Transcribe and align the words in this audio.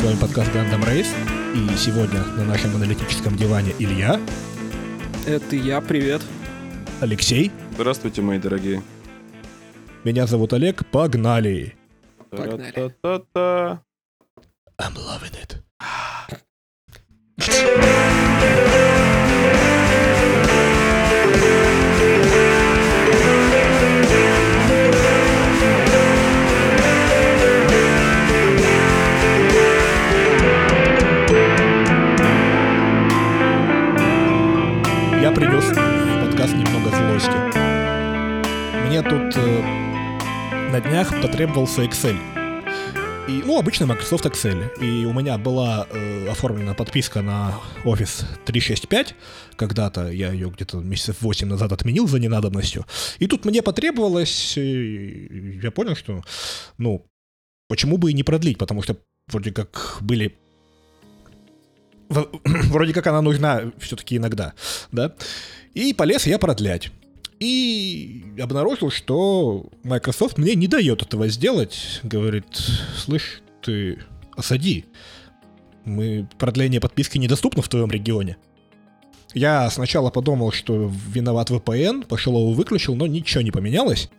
С 0.00 0.02
вами 0.02 0.16
подкаст 0.18 0.50
Gundam 0.52 0.82
Race. 0.86 1.08
И 1.54 1.76
сегодня 1.76 2.20
на 2.36 2.44
нашем 2.44 2.74
аналитическом 2.76 3.36
диване 3.36 3.74
Илья, 3.78 4.18
Это 5.26 5.56
я, 5.56 5.80
привет. 5.82 6.22
Алексей, 7.00 7.50
Здравствуйте, 7.74 8.22
мои 8.22 8.38
дорогие. 8.38 8.82
меня 10.04 10.26
зовут 10.26 10.52
Олег, 10.54 10.86
погнали! 10.90 11.74
Погнали. 12.30 12.70
Та-та-та-та. 12.72 13.82
I'm 14.78 14.94
loving 14.94 15.34
it. 15.36 15.56
Тут 39.02 39.34
э, 39.34 39.62
на 40.70 40.80
днях 40.80 41.22
потребовался 41.22 41.82
Excel. 41.84 42.16
И, 43.28 43.42
ну, 43.46 43.58
обычно 43.58 43.86
Microsoft 43.86 44.26
Excel. 44.26 44.78
И 44.78 45.06
у 45.06 45.14
меня 45.14 45.38
была 45.38 45.86
э, 45.90 46.28
оформлена 46.28 46.74
подписка 46.74 47.22
на 47.22 47.58
Office 47.84 48.24
365. 48.44 49.14
Когда-то 49.56 50.10
я 50.10 50.30
ее 50.32 50.50
где-то 50.50 50.78
месяцев 50.78 51.22
8 51.22 51.48
назад 51.48 51.72
отменил 51.72 52.06
за 52.08 52.18
ненадобностью. 52.18 52.84
И 53.18 53.26
тут 53.26 53.46
мне 53.46 53.62
потребовалось... 53.62 54.58
э, 54.58 55.60
я 55.62 55.70
понял, 55.70 55.96
что, 55.96 56.22
ну, 56.76 57.06
почему 57.68 57.96
бы 57.96 58.10
и 58.10 58.14
не 58.14 58.22
продлить, 58.22 58.58
потому 58.58 58.82
что 58.82 58.98
вроде 59.28 59.50
как 59.50 59.96
были... 60.02 60.36
Вроде 62.44 62.92
как 62.92 63.06
она 63.06 63.22
нужна 63.22 63.72
все-таки 63.78 64.16
иногда, 64.16 64.52
да? 64.92 65.14
И 65.72 65.94
полез 65.94 66.26
я 66.26 66.38
продлять. 66.38 66.90
И 67.40 68.22
обнаружил, 68.38 68.90
что 68.90 69.66
Microsoft 69.82 70.36
мне 70.36 70.54
не 70.54 70.68
дает 70.68 71.00
этого 71.00 71.26
сделать. 71.28 72.00
Говорит, 72.02 72.44
слышь, 72.96 73.42
ты 73.62 73.98
осади. 74.36 74.84
Мы 75.86 76.28
продление 76.38 76.80
подписки 76.80 77.16
недоступно 77.16 77.62
в 77.62 77.68
твоем 77.68 77.90
регионе. 77.90 78.36
Я 79.32 79.70
сначала 79.70 80.10
подумал, 80.10 80.52
что 80.52 80.92
виноват 81.08 81.50
VPN, 81.50 82.06
пошел 82.06 82.36
его 82.36 82.52
выключил, 82.52 82.94
но 82.94 83.06
ничего 83.06 83.42
не 83.42 83.50
поменялось. 83.50 84.10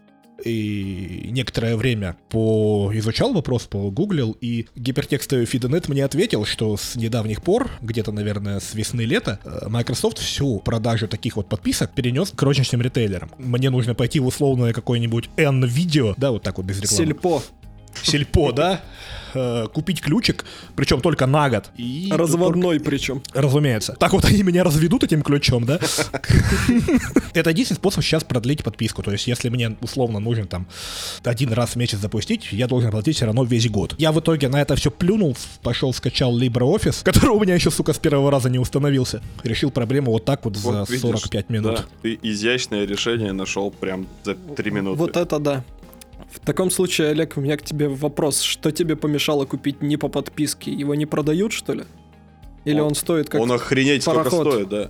И 0.44 1.30
некоторое 1.32 1.76
время 1.76 2.18
поизучал 2.30 3.34
вопрос, 3.34 3.64
погуглил, 3.64 4.36
и 4.42 4.68
гипертекстовый 4.76 5.46
FeedNet 5.46 5.86
мне 5.88 6.04
ответил, 6.06 6.46
что 6.46 6.78
с 6.78 6.96
недавних 6.96 7.42
пор, 7.42 7.70
где-то, 7.82 8.12
наверное, 8.12 8.60
с 8.60 8.74
весны-лета, 8.74 9.40
э, 9.44 9.68
Microsoft 9.68 10.18
всю 10.18 10.60
продажу 10.60 11.08
таких 11.08 11.36
вот 11.36 11.48
подписок 11.50 11.94
перенес 11.94 12.32
к 12.32 12.42
розничным 12.42 12.82
ритейлерам. 12.82 13.32
Мне 13.38 13.70
нужно 13.70 13.96
пойти 13.96 14.20
в 14.20 14.28
условное 14.28 14.74
какое-нибудь 14.74 15.30
N-видео, 15.38 16.16
да, 16.18 16.32
вот 16.32 16.44
так 16.44 16.58
вот 16.58 16.66
без 16.66 16.82
рекламы. 16.82 17.06
Сельпо. 17.06 17.44
Сельпо, 18.04 18.52
да, 18.52 18.82
э, 19.34 19.68
купить 19.74 20.02
ключик, 20.02 20.46
причем 20.76 21.02
только 21.02 21.26
на 21.26 21.50
год. 21.50 21.70
И 21.78 22.10
Разводной 22.12 22.80
причем. 22.80 23.22
только- 23.22 23.42
разумеется. 23.42 23.94
Так 24.00 24.14
вот 24.14 24.26
они 24.32 24.44
меня 24.44 24.64
разведут 24.64 25.04
этим 25.04 25.22
ключом, 25.22 25.66
да? 25.66 25.80
Это 27.34 27.50
единственный 27.50 27.78
способ 27.78 28.04
сейчас 28.04 28.24
продлить 28.24 28.64
подписку. 28.64 29.04
То 29.04 29.12
есть, 29.12 29.28
если 29.28 29.50
мне 29.50 29.76
условно 29.82 30.20
нужен 30.20 30.48
там 30.48 30.68
один 31.24 31.54
раз 31.54 31.72
в 31.72 31.76
месяц 31.76 32.00
запустить, 32.00 32.50
я 32.52 32.68
должен 32.68 32.92
платить 32.92 33.16
все 33.16 33.26
равно 33.26 33.44
весь 33.44 33.70
год. 33.70 33.96
Я 33.98 34.12
в 34.12 34.20
итоге 34.20 34.50
на 34.50 34.62
это 34.62 34.76
все 34.76 34.92
плюнул, 34.92 35.36
пошел 35.62 35.94
скачал 35.94 36.38
LibreOffice, 36.40 37.04
который 37.04 37.30
у 37.32 37.40
меня 37.40 37.56
еще, 37.56 37.72
сука, 37.72 37.94
с 37.94 38.00
первого 38.00 38.32
раза 38.32 38.50
не 38.50 38.60
установился. 38.60 39.22
Решил 39.44 39.72
проблему 39.72 40.12
вот 40.12 40.26
так 40.26 40.46
вот 40.46 40.56
за 40.58 40.72
Вот 40.72 40.90
видишь, 40.90 41.02
45 41.02 41.50
минут. 41.50 41.76
Да, 41.76 41.86
ты 42.02 42.20
изящное 42.22 42.86
решение 42.86 43.32
нашел 43.34 43.72
прям 43.72 44.08
за 44.24 44.36
три 44.36 44.72
минуты. 44.72 44.98
Вот 44.98 45.18
это 45.18 45.40
да. 45.40 45.64
В 46.32 46.40
таком 46.40 46.72
случае, 46.72 47.10
Олег, 47.10 47.34
у 47.36 47.42
меня 47.42 47.58
к 47.58 47.62
тебе 47.64 47.88
вопрос. 47.90 48.42
Что 48.42 48.72
тебе 48.72 48.96
помешало 48.96 49.46
купить 49.46 49.82
не 49.82 49.98
по 49.98 50.08
подписке? 50.08 50.72
Его 50.72 50.96
не 50.96 51.06
продают, 51.06 51.52
что 51.52 51.74
ли? 51.74 51.84
Или 52.64 52.80
он, 52.80 52.88
Он- 52.88 52.96
стоит 52.96 53.30
как... 53.30 53.42
Он 53.42 53.52
охренеть 53.52 54.04
сколько 54.04 54.24
пароход. 54.30 54.48
стоит, 54.54 54.70
да. 54.70 54.90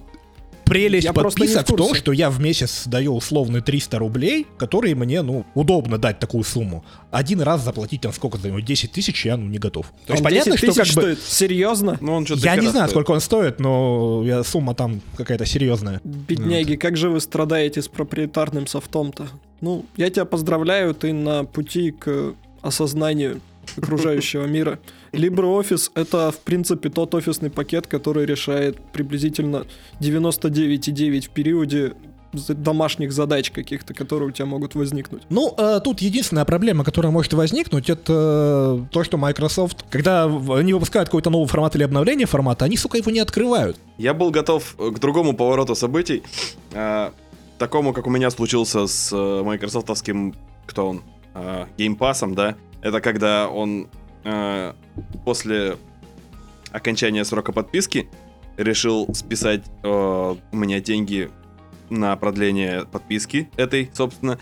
Прелесть 0.71 1.03
Я 1.03 1.11
не 1.11 1.19
в 1.19 1.23
подписок 1.23 1.67
в, 1.67 1.75
том, 1.75 1.93
что 1.93 2.13
я 2.13 2.29
в 2.29 2.39
месяц 2.39 2.83
даю 2.85 3.13
условно 3.13 3.59
300 3.59 3.99
рублей, 3.99 4.47
которые 4.57 4.95
мне, 4.95 5.21
ну, 5.21 5.45
удобно 5.53 5.97
дать 5.97 6.19
такую 6.19 6.45
сумму. 6.45 6.85
Один 7.11 7.41
раз 7.41 7.61
заплатить 7.61 7.99
там 7.99 8.13
сколько 8.13 8.37
за 8.37 8.47
него, 8.47 8.61
10 8.61 8.89
тысяч, 8.89 9.25
я, 9.25 9.35
ну, 9.35 9.47
не 9.47 9.57
готов. 9.57 9.87
То 10.07 10.13
есть 10.13 10.21
Он 10.21 10.23
понятно, 10.23 10.53
10 10.53 10.57
что 10.63 10.67
тысяч 10.67 10.93
как 10.93 10.95
бы... 10.95 11.01
стоит? 11.01 11.19
Серьезно? 11.27 11.97
Ну, 11.99 12.13
он 12.13 12.25
что-то 12.25 12.45
Я 12.45 12.55
не 12.55 12.67
знаю, 12.67 12.87
стоит. 12.87 12.91
сколько 12.91 13.11
он 13.11 13.19
стоит, 13.19 13.59
но 13.59 14.23
я, 14.25 14.45
сумма 14.45 14.73
там 14.73 15.01
какая-то 15.17 15.45
серьезная. 15.45 15.99
Бедняги, 16.05 16.75
как 16.75 16.95
же 16.95 17.09
вы 17.09 17.19
страдаете 17.19 17.81
с 17.81 17.89
проприетарным 17.89 18.65
софтом-то? 18.65 19.27
Ну, 19.59 19.85
я 19.97 20.09
тебя 20.09 20.23
поздравляю, 20.23 20.95
ты 20.95 21.11
на 21.11 21.43
пути 21.43 21.91
к 21.91 22.33
осознанию 22.61 23.41
окружающего 23.77 24.45
мира. 24.45 24.79
LibreOffice— 25.11 25.91
это, 25.95 26.31
в 26.31 26.39
принципе, 26.39 26.89
тот 26.89 27.13
офисный 27.15 27.49
пакет, 27.49 27.87
который 27.87 28.25
решает 28.25 28.79
приблизительно 28.91 29.65
99,9 29.99 31.21
в 31.21 31.29
периоде 31.29 31.93
домашних 32.33 33.11
задач 33.11 33.51
каких-то, 33.51 33.93
которые 33.93 34.29
у 34.29 34.31
тебя 34.31 34.45
могут 34.45 34.75
возникнуть. 34.75 35.23
Ну, 35.29 35.53
э, 35.57 35.81
тут 35.83 36.01
единственная 36.01 36.45
проблема, 36.45 36.83
которая 36.83 37.11
может 37.11 37.33
возникнуть, 37.33 37.89
это 37.89 38.85
то, 38.91 39.03
что 39.03 39.17
Microsoft, 39.17 39.85
когда 39.89 40.25
они 40.25 40.73
выпускают 40.73 41.09
какой-то 41.09 41.29
новый 41.29 41.47
формат 41.47 41.75
или 41.75 41.83
обновление 41.83 42.27
формата, 42.27 42.65
они, 42.65 42.77
сука, 42.77 42.97
его 42.97 43.11
не 43.11 43.19
открывают. 43.19 43.77
Я 43.97 44.13
был 44.13 44.31
готов 44.31 44.75
э, 44.79 44.91
к 44.91 44.99
другому 44.99 45.33
повороту 45.35 45.75
событий. 45.75 46.23
а, 46.73 47.13
такому, 47.57 47.93
как 47.93 48.07
у 48.07 48.09
меня 48.09 48.31
случился 48.31 48.87
с 48.87 49.11
э, 49.11 49.43
майкрософтовским, 49.43 50.33
кто 50.65 50.89
он, 50.89 51.01
а, 51.33 51.67
геймпасом, 51.77 52.33
да. 52.33 52.55
Это 52.81 52.99
когда 53.01 53.47
он 53.49 53.87
э, 54.23 54.73
после 55.25 55.77
окончания 56.71 57.23
срока 57.25 57.51
подписки 57.51 58.07
решил 58.57 59.07
списать 59.13 59.63
э, 59.83 59.87
у 60.51 60.55
меня 60.55 60.79
деньги 60.79 61.29
на 61.89 62.15
продление 62.15 62.85
подписки 62.85 63.49
этой, 63.57 63.89
собственно. 63.93 64.37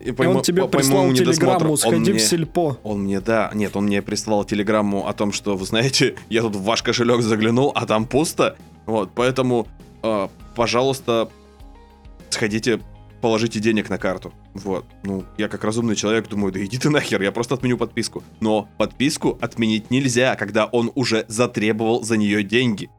И 0.00 0.12
по 0.12 0.22
И 0.22 0.26
он 0.26 0.42
тебе 0.42 0.62
по- 0.62 0.68
прислал 0.68 1.12
телеграмму, 1.12 1.76
сходи 1.76 1.96
в 2.12 2.14
мне- 2.14 2.18
сельпо. 2.20 2.78
Он 2.84 3.00
мне, 3.02 3.20
да, 3.20 3.50
нет, 3.52 3.74
он 3.76 3.86
мне 3.86 4.00
прислал 4.00 4.44
телеграмму 4.44 5.08
о 5.08 5.12
том, 5.12 5.32
что, 5.32 5.56
вы 5.56 5.66
знаете, 5.66 6.14
я 6.28 6.42
тут 6.42 6.54
в 6.54 6.62
ваш 6.62 6.82
кошелек 6.82 7.20
заглянул, 7.22 7.72
а 7.74 7.84
там 7.84 8.06
пусто. 8.06 8.56
Вот, 8.86 9.10
поэтому, 9.14 9.66
э, 10.04 10.28
пожалуйста, 10.54 11.28
сходите, 12.30 12.80
положите 13.20 13.60
денег 13.60 13.90
на 13.90 13.98
карту. 13.98 14.32
Вот, 14.54 14.84
ну, 15.04 15.24
я 15.36 15.48
как 15.48 15.64
разумный 15.64 15.96
человек 15.96 16.28
думаю, 16.28 16.52
да 16.52 16.64
иди 16.64 16.78
ты 16.78 16.90
нахер, 16.90 17.22
я 17.22 17.32
просто 17.32 17.54
отменю 17.54 17.76
подписку. 17.76 18.22
Но 18.40 18.68
подписку 18.78 19.38
отменить 19.40 19.90
нельзя, 19.90 20.36
когда 20.36 20.66
он 20.66 20.90
уже 20.94 21.24
затребовал 21.28 22.02
за 22.02 22.16
нее 22.16 22.42
деньги. 22.42 22.90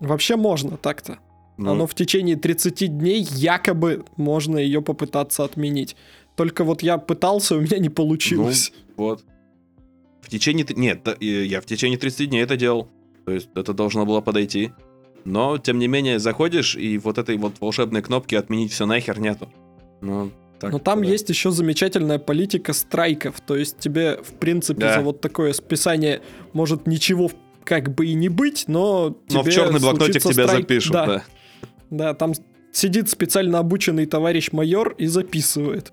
Вообще 0.00 0.36
можно 0.36 0.76
так-то. 0.76 1.18
Ну, 1.56 1.72
Оно 1.72 1.86
в 1.86 1.94
течение 1.94 2.36
30 2.36 2.98
дней 2.98 3.26
якобы 3.30 4.04
можно 4.16 4.58
ее 4.58 4.80
попытаться 4.80 5.44
отменить. 5.44 5.96
Только 6.36 6.62
вот 6.62 6.82
я 6.82 6.98
пытался, 6.98 7.56
у 7.56 7.60
меня 7.60 7.78
не 7.78 7.88
получилось. 7.88 8.72
вот. 8.96 9.24
В 10.22 10.30
течение... 10.30 10.66
Нет, 10.76 11.08
и 11.20 11.26
я 11.26 11.60
в 11.60 11.66
течение 11.66 11.98
30 11.98 12.28
дней 12.30 12.42
это 12.42 12.56
делал. 12.56 12.88
То 13.24 13.32
есть 13.32 13.48
это 13.54 13.72
должно 13.72 14.06
было 14.06 14.20
подойти. 14.20 14.70
Но, 15.24 15.58
тем 15.58 15.78
не 15.78 15.88
менее, 15.88 16.18
заходишь, 16.18 16.74
и 16.76 16.98
вот 16.98 17.18
этой 17.18 17.36
вот 17.36 17.54
волшебной 17.60 18.02
кнопки 18.02 18.34
«отменить 18.34 18.72
все 18.72 18.86
нахер» 18.86 19.18
нету. 19.20 19.48
Ну, 20.00 20.30
так, 20.60 20.72
Но 20.72 20.78
там 20.78 21.02
да. 21.02 21.08
есть 21.08 21.28
еще 21.28 21.50
замечательная 21.50 22.18
политика 22.18 22.72
страйков. 22.72 23.40
То 23.40 23.56
есть 23.56 23.78
тебе, 23.78 24.16
в 24.22 24.32
принципе, 24.38 24.80
Да. 24.80 24.94
за 24.94 25.00
вот 25.02 25.20
такое 25.20 25.52
списание 25.52 26.20
может 26.52 26.86
ничего 26.86 27.30
как 27.64 27.94
бы 27.94 28.06
и 28.06 28.14
не 28.14 28.28
быть, 28.28 28.64
но 28.66 29.16
Но 29.30 29.42
тебе 29.42 29.50
в 29.50 29.54
черный 29.54 29.80
блокнотик 29.80 30.22
тебя 30.22 30.44
страйк. 30.46 30.50
запишут, 30.62 30.92
да, 30.92 31.06
да. 31.06 31.22
Да, 31.90 32.14
там 32.14 32.32
сидит 32.72 33.08
специально 33.10 33.58
обученный 33.58 34.06
товарищ 34.06 34.50
майор 34.52 34.94
и 34.98 35.06
записывает. 35.06 35.92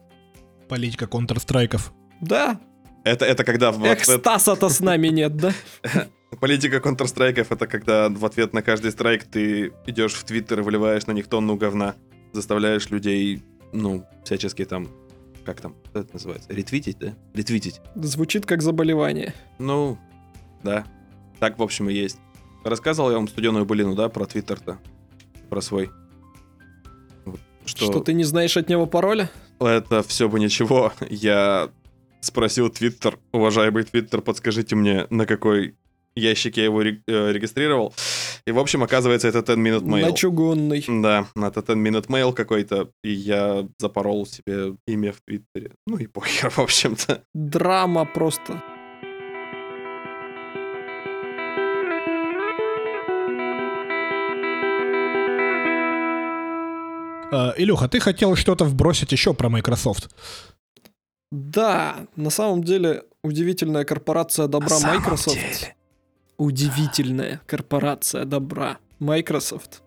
Политика 0.69 1.05
контрстрайков. 1.07 1.93
Да, 2.21 2.59
Это, 3.03 3.25
это 3.25 3.43
когда 3.43 3.69
эх, 3.69 4.01
ответ- 4.01 4.19
Стаса-то 4.21 4.69
с 4.69 4.79
нами 4.79 5.09
нет, 5.09 5.35
да? 5.37 5.51
Политика 6.39 6.79
контрстрайков 6.79 7.51
это 7.51 7.67
когда 7.67 8.09
в 8.09 8.25
ответ 8.25 8.53
на 8.53 8.61
каждый 8.61 8.91
страйк 8.91 9.23
ты 9.23 9.73
идешь 9.85 10.13
в 10.13 10.23
Твиттер 10.23 10.59
и 10.59 10.63
выливаешь 10.63 11.05
на 11.07 11.11
них 11.11 11.27
тонну 11.27 11.55
говна, 11.55 11.95
заставляешь 12.33 12.89
людей, 12.89 13.43
ну, 13.71 14.05
всячески 14.23 14.65
там, 14.65 14.87
как 15.45 15.61
там, 15.61 15.75
что 15.89 15.99
это 15.99 16.13
называется, 16.13 16.51
ретвитить, 16.51 16.97
да? 16.99 17.15
Ретвитить. 17.33 17.79
Звучит 17.95 18.45
как 18.45 18.61
заболевание. 18.61 19.33
Ну, 19.59 19.97
да. 20.63 20.85
Так, 21.39 21.57
в 21.57 21.63
общем, 21.63 21.89
и 21.89 21.93
есть. 21.93 22.19
Рассказывал 22.63 23.11
я 23.11 23.17
вам 23.17 23.27
студеную 23.27 23.65
былину, 23.65 23.95
да, 23.95 24.09
про 24.09 24.25
Твиттер-то? 24.25 24.79
Про 25.49 25.61
свой. 25.61 25.91
Что, 27.65 27.85
Что 27.85 27.99
ты 27.99 28.13
не 28.13 28.23
знаешь 28.23 28.57
от 28.57 28.69
него 28.69 28.85
пароля? 28.85 29.29
это 29.59 30.03
все 30.03 30.29
бы 30.29 30.39
ничего. 30.39 30.91
Я 31.09 31.69
спросил 32.21 32.69
Твиттер, 32.69 33.17
уважаемый 33.31 33.83
Твиттер, 33.83 34.21
подскажите 34.21 34.75
мне, 34.75 35.07
на 35.09 35.25
какой 35.25 35.75
ящике 36.15 36.61
я 36.61 36.65
его 36.65 36.81
э, 36.83 36.93
регистрировал. 37.31 37.93
И, 38.47 38.51
в 38.51 38.59
общем, 38.59 38.83
оказывается, 38.83 39.27
это 39.27 39.41
10 39.41 39.57
Minute 39.57 39.83
Mail. 39.83 40.01
На 40.01 40.11
чугунный. 40.11 40.85
Да, 40.87 41.27
это 41.35 41.61
10 41.61 41.69
Minute 41.77 42.07
Mail 42.07 42.33
какой-то, 42.33 42.89
и 43.03 43.11
я 43.11 43.67
запорол 43.79 44.25
себе 44.25 44.75
имя 44.87 45.11
в 45.11 45.21
Твиттере. 45.25 45.71
Ну 45.87 45.97
и 45.97 46.07
похер, 46.07 46.49
в 46.49 46.59
общем-то. 46.59 47.23
Драма 47.33 48.05
просто. 48.05 48.63
Э, 57.31 57.53
Илюха, 57.57 57.87
ты 57.87 57.99
хотел 57.99 58.35
что-то 58.35 58.65
вбросить 58.65 59.11
еще 59.11 59.33
про 59.33 59.49
Microsoft. 59.49 60.09
Да, 61.31 62.07
на 62.15 62.29
самом 62.29 62.63
деле 62.63 63.03
удивительная 63.23 63.83
корпорация 63.83 64.47
добра 64.47 64.79
Microsoft. 64.79 65.75
Удивительная 66.37 67.41
корпорация 67.47 68.25
добра 68.25 68.77
Microsoft 68.99 69.81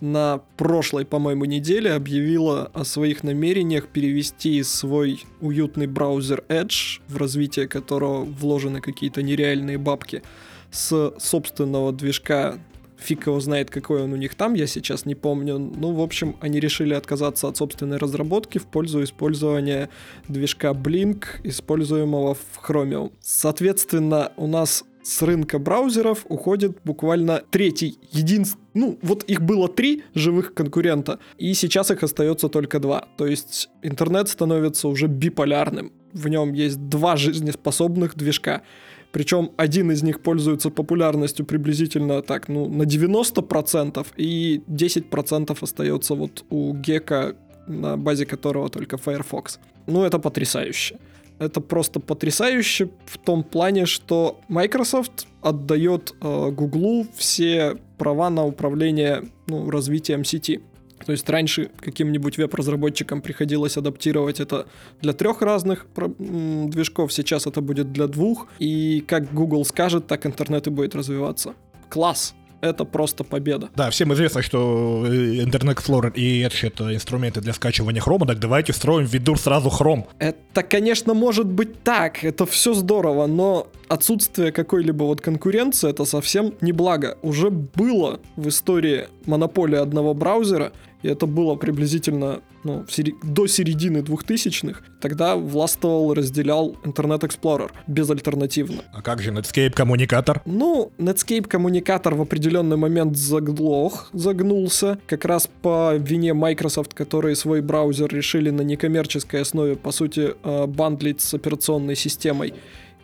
на 0.00 0.38
прошлой, 0.56 1.04
по-моему, 1.04 1.44
неделе 1.44 1.92
объявила 1.92 2.70
о 2.72 2.84
своих 2.84 3.24
намерениях 3.24 3.88
перевести 3.88 4.62
свой 4.62 5.24
уютный 5.40 5.86
браузер 5.86 6.44
Edge, 6.48 7.00
в 7.08 7.16
развитие 7.16 7.66
которого 7.66 8.24
вложены 8.24 8.80
какие-то 8.80 9.22
нереальные 9.22 9.78
бабки, 9.78 10.22
с 10.70 11.14
собственного 11.18 11.92
движка 11.92 12.58
Фиг 12.98 13.28
его 13.28 13.38
знает, 13.38 13.70
какой 13.70 14.02
он 14.02 14.12
у 14.12 14.16
них 14.16 14.34
там, 14.34 14.54
я 14.54 14.66
сейчас 14.66 15.04
не 15.04 15.14
помню. 15.14 15.56
Ну, 15.58 15.92
в 15.92 16.00
общем, 16.00 16.36
они 16.40 16.58
решили 16.58 16.94
отказаться 16.94 17.46
от 17.46 17.56
собственной 17.56 17.96
разработки 17.96 18.58
в 18.58 18.66
пользу 18.66 19.04
использования 19.04 19.88
движка 20.26 20.72
Blink, 20.72 21.26
используемого 21.44 22.34
в 22.34 22.60
Chromium. 22.60 23.12
Соответственно, 23.20 24.32
у 24.36 24.48
нас 24.48 24.84
с 25.08 25.22
рынка 25.22 25.58
браузеров 25.58 26.26
уходит 26.28 26.78
буквально 26.84 27.42
третий, 27.50 27.98
единственный, 28.12 28.62
ну, 28.74 28.98
вот 29.00 29.24
их 29.24 29.40
было 29.40 29.66
три 29.66 30.02
живых 30.14 30.52
конкурента, 30.52 31.18
и 31.38 31.54
сейчас 31.54 31.90
их 31.90 32.02
остается 32.02 32.48
только 32.48 32.78
два. 32.78 33.08
То 33.16 33.26
есть 33.26 33.70
интернет 33.82 34.28
становится 34.28 34.86
уже 34.86 35.06
биполярным. 35.06 35.92
В 36.12 36.28
нем 36.28 36.52
есть 36.52 36.88
два 36.88 37.16
жизнеспособных 37.16 38.16
движка. 38.16 38.62
Причем 39.10 39.50
один 39.56 39.90
из 39.90 40.02
них 40.02 40.20
пользуется 40.20 40.68
популярностью 40.68 41.46
приблизительно 41.46 42.20
так, 42.20 42.48
ну, 42.48 42.68
на 42.68 42.82
90%, 42.82 44.06
и 44.18 44.62
10% 44.68 45.58
остается 45.62 46.14
вот 46.14 46.44
у 46.50 46.74
Гека, 46.74 47.34
на 47.66 47.96
базе 47.96 48.26
которого 48.26 48.68
только 48.68 48.98
Firefox. 48.98 49.58
Ну, 49.86 50.04
это 50.04 50.18
потрясающе. 50.18 50.98
Это 51.38 51.60
просто 51.60 52.00
потрясающе 52.00 52.90
в 53.06 53.18
том 53.18 53.42
плане, 53.44 53.86
что 53.86 54.40
Microsoft 54.48 55.26
отдает 55.40 56.14
э, 56.20 56.50
Google 56.50 57.06
все 57.16 57.76
права 57.96 58.30
на 58.30 58.44
управление 58.44 59.24
ну, 59.46 59.70
развитием 59.70 60.24
сети. 60.24 60.60
То 61.06 61.12
есть 61.12 61.28
раньше 61.30 61.70
каким-нибудь 61.80 62.38
веб-разработчикам 62.38 63.22
приходилось 63.22 63.76
адаптировать 63.76 64.40
это 64.40 64.66
для 65.00 65.12
трех 65.12 65.42
разных 65.42 65.86
движков, 66.18 67.12
сейчас 67.12 67.46
это 67.46 67.60
будет 67.60 67.92
для 67.92 68.08
двух. 68.08 68.48
И 68.58 69.04
как 69.06 69.32
Google 69.32 69.64
скажет, 69.64 70.06
так 70.06 70.26
интернет 70.26 70.66
и 70.66 70.70
будет 70.70 70.94
развиваться. 70.94 71.54
Класс! 71.88 72.34
Это 72.60 72.84
просто 72.84 73.24
победа. 73.24 73.68
Да, 73.76 73.90
всем 73.90 74.12
известно, 74.14 74.42
что 74.42 75.04
э, 75.06 75.10
Internet 75.44 75.76
Explorer 75.76 76.12
и 76.14 76.42
Edge— 76.42 76.66
это 76.68 76.94
инструменты 76.94 77.40
для 77.40 77.52
скачивания 77.52 78.00
хрома, 78.00 78.26
так 78.26 78.38
давайте 78.38 78.72
встроим 78.72 79.06
в 79.06 79.12
виду 79.12 79.36
сразу 79.36 79.70
хром. 79.70 80.06
Это, 80.18 80.62
конечно, 80.62 81.14
может 81.14 81.46
быть 81.46 81.82
так, 81.82 82.24
это 82.24 82.46
все 82.46 82.74
здорово, 82.74 83.26
но 83.26 83.68
отсутствие 83.88 84.52
какой-либо 84.52 85.04
вот 85.04 85.20
конкуренции— 85.20 85.90
это 85.90 86.04
совсем 86.04 86.54
не 86.60 86.72
благо. 86.72 87.16
Уже 87.22 87.50
было 87.50 88.20
в 88.36 88.48
истории 88.48 89.08
монополия 89.26 89.78
одного 89.78 90.14
браузера, 90.14 90.72
и 91.02 91.08
это 91.08 91.26
было 91.26 91.54
приблизительно 91.54 92.40
ну, 92.64 92.84
сери- 92.88 93.14
до 93.22 93.46
середины 93.46 93.98
2000-х. 93.98 94.82
Тогда 95.00 95.36
властвовал, 95.36 96.12
разделял 96.14 96.76
Internet 96.84 97.20
Explorer 97.20 97.70
безальтернативно. 97.86 98.82
А 98.92 99.02
как 99.02 99.22
же 99.22 99.30
Netscape 99.30 99.70
коммуникатор? 99.70 100.42
Ну, 100.44 100.92
Netscape 100.98 101.46
коммуникатор 101.46 102.14
в 102.14 102.22
определенный 102.22 102.76
момент 102.76 103.16
заглох, 103.16 104.10
загнулся, 104.12 104.98
как 105.06 105.24
раз 105.24 105.48
по 105.62 105.94
вине 105.96 106.34
Microsoft, 106.34 106.94
которые 106.94 107.36
свой 107.36 107.60
браузер 107.60 108.12
решили 108.12 108.50
на 108.50 108.62
некоммерческой 108.62 109.42
основе, 109.42 109.76
по 109.76 109.92
сути, 109.92 110.34
э, 110.42 110.66
бандлить 110.66 111.20
с 111.20 111.34
операционной 111.34 111.96
системой 111.96 112.54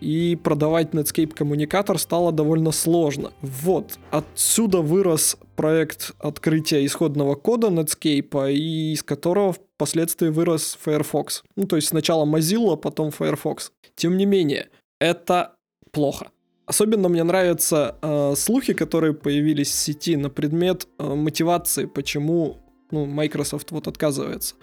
и 0.05 0.37
продавать 0.37 0.91
Netscape 0.91 1.35
коммуникатор 1.35 1.99
стало 1.99 2.31
довольно 2.31 2.73
сложно. 2.73 3.33
Вот, 3.41 3.99
отсюда 4.11 4.83
вырос 4.83 5.39
проект 5.57 6.13
открытия 6.19 6.85
исходного 6.85 7.37
кода 7.37 7.69
Netscape, 7.69 8.53
и 8.53 8.93
из 8.93 9.03
которого 9.03 9.55
впоследствии 9.55 10.29
вырос 10.29 10.79
Firefox. 10.85 11.43
Ну, 11.57 11.67
то 11.67 11.77
есть 11.77 11.89
сначала 11.89 12.27
Mozilla, 12.27 12.77
потом 12.77 13.11
Firefox. 13.13 13.73
Тем 13.97 14.19
не 14.19 14.27
менее, 14.27 14.69
это 15.01 15.55
плохо. 15.91 16.31
Особенно 16.67 17.09
мне 17.09 17.25
нравятся 17.25 17.97
э, 18.03 18.35
слухи, 18.37 18.75
которые 18.75 19.15
появились 19.15 19.71
в 19.71 19.75
сети 19.75 20.17
на 20.17 20.29
предмет 20.29 20.87
э, 20.99 21.15
мотивации, 21.15 21.87
почему 21.87 22.59
ну, 22.91 23.07
Microsoft 23.07 23.71
вот 23.71 23.89
отказывается 23.89 24.55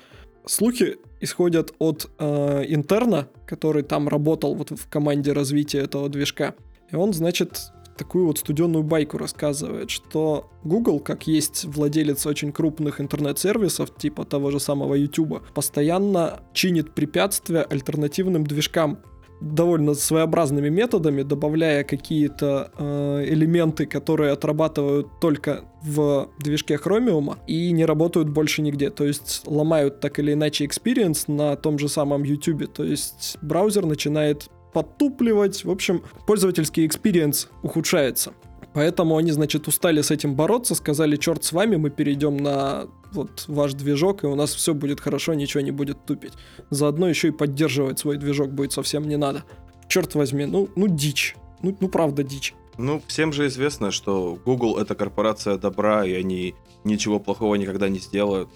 слухи 0.46 0.98
исходят 1.20 1.74
от 1.80 2.10
э, 2.18 2.64
интерна, 2.68 3.28
который 3.46 3.84
там 3.84 4.08
работал 4.08 4.56
вот 4.56 4.72
в 4.72 4.90
команде 4.90 5.34
развития 5.34 5.80
этого 5.80 6.10
движка. 6.10 6.56
И 6.92 6.96
он, 6.96 7.14
значит, 7.14 7.72
такую 7.98 8.26
вот 8.26 8.40
студенную 8.40 8.84
байку 8.84 9.18
рассказывает, 9.18 9.92
что 9.92 10.50
Google, 10.64 11.00
как 11.00 11.28
есть 11.28 11.66
владелец 11.66 12.26
очень 12.26 12.52
крупных 12.52 13.00
интернет-сервисов, 13.00 13.96
типа 13.96 14.26
того 14.26 14.50
же 14.52 14.60
самого 14.60 14.96
YouTube, 14.96 15.44
постоянно 15.54 16.42
чинит 16.54 16.94
препятствия 16.94 17.62
альтернативным 17.62 18.46
движкам 18.46 19.00
довольно 19.42 19.96
своеобразными 19.96 20.70
методами, 20.70 21.24
добавляя 21.24 21.84
какие-то 21.84 22.72
э, 22.78 23.26
элементы, 23.28 23.88
которые 23.88 24.32
отрабатывают 24.32 25.20
только 25.20 25.66
в 25.82 26.30
движке 26.40 26.76
Chromium 26.76 27.38
и 27.48 27.72
не 27.72 27.86
работают 27.86 28.30
больше 28.30 28.62
нигде. 28.62 28.92
То 28.92 29.04
есть 29.04 29.42
ломают 29.48 30.00
так 30.00 30.20
или 30.20 30.34
иначе 30.34 30.66
experience 30.66 31.24
на 31.28 31.56
том 31.56 31.80
же 31.80 31.90
самом 31.90 32.24
YouTube. 32.24 32.72
То 32.72 32.84
есть 32.84 33.38
браузер 33.42 33.86
начинает 33.86 34.50
подтупливать. 34.74 35.66
В 35.66 35.72
общем, 35.72 36.04
пользовательский 36.28 36.86
experience 36.86 37.48
ухудшается. 37.64 38.34
Поэтому 38.74 39.18
они, 39.18 39.32
значит, 39.32 39.68
устали 39.68 40.02
с 40.02 40.12
этим 40.12 40.36
бороться, 40.36 40.76
сказали, 40.76 41.18
черт 41.18 41.44
с 41.44 41.52
вами, 41.52 41.76
мы 41.76 41.90
перейдем 41.90 42.38
на 42.38 42.88
вот 43.12 43.46
ваш 43.48 43.74
движок, 43.74 44.24
и 44.24 44.28
у 44.28 44.36
нас 44.36 44.54
все 44.54 44.74
будет 44.74 45.02
хорошо, 45.02 45.34
ничего 45.34 45.62
не 45.62 45.72
будет 45.72 46.06
тупить. 46.06 46.34
Заодно 46.70 47.10
еще 47.10 47.30
и 47.30 47.32
поддерживать 47.32 48.00
свой 48.00 48.18
движок 48.18 48.52
будет 48.52 48.72
совсем 48.72 49.08
не 49.08 49.18
надо. 49.18 49.44
Черт 49.90 50.16
возьми, 50.16 50.46
ну, 50.46 50.70
ну 50.76 50.88
дичь. 50.88 51.36
Ну, 51.62 51.76
ну 51.80 51.90
правда 51.90 52.24
дичь. 52.24 52.54
Ну, 52.78 53.02
всем 53.08 53.34
же 53.34 53.48
известно, 53.48 53.92
что 53.92 54.40
Google 54.46 54.78
это 54.78 54.96
корпорация 54.96 55.58
добра, 55.58 56.06
и 56.06 56.14
они 56.14 56.56
ничего 56.86 57.20
плохого 57.20 57.56
никогда 57.56 57.90
не 57.90 58.00
сделают. 58.00 58.50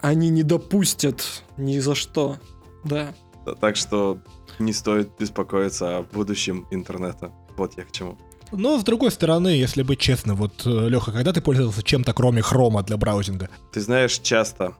Они 0.00 0.30
не 0.30 0.42
допустят 0.42 1.44
ни 1.56 1.78
за 1.78 1.94
что, 1.94 2.38
да. 2.82 3.14
Так 3.60 3.76
что 3.76 4.18
не 4.58 4.72
стоит 4.72 5.10
беспокоиться 5.18 5.98
о 5.98 6.02
будущем 6.02 6.66
интернета. 6.72 7.32
Вот 7.56 7.76
я 7.76 7.84
к 7.84 7.92
чему. 7.92 8.18
Но, 8.52 8.78
с 8.78 8.84
другой 8.84 9.10
стороны, 9.10 9.48
если 9.48 9.82
быть 9.82 9.98
честным, 9.98 10.36
вот, 10.36 10.66
э, 10.66 10.88
Леха, 10.88 11.12
когда 11.12 11.32
ты 11.32 11.40
пользовался 11.40 11.82
чем-то 11.82 12.12
кроме 12.12 12.42
хрома 12.42 12.82
для 12.82 12.96
браузинга? 12.96 13.48
Ты 13.72 13.80
знаешь, 13.80 14.18
часто 14.18 14.74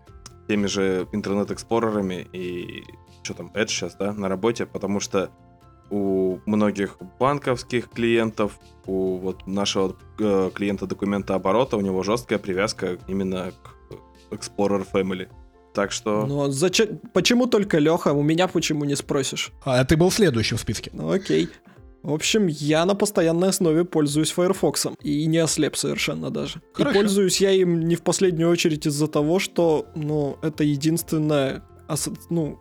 теми 0.49 0.67
же 0.67 1.09
интернет-эксплорерами 1.12 2.26
и 2.33 2.85
что 3.23 3.35
там, 3.35 3.50
Edge 3.55 3.69
сейчас, 3.69 3.95
да, 3.95 4.12
на 4.12 4.29
работе, 4.29 4.67
потому 4.67 5.00
что 5.00 5.31
у 5.91 6.38
многих 6.47 6.97
банковских 7.19 7.91
клиентов, 7.91 8.59
у 8.87 9.19
вот 9.19 9.47
нашего 9.47 9.97
э, 10.19 10.50
клиента 10.55 10.87
документа 10.87 11.35
оборота, 11.35 11.76
у 11.76 11.81
него 11.81 12.02
жесткая 12.02 12.38
привязка 12.38 12.99
именно 13.07 13.52
к 14.31 14.33
Explorer 14.33 14.87
Family. 14.91 15.29
Так 15.75 15.93
что... 15.93 16.26
Ну, 16.26 16.43
а 16.43 16.50
зачем... 16.50 16.99
Почему 17.12 17.47
только 17.47 17.79
Леха? 17.79 18.12
У 18.12 18.23
меня 18.23 18.49
почему 18.49 18.85
не 18.85 18.97
спросишь? 18.97 19.52
А 19.64 19.85
ты 19.85 19.97
был 19.97 20.11
следующим 20.11 20.57
в 20.57 20.61
списке. 20.61 20.91
Ну, 20.93 21.11
окей. 21.11 21.49
В 22.03 22.13
общем, 22.13 22.49
я 22.49 22.85
на 22.85 22.95
постоянной 22.95 23.49
основе 23.49 23.85
пользуюсь 23.85 24.33
Firefox. 24.33 24.89
И 25.03 25.27
не 25.27 25.39
ослеп 25.39 25.77
совершенно 25.77 26.31
даже. 26.31 26.61
Хорошо. 26.73 26.91
И 26.91 26.95
пользуюсь 27.01 27.41
я 27.41 27.53
им 27.53 27.81
не 27.81 27.95
в 27.95 28.03
последнюю 28.03 28.51
очередь 28.51 28.87
из-за 28.87 29.07
того, 29.07 29.39
что, 29.39 29.87
ну, 29.95 30.37
это 30.43 30.65
единственная, 30.65 31.63
ну, 32.29 32.59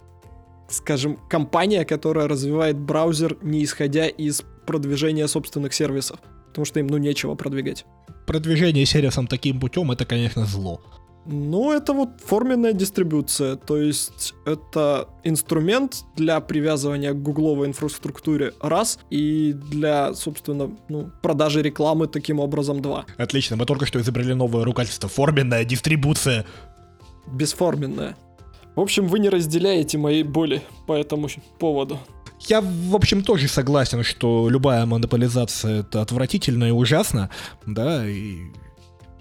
скажем, 0.70 1.18
компания, 1.28 1.86
которая 1.86 2.28
развивает 2.28 2.78
браузер, 2.78 3.38
не 3.42 3.64
исходя 3.64 4.08
из 4.08 4.44
продвижения 4.68 5.28
собственных 5.28 5.74
сервисов. 5.74 6.20
Потому 6.50 6.66
что 6.66 6.80
им, 6.80 6.88
ну, 6.88 6.98
нечего 6.98 7.34
продвигать. 7.34 7.86
Продвижение 8.28 8.86
сервисом 8.86 9.26
таким 9.26 9.60
путем, 9.60 9.92
это, 9.92 10.06
конечно, 10.06 10.46
зло. 10.46 10.82
Ну, 11.26 11.72
это 11.72 11.94
вот 11.94 12.10
форменная 12.26 12.74
дистрибуция, 12.74 13.56
то 13.56 13.78
есть 13.78 14.34
это 14.46 15.08
инструмент 15.24 16.04
для 16.16 16.40
привязывания 16.40 17.14
к 17.14 17.22
гугловой 17.22 17.68
инфраструктуре 17.68 18.54
раз, 18.60 18.98
и 19.12 19.54
для, 19.54 20.16
собственно, 20.16 20.72
ну, 20.90 21.12
продажи 21.22 21.62
рекламы 21.62 22.08
таким 22.08 22.40
образом 22.40 22.82
два. 22.82 23.06
Отлично, 23.18 23.56
мы 23.56 23.66
только 23.66 23.86
что 23.86 24.00
изобрели 24.00 24.34
новое 24.34 24.64
ругательство. 24.64 25.10
Форменная 25.10 25.64
дистрибуция. 25.64 26.46
Бесформенная. 27.32 28.18
В 28.76 28.80
общем, 28.80 29.08
вы 29.08 29.20
не 29.20 29.30
разделяете 29.30 30.00
моей 30.00 30.24
боли 30.24 30.64
по 30.88 30.94
этому 30.94 31.28
поводу. 31.60 32.00
Я, 32.48 32.62
в 32.62 32.96
общем, 32.96 33.24
тоже 33.24 33.48
согласен, 33.48 34.04
что 34.04 34.50
любая 34.50 34.86
монополизация 34.88 35.82
это 35.82 36.02
отвратительно 36.02 36.66
и 36.66 36.72
ужасно, 36.72 37.30
да, 37.68 38.08
и 38.10 38.38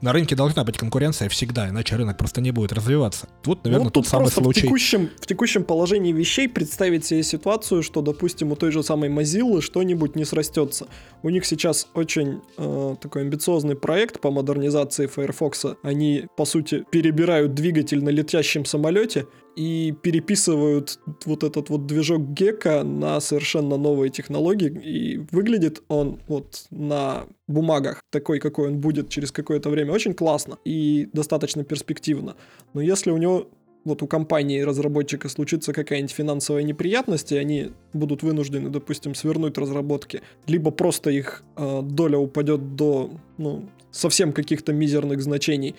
на 0.01 0.13
рынке 0.13 0.35
должна 0.35 0.65
быть 0.65 0.79
конкуренция 0.79 1.29
всегда, 1.29 1.69
иначе 1.69 1.97
рынок 1.97 2.17
просто 2.17 2.41
не 2.41 2.51
будет 2.51 2.73
развиваться. 2.73 3.29
Вот, 3.45 3.65
наверное, 3.65 3.81
ну, 3.81 3.85
вот 3.85 3.95
тот 3.95 4.05
тут 4.05 4.11
самый 4.11 4.31
случай. 4.31 4.61
В 4.61 4.65
текущем, 4.65 5.11
в 5.21 5.27
текущем 5.27 5.65
положении 5.65 6.13
вещей 6.13 6.49
представить 6.49 7.05
себе 7.05 7.23
ситуацию, 7.23 7.83
что, 7.83 8.03
допустим, 8.03 8.53
у 8.53 8.57
той 8.57 8.73
же 8.73 8.83
самой 8.83 9.11
Mozilla 9.11 9.61
что-нибудь 9.61 10.17
не 10.17 10.25
срастется. 10.25 10.87
У 11.23 11.29
них 11.31 11.45
сейчас 11.45 11.89
очень 11.95 12.41
э, 12.57 12.97
такой 13.01 13.23
амбициозный 13.23 13.77
проект 13.77 14.21
по 14.21 14.31
модернизации 14.31 15.07
Firefox. 15.07 15.67
Они, 15.83 16.27
по 16.37 16.45
сути, 16.45 16.85
перебирают 16.91 17.55
двигатель 17.55 18.03
на 18.03 18.11
летящем 18.11 18.65
самолете 18.65 19.27
и 19.57 19.95
переписывают 20.03 20.99
вот 21.25 21.45
этот 21.45 21.71
вот 21.71 21.87
движок 21.87 22.23
Гека 22.33 22.83
на 22.85 23.21
совершенно 23.21 23.77
новые 23.77 24.11
технологии, 24.11 24.69
и 24.69 25.19
выглядит 25.31 25.83
он 25.89 26.21
вот 26.29 26.67
на 26.71 27.27
бумагах 27.49 28.03
такой, 28.11 28.39
какой 28.39 28.69
он 28.69 28.79
будет 28.79 29.09
через 29.09 29.33
какое-то 29.33 29.71
время, 29.71 29.93
очень 29.93 30.15
классно 30.15 30.59
и 30.65 31.09
достаточно 31.13 31.65
перспективно. 31.65 32.37
Но 32.75 32.81
если 32.81 33.11
у 33.11 33.17
него 33.17 33.49
вот 33.85 34.03
у 34.03 34.07
компании 34.07 34.61
разработчика 34.61 35.29
случится 35.29 35.73
какая-нибудь 35.73 36.13
финансовая 36.13 36.63
неприятность, 36.63 37.33
и 37.33 37.37
они 37.37 37.73
будут 37.93 38.23
вынуждены, 38.23 38.69
допустим, 38.69 39.15
свернуть 39.15 39.57
разработки, 39.59 40.23
либо 40.47 40.71
просто 40.71 41.11
их 41.11 41.43
э, 41.57 41.81
доля 41.83 42.19
упадет 42.19 42.77
до 42.77 43.11
ну, 43.39 43.69
совсем 43.91 44.33
каких-то 44.33 44.73
мизерных 44.73 45.23
значений, 45.23 45.75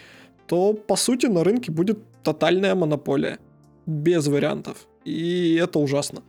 то 0.48 0.74
по 0.74 0.96
сути 0.96 1.28
на 1.28 1.44
рынке 1.44 1.72
будет 1.72 2.00
тотальная 2.24 2.76
монополия 2.76 3.40
без 3.92 4.28
вариантов. 4.28 4.88
И 5.06 5.56
это 5.62 5.80
ужасно. 5.80 6.24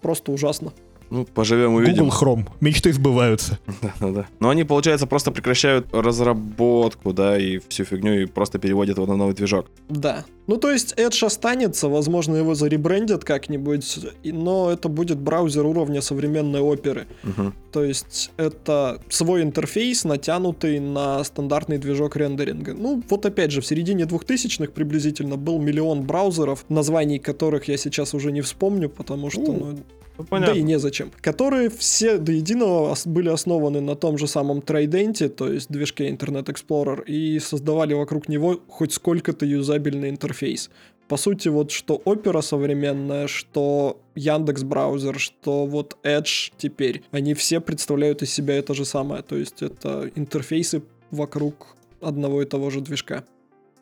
Просто 0.00 0.32
ужасно. 0.32 0.72
Ну, 1.14 1.24
поживем 1.24 1.74
увидим. 1.74 2.06
Google 2.06 2.16
Chrome. 2.20 2.48
Мечты 2.60 2.92
сбываются. 2.92 3.60
Да-да-да. 3.82 4.26
Но 4.40 4.48
они, 4.48 4.64
получается, 4.64 5.06
просто 5.06 5.30
прекращают 5.30 5.86
разработку, 5.92 7.12
да, 7.12 7.38
и 7.38 7.60
всю 7.68 7.84
фигню, 7.84 8.22
и 8.22 8.24
просто 8.26 8.58
переводят 8.58 8.96
его 8.96 9.06
на 9.06 9.14
новый 9.14 9.32
движок. 9.32 9.66
Да. 9.88 10.24
Ну, 10.48 10.56
то 10.56 10.72
есть 10.72 10.94
Edge 10.96 11.24
останется, 11.24 11.88
возможно, 11.88 12.34
его 12.34 12.56
заребрендят 12.56 13.24
как-нибудь, 13.24 14.00
но 14.24 14.72
это 14.72 14.88
будет 14.88 15.18
браузер 15.18 15.64
уровня 15.64 16.02
современной 16.02 16.60
оперы. 16.60 17.06
Мгм. 17.22 17.54
То 17.70 17.84
есть 17.84 18.32
это 18.36 19.00
свой 19.08 19.42
интерфейс, 19.42 20.02
натянутый 20.04 20.80
на 20.80 21.22
стандартный 21.22 21.78
движок 21.78 22.16
рендеринга. 22.16 22.74
Ну, 22.74 23.02
вот 23.08 23.24
опять 23.24 23.52
же, 23.52 23.60
в 23.60 23.66
середине 23.66 24.02
2000-х 24.02 24.72
приблизительно 24.72 25.36
был 25.36 25.60
миллион 25.60 26.02
браузеров, 26.02 26.64
названий 26.68 27.20
которых 27.20 27.68
я 27.68 27.76
сейчас 27.76 28.14
уже 28.14 28.32
не 28.32 28.40
вспомню, 28.40 28.88
потому 28.90 29.30
что, 29.30 29.40
Ну, 29.40 29.52
ну, 29.52 29.78
Ну, 30.16 30.26
да 30.30 30.52
и 30.52 30.62
незачем. 30.62 31.10
Которые 31.20 31.70
все 31.70 32.18
до 32.18 32.32
единого 32.32 32.96
были 33.04 33.28
основаны 33.28 33.80
на 33.80 33.96
том 33.96 34.16
же 34.16 34.26
самом 34.26 34.58
Trident, 34.58 35.28
то 35.28 35.52
есть 35.52 35.70
движке 35.70 36.08
Internet 36.08 36.46
Explorer, 36.46 37.04
и 37.04 37.38
создавали 37.40 37.94
вокруг 37.94 38.28
него 38.28 38.60
хоть 38.68 38.92
сколько-то 38.92 39.44
юзабельный 39.44 40.10
интерфейс. 40.10 40.70
По 41.08 41.16
сути, 41.16 41.48
вот 41.48 41.70
что 41.70 42.00
Opera 42.04 42.40
современная, 42.40 43.26
что 43.26 44.00
Яндекс 44.14 44.62
браузер, 44.62 45.18
что 45.18 45.66
вот 45.66 45.98
Edge 46.02 46.52
теперь, 46.56 47.02
они 47.10 47.34
все 47.34 47.60
представляют 47.60 48.22
из 48.22 48.32
себя 48.32 48.54
это 48.54 48.72
же 48.72 48.84
самое. 48.84 49.22
То 49.22 49.36
есть 49.36 49.62
это 49.62 50.10
интерфейсы 50.14 50.82
вокруг 51.10 51.76
одного 52.00 52.42
и 52.42 52.46
того 52.46 52.70
же 52.70 52.80
движка. 52.80 53.24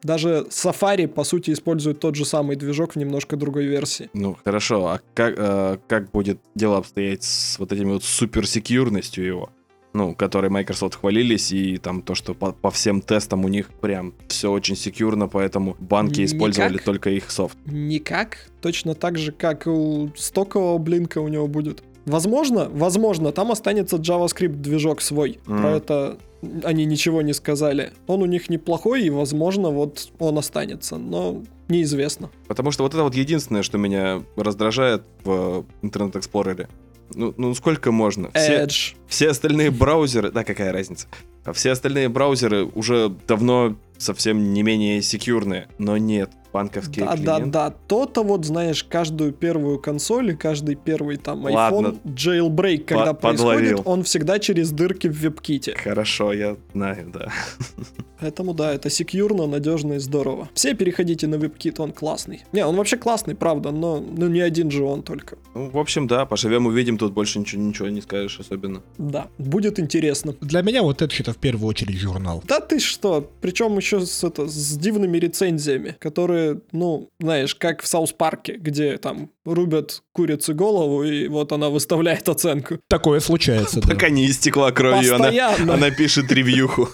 Даже 0.02 0.46
Safari, 0.50 1.06
по 1.06 1.24
сути, 1.24 1.52
использует 1.52 2.00
тот 2.00 2.16
же 2.16 2.24
самый 2.24 2.56
движок 2.56 2.92
в 2.92 2.96
немножко 2.96 3.36
другой 3.36 3.66
версии. 3.66 4.10
Ну, 4.12 4.36
хорошо, 4.44 4.86
а 4.86 5.00
как, 5.14 5.34
э, 5.36 5.78
как 5.86 6.10
будет 6.10 6.40
дело 6.54 6.78
обстоять 6.78 7.22
с 7.22 7.58
вот 7.58 7.72
этими 7.72 7.92
вот 7.92 8.04
суперсекьюрностью 8.04 9.24
его? 9.24 9.50
Ну, 9.94 10.14
которой 10.14 10.48
Microsoft 10.48 10.96
хвалились, 10.96 11.52
и 11.52 11.76
там 11.76 12.00
то, 12.00 12.14
что 12.14 12.32
по, 12.34 12.52
по 12.52 12.70
всем 12.70 13.02
тестам 13.02 13.44
у 13.44 13.48
них 13.48 13.68
прям 13.68 14.14
все 14.26 14.50
очень 14.50 14.74
секьюрно, 14.74 15.28
поэтому 15.28 15.76
банки 15.80 16.20
Никак. 16.20 16.32
использовали 16.32 16.78
только 16.78 17.10
их 17.10 17.30
софт. 17.30 17.58
Никак. 17.66 18.38
Точно 18.62 18.94
так 18.94 19.18
же, 19.18 19.32
как 19.32 19.66
у 19.66 20.10
стокового 20.16 20.78
блинка 20.78 21.18
у 21.18 21.28
него 21.28 21.46
будет. 21.46 21.82
Возможно, 22.06 22.68
возможно, 22.72 23.32
там 23.32 23.52
останется 23.52 23.96
JavaScript 23.96 24.56
движок 24.56 25.02
свой. 25.02 25.38
Мгм. 25.46 25.60
Про 25.60 25.70
это 25.76 26.18
они 26.64 26.84
ничего 26.84 27.22
не 27.22 27.32
сказали. 27.32 27.92
Он 28.06 28.22
у 28.22 28.26
них 28.26 28.50
неплохой, 28.50 29.04
и, 29.04 29.10
возможно, 29.10 29.70
вот 29.70 30.12
он 30.18 30.38
останется, 30.38 30.96
но 30.98 31.42
неизвестно. 31.68 32.30
Потому 32.48 32.70
что 32.70 32.82
вот 32.82 32.94
это 32.94 33.02
вот 33.02 33.14
единственное, 33.14 33.62
что 33.62 33.78
меня 33.78 34.22
раздражает 34.36 35.02
в 35.24 35.64
Internet 35.82 36.12
Explorer. 36.12 36.68
Ну, 37.14 37.34
ну 37.36 37.54
сколько 37.54 37.92
можно? 37.92 38.30
Все, 38.30 38.64
Edge. 38.64 38.94
все 39.06 39.30
остальные 39.30 39.70
браузеры, 39.70 40.30
да, 40.30 40.44
какая 40.44 40.72
разница? 40.72 41.06
Все 41.52 41.72
остальные 41.72 42.08
браузеры 42.08 42.64
уже 42.64 43.12
давно 43.26 43.76
совсем 44.02 44.52
не 44.52 44.62
менее 44.62 45.00
секьюрные, 45.02 45.68
но 45.78 45.96
нет, 45.96 46.30
банковские 46.52 47.04
Да, 47.06 47.12
да, 47.12 47.16
клиенты. 47.36 47.50
да. 47.50 47.70
То-то 47.88 48.22
вот, 48.22 48.44
знаешь, 48.44 48.84
каждую 48.84 49.32
первую 49.32 49.78
консоль 49.78 50.30
и 50.32 50.36
каждый 50.36 50.74
первый 50.74 51.16
там 51.16 51.46
iPhone, 51.46 51.52
Ладно. 51.54 51.98
jailbreak, 52.04 52.84
когда 52.84 53.14
подловил. 53.14 53.58
происходит, 53.58 53.82
он 53.86 54.02
всегда 54.02 54.38
через 54.38 54.70
дырки 54.72 55.06
в 55.08 55.18
веб-ките. 55.20 55.74
Хорошо, 55.76 56.32
я 56.32 56.56
знаю, 56.72 57.10
да. 57.12 57.28
Поэтому 58.22 58.54
да, 58.54 58.72
это 58.72 58.88
секьюрно, 58.88 59.48
надежно 59.48 59.94
и 59.94 59.98
здорово. 59.98 60.48
Все 60.54 60.74
переходите 60.74 61.26
на 61.26 61.34
WebKit, 61.34 61.82
он 61.82 61.90
классный. 61.90 62.44
Не, 62.52 62.64
он 62.64 62.76
вообще 62.76 62.96
классный, 62.96 63.34
правда, 63.34 63.72
но 63.72 63.98
ну, 63.98 64.28
не 64.28 64.40
один 64.40 64.70
же 64.70 64.84
он 64.84 65.02
только. 65.02 65.36
Ну, 65.56 65.70
в 65.70 65.78
общем, 65.78 66.06
да, 66.06 66.24
поживем, 66.24 66.66
увидим, 66.66 66.98
тут 66.98 67.12
больше 67.12 67.40
ничего, 67.40 67.60
ничего 67.60 67.88
не 67.88 68.00
скажешь 68.00 68.38
особенно. 68.38 68.82
Да, 68.96 69.26
будет 69.38 69.80
интересно. 69.80 70.36
Для 70.40 70.62
меня 70.62 70.84
вот 70.84 71.02
это 71.02 71.12
что-то 71.12 71.32
в 71.32 71.38
первую 71.38 71.68
очередь 71.68 71.98
журнал. 71.98 72.44
Да 72.46 72.60
ты 72.60 72.78
что, 72.78 73.28
причем 73.40 73.76
еще 73.76 74.06
с, 74.06 74.22
это, 74.22 74.46
с 74.46 74.76
дивными 74.76 75.18
рецензиями, 75.18 75.96
которые, 75.98 76.60
ну, 76.70 77.10
знаешь, 77.18 77.56
как 77.56 77.82
в 77.82 77.88
Саус 77.88 78.12
Парке, 78.12 78.52
где 78.56 78.98
там 78.98 79.30
рубят 79.44 80.02
курице 80.12 80.54
голову, 80.54 81.02
и 81.02 81.26
вот 81.26 81.50
она 81.50 81.70
выставляет 81.70 82.28
оценку. 82.28 82.78
Такое 82.88 83.18
случается, 83.20 83.80
да. 83.80 83.88
Пока 83.88 84.10
не 84.10 84.26
истекла 84.30 84.70
кровью, 84.70 85.16
она, 85.16 85.24
Постоянно. 85.24 85.74
она 85.74 85.90
пишет 85.90 86.30
ревьюху. 86.30 86.88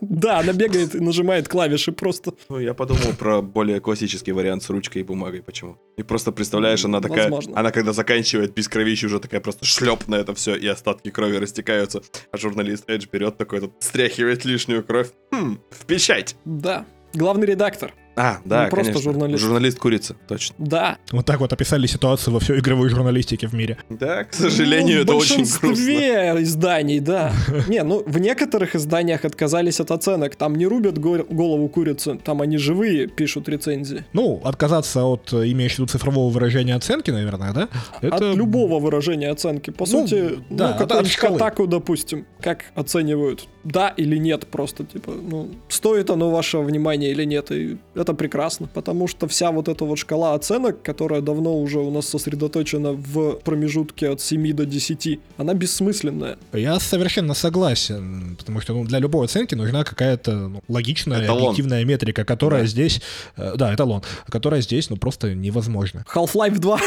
Да, 0.00 0.40
она 0.40 0.52
бегает 0.52 0.94
и 0.94 1.00
нажимает 1.00 1.48
клавиши 1.48 1.92
просто. 1.92 2.32
Ну, 2.48 2.58
я 2.58 2.74
подумал 2.74 3.12
про 3.18 3.42
более 3.42 3.80
классический 3.80 4.32
вариант 4.32 4.62
с 4.62 4.70
ручкой 4.70 4.98
и 4.98 5.02
бумагой, 5.04 5.42
почему. 5.42 5.78
И 5.96 6.02
просто 6.02 6.32
представляешь, 6.32 6.84
она 6.84 7.00
такая, 7.00 7.24
Возможно. 7.30 7.58
она 7.58 7.70
когда 7.70 7.92
заканчивает 7.92 8.54
без 8.54 8.68
кровищи, 8.68 9.06
уже 9.06 9.20
такая 9.20 9.40
просто 9.40 9.64
шлеп 9.64 10.06
на 10.08 10.16
это 10.16 10.34
все, 10.34 10.54
и 10.54 10.66
остатки 10.66 11.10
крови 11.10 11.36
растекаются. 11.38 12.02
А 12.30 12.36
журналист 12.36 12.88
Эдж 12.88 13.06
берет 13.10 13.38
такой, 13.38 13.60
тут 13.60 13.72
стряхивает 13.80 14.44
лишнюю 14.44 14.84
кровь. 14.84 15.10
Хм, 15.32 15.58
в 15.70 15.86
печать. 15.86 16.36
Да. 16.44 16.84
Главный 17.14 17.46
редактор. 17.46 17.92
А, 18.16 18.38
да, 18.44 18.64
Ну, 18.64 18.70
просто 18.70 18.92
конечно. 18.92 19.12
журналист. 19.12 19.42
Журналист 19.42 19.78
курица, 19.78 20.14
точно. 20.28 20.54
Да. 20.58 20.98
Вот 21.12 21.24
так 21.26 21.40
вот 21.40 21.52
описали 21.52 21.86
ситуацию 21.86 22.34
во 22.34 22.40
всей 22.40 22.58
игровой 22.58 22.88
журналистике 22.90 23.46
в 23.48 23.54
мире. 23.54 23.78
Да, 23.88 24.24
к 24.24 24.34
сожалению, 24.34 24.98
Ну, 24.98 25.02
это 25.04 25.12
в 25.14 25.16
очень 25.16 25.36
грустно. 25.36 25.68
большинстве 25.68 26.42
изданий, 26.42 27.00
да. 27.00 27.32
Не, 27.68 27.82
ну 27.82 28.02
в 28.04 28.18
некоторых 28.18 28.74
изданиях 28.76 29.24
отказались 29.24 29.80
от 29.80 29.90
оценок. 29.90 30.36
Там 30.36 30.56
не 30.56 30.66
рубят 30.66 30.98
го- 30.98 31.24
голову 31.28 31.68
курицы, 31.68 32.18
там 32.22 32.42
они 32.42 32.58
живые 32.58 33.06
пишут 33.06 33.48
рецензии. 33.48 34.04
Ну, 34.12 34.40
отказаться 34.44 35.04
от 35.04 35.32
э, 35.32 35.50
имеющего 35.50 35.72
в 35.76 35.78
виду 35.80 35.86
цифрового 35.92 36.30
выражения 36.30 36.74
оценки, 36.74 37.10
наверное, 37.10 37.52
да? 37.52 37.68
От 38.02 38.20
любого 38.36 38.78
выражения 38.78 39.30
оценки. 39.30 39.70
По 39.70 39.84
Ну, 39.86 40.06
сути, 40.06 40.38
да, 40.50 40.68
ну, 40.68 40.74
от- 40.74 40.78
какую-нибудь 40.78 41.16
от. 41.18 41.32
Kotaku, 41.58 41.66
допустим, 41.66 42.26
как 42.40 42.64
оценивают, 42.74 43.48
да 43.64 43.88
или 43.88 44.16
нет, 44.18 44.46
просто 44.48 44.84
типа, 44.84 45.12
ну, 45.12 45.50
стоит 45.68 46.10
оно 46.10 46.30
вашего 46.30 46.62
внимания 46.62 47.10
или 47.10 47.24
нет, 47.24 47.50
и 47.50 47.78
это 48.02 48.14
прекрасно, 48.14 48.68
потому 48.74 49.08
что 49.08 49.26
вся 49.26 49.50
вот 49.50 49.68
эта 49.68 49.84
вот 49.84 49.96
шкала 49.98 50.34
оценок, 50.34 50.82
которая 50.82 51.20
давно 51.20 51.58
уже 51.58 51.78
у 51.78 51.90
нас 51.90 52.06
сосредоточена 52.08 52.92
в 52.92 53.36
промежутке 53.44 54.10
от 54.10 54.20
7 54.20 54.52
до 54.52 54.66
10, 54.66 55.20
она 55.38 55.54
бессмысленная. 55.54 56.36
Я 56.52 56.78
совершенно 56.80 57.34
согласен, 57.34 58.36
потому 58.38 58.60
что 58.60 58.74
ну, 58.74 58.84
для 58.84 58.98
любой 58.98 59.24
оценки 59.26 59.54
нужна 59.54 59.84
какая-то 59.84 60.32
ну, 60.48 60.62
логичная, 60.68 61.24
Эталон. 61.24 61.42
объективная 61.42 61.84
метрика, 61.84 62.24
которая 62.24 62.62
Да. 62.62 62.66
здесь, 62.66 63.00
э, 63.36 63.54
да, 63.56 63.74
эталон, 63.74 64.02
которая 64.28 64.60
здесь, 64.60 64.90
ну, 64.90 64.96
просто 64.96 65.34
невозможна. 65.34 66.04
Half-Life 66.14 66.58
2, 66.58 66.80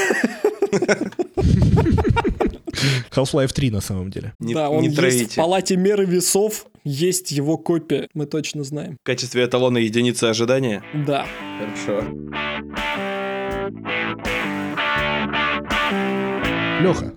Half-Life 3.12 3.54
3 3.54 3.72
на 3.72 3.82
самом 3.82 4.10
деле. 4.12 4.34
Не, 4.40 4.54
да, 4.54 4.70
он 4.70 4.82
не 4.82 4.88
есть 4.88 4.98
троите. 4.98 5.26
в 5.28 5.36
палате 5.36 5.76
меры 5.78 6.06
весов, 6.06 6.66
есть 6.84 7.32
его 7.32 7.58
копия, 7.58 8.08
мы 8.14 8.26
точно 8.26 8.64
знаем. 8.64 8.98
В 9.02 9.06
качестве 9.06 9.46
эталона 9.46 9.78
единицы 9.80 10.26
ожидания? 10.26 10.84
Да. 10.94 11.26
Хорошо. 11.60 12.04
Леха, 16.82 17.14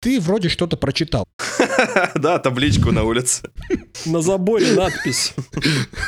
ты 0.00 0.18
вроде 0.20 0.48
что-то 0.48 0.76
прочитал. 0.76 1.26
Да, 2.14 2.38
табличку 2.38 2.92
на 2.92 3.04
улице. 3.04 3.50
На 4.04 4.20
заборе 4.20 4.72
надпись. 4.72 5.34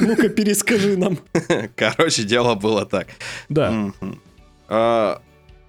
Ну-ка, 0.01 0.29
перескажи 0.29 0.97
нам. 0.97 1.19
Короче, 1.77 2.25
дело 2.25 2.55
было 2.55 2.85
так. 2.85 3.09
Да. 3.49 3.93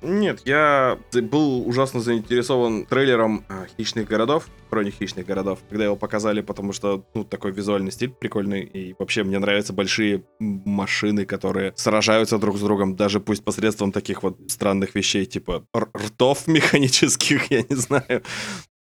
Нет, 0.03 0.41
я 0.45 0.99
был 1.13 1.67
ужасно 1.67 2.01
заинтересован 2.01 2.85
трейлером 2.85 3.45
а, 3.47 3.65
«Хищных 3.77 4.07
городов», 4.07 4.47
«Хроник 4.69 4.95
хищных 4.95 5.25
городов», 5.25 5.59
когда 5.69 5.85
его 5.85 5.95
показали, 5.95 6.41
потому 6.41 6.73
что, 6.73 7.05
ну, 7.13 7.23
такой 7.23 7.51
визуальный 7.51 7.91
стиль 7.91 8.09
прикольный, 8.09 8.63
и 8.63 8.95
вообще 8.99 9.23
мне 9.23 9.39
нравятся 9.39 9.71
большие 9.71 10.23
машины, 10.39 11.25
которые 11.25 11.73
сражаются 11.75 12.37
друг 12.37 12.57
с 12.57 12.61
другом, 12.61 12.95
даже 12.95 13.19
пусть 13.19 13.43
посредством 13.43 13.91
таких 13.91 14.23
вот 14.23 14.37
странных 14.47 14.93
вещей, 14.95 15.25
типа 15.25 15.65
ртов 15.75 16.47
механических, 16.47 17.49
я 17.49 17.61
не 17.61 17.75
знаю. 17.75 18.23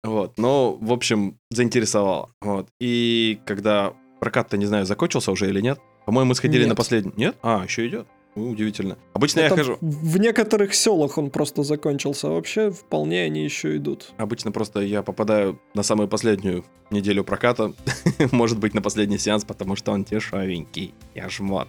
Вот, 0.04 0.38
но, 0.38 0.74
в 0.74 0.92
общем, 0.92 1.40
заинтересовало. 1.50 2.30
Вот, 2.42 2.68
и 2.80 3.40
когда 3.46 3.94
прокат-то, 4.20 4.58
не 4.58 4.66
знаю, 4.66 4.86
закончился 4.86 5.32
уже 5.32 5.48
или 5.50 5.62
нет, 5.62 5.80
по-моему, 6.08 6.30
мы 6.30 6.36
сходили 6.36 6.64
на 6.64 6.70
Нет. 6.70 6.78
последний... 6.78 7.12
Нет? 7.18 7.36
А, 7.44 7.64
еще 7.66 7.86
идет? 7.86 8.08
Ну, 8.38 8.52
удивительно. 8.52 9.00
Обычно 9.14 9.40
я 9.40 9.48
Это 9.48 9.56
хожу... 9.56 9.78
В 9.82 10.20
некоторых 10.20 10.76
селах 10.76 11.18
он 11.18 11.32
просто 11.32 11.64
закончился, 11.64 12.30
вообще 12.30 12.70
вполне 12.70 13.24
они 13.24 13.44
еще 13.44 13.78
идут. 13.78 14.12
Обычно 14.18 14.52
просто 14.52 14.82
я 14.82 15.02
попадаю 15.02 15.60
на 15.74 15.82
самую 15.82 16.08
последнюю 16.08 16.64
неделю 16.92 17.24
проката, 17.24 17.74
может 18.32 18.60
быть, 18.60 18.76
на 18.76 18.82
последний 18.84 19.18
сеанс, 19.18 19.44
потому 19.44 19.76
что 19.76 19.92
он 19.92 20.04
дешевенький. 20.04 20.94
Я 21.16 21.30
жмот. 21.30 21.68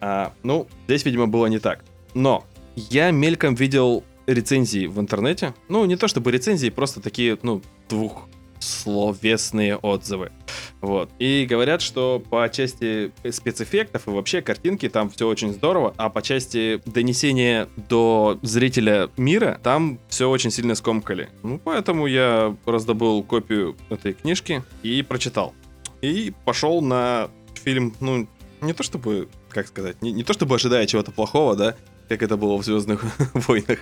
А, 0.00 0.32
ну, 0.42 0.66
здесь, 0.86 1.04
видимо, 1.04 1.26
было 1.26 1.44
не 1.46 1.58
так. 1.58 1.84
Но 2.14 2.44
я 2.74 3.10
мельком 3.10 3.54
видел 3.54 4.02
рецензии 4.26 4.86
в 4.86 4.98
интернете. 4.98 5.54
Ну, 5.68 5.84
не 5.84 5.96
то 5.96 6.08
чтобы 6.08 6.32
рецензии, 6.32 6.70
просто 6.70 7.02
такие, 7.02 7.36
ну, 7.42 7.60
двухсловесные 7.90 9.76
отзывы. 9.76 10.32
Вот. 10.80 11.10
И 11.18 11.46
говорят, 11.48 11.80
что 11.82 12.22
по 12.30 12.48
части 12.48 13.12
спецэффектов 13.28 14.06
и 14.06 14.10
вообще 14.10 14.42
картинки 14.42 14.88
там 14.88 15.10
все 15.10 15.26
очень 15.26 15.52
здорово, 15.52 15.94
а 15.96 16.10
по 16.10 16.22
части 16.22 16.80
донесения 16.86 17.68
до 17.76 18.38
зрителя 18.42 19.10
мира 19.16 19.58
там 19.62 19.98
все 20.08 20.28
очень 20.28 20.50
сильно 20.50 20.74
скомкали. 20.74 21.28
Ну, 21.42 21.58
поэтому 21.62 22.06
я 22.06 22.56
раздобыл 22.66 23.22
копию 23.22 23.76
этой 23.88 24.12
книжки 24.12 24.62
и 24.82 25.02
прочитал. 25.02 25.54
И 26.02 26.32
пошел 26.44 26.82
на 26.82 27.30
фильм, 27.54 27.94
ну, 28.00 28.28
не 28.60 28.72
то 28.72 28.82
чтобы, 28.82 29.28
как 29.48 29.66
сказать, 29.66 30.02
не, 30.02 30.12
не 30.12 30.24
то 30.24 30.32
чтобы 30.32 30.54
ожидая 30.54 30.86
чего-то 30.86 31.10
плохого, 31.10 31.56
да, 31.56 31.76
как 32.08 32.22
это 32.22 32.36
было 32.36 32.56
в 32.56 32.64
Звездных 32.64 33.04
войнах. 33.34 33.80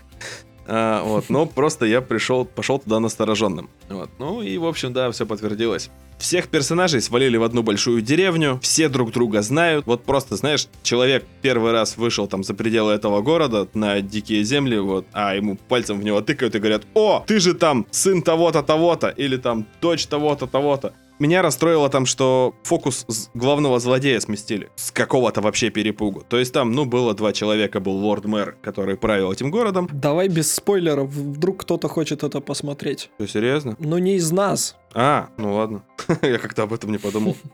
А, 0.66 1.02
вот, 1.02 1.28
но 1.28 1.46
просто 1.46 1.86
я 1.86 2.00
пришел, 2.00 2.44
пошел 2.44 2.78
туда 2.78 3.00
настороженным. 3.00 3.68
Вот, 3.88 4.10
ну 4.18 4.42
и, 4.42 4.56
в 4.58 4.64
общем, 4.66 4.92
да, 4.92 5.10
все 5.10 5.26
подтвердилось. 5.26 5.90
Всех 6.18 6.48
персонажей 6.48 7.00
свалили 7.00 7.36
в 7.36 7.42
одну 7.42 7.62
большую 7.62 8.00
деревню, 8.00 8.58
все 8.62 8.88
друг 8.88 9.12
друга 9.12 9.42
знают. 9.42 9.86
Вот 9.86 10.04
просто, 10.04 10.36
знаешь, 10.36 10.68
человек 10.82 11.24
первый 11.42 11.72
раз 11.72 11.96
вышел 11.96 12.26
там 12.26 12.44
за 12.44 12.54
пределы 12.54 12.92
этого 12.92 13.20
города 13.20 13.68
на 13.74 14.00
дикие 14.00 14.42
земли, 14.44 14.78
вот, 14.78 15.06
а 15.12 15.34
ему 15.34 15.56
пальцем 15.68 15.98
в 15.98 16.04
него 16.04 16.20
тыкают 16.20 16.54
и 16.54 16.58
говорят, 16.58 16.82
о, 16.94 17.24
ты 17.26 17.40
же 17.40 17.54
там 17.54 17.86
сын 17.90 18.22
того-то, 18.22 18.62
того-то, 18.62 19.08
или 19.08 19.36
там 19.36 19.66
дочь 19.80 20.06
того-то, 20.06 20.46
того-то. 20.46 20.94
Меня 21.18 21.42
расстроило 21.42 21.88
там, 21.88 22.06
что 22.06 22.54
фокус 22.64 23.06
главного 23.34 23.78
злодея 23.78 24.18
сместили. 24.20 24.70
С 24.74 24.90
какого-то 24.90 25.40
вообще 25.40 25.70
перепугу. 25.70 26.22
То 26.28 26.38
есть 26.38 26.52
там, 26.52 26.72
ну, 26.72 26.84
было 26.84 27.14
два 27.14 27.32
человека, 27.32 27.78
был 27.80 27.96
лорд-мэр, 27.96 28.56
который 28.62 28.96
правил 28.96 29.32
этим 29.32 29.50
городом. 29.50 29.88
Давай 29.92 30.28
без 30.28 30.52
спойлеров, 30.52 31.10
вдруг 31.10 31.62
кто-то 31.62 31.88
хочет 31.88 32.24
это 32.24 32.40
посмотреть. 32.40 33.10
Что, 33.16 33.28
серьезно? 33.28 33.76
Но 33.78 33.98
не 33.98 34.16
из 34.16 34.32
нас. 34.32 34.76
А, 34.92 35.28
ну 35.36 35.54
ладно. 35.54 35.84
Я 36.22 36.38
как-то 36.38 36.64
об 36.64 36.72
этом 36.72 36.90
не 36.90 36.98
подумал. 36.98 37.36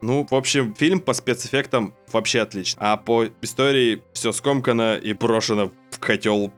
Ну, 0.00 0.26
в 0.28 0.34
общем, 0.34 0.74
фильм 0.74 0.98
по 0.98 1.12
спецэффектам 1.12 1.94
вообще 2.12 2.40
отлично. 2.40 2.80
А 2.82 2.96
по 2.96 3.26
истории 3.42 4.02
все 4.12 4.32
скомкано 4.32 4.96
и 4.96 5.12
брошено 5.12 5.70
в 5.90 5.98
котел. 6.00 6.52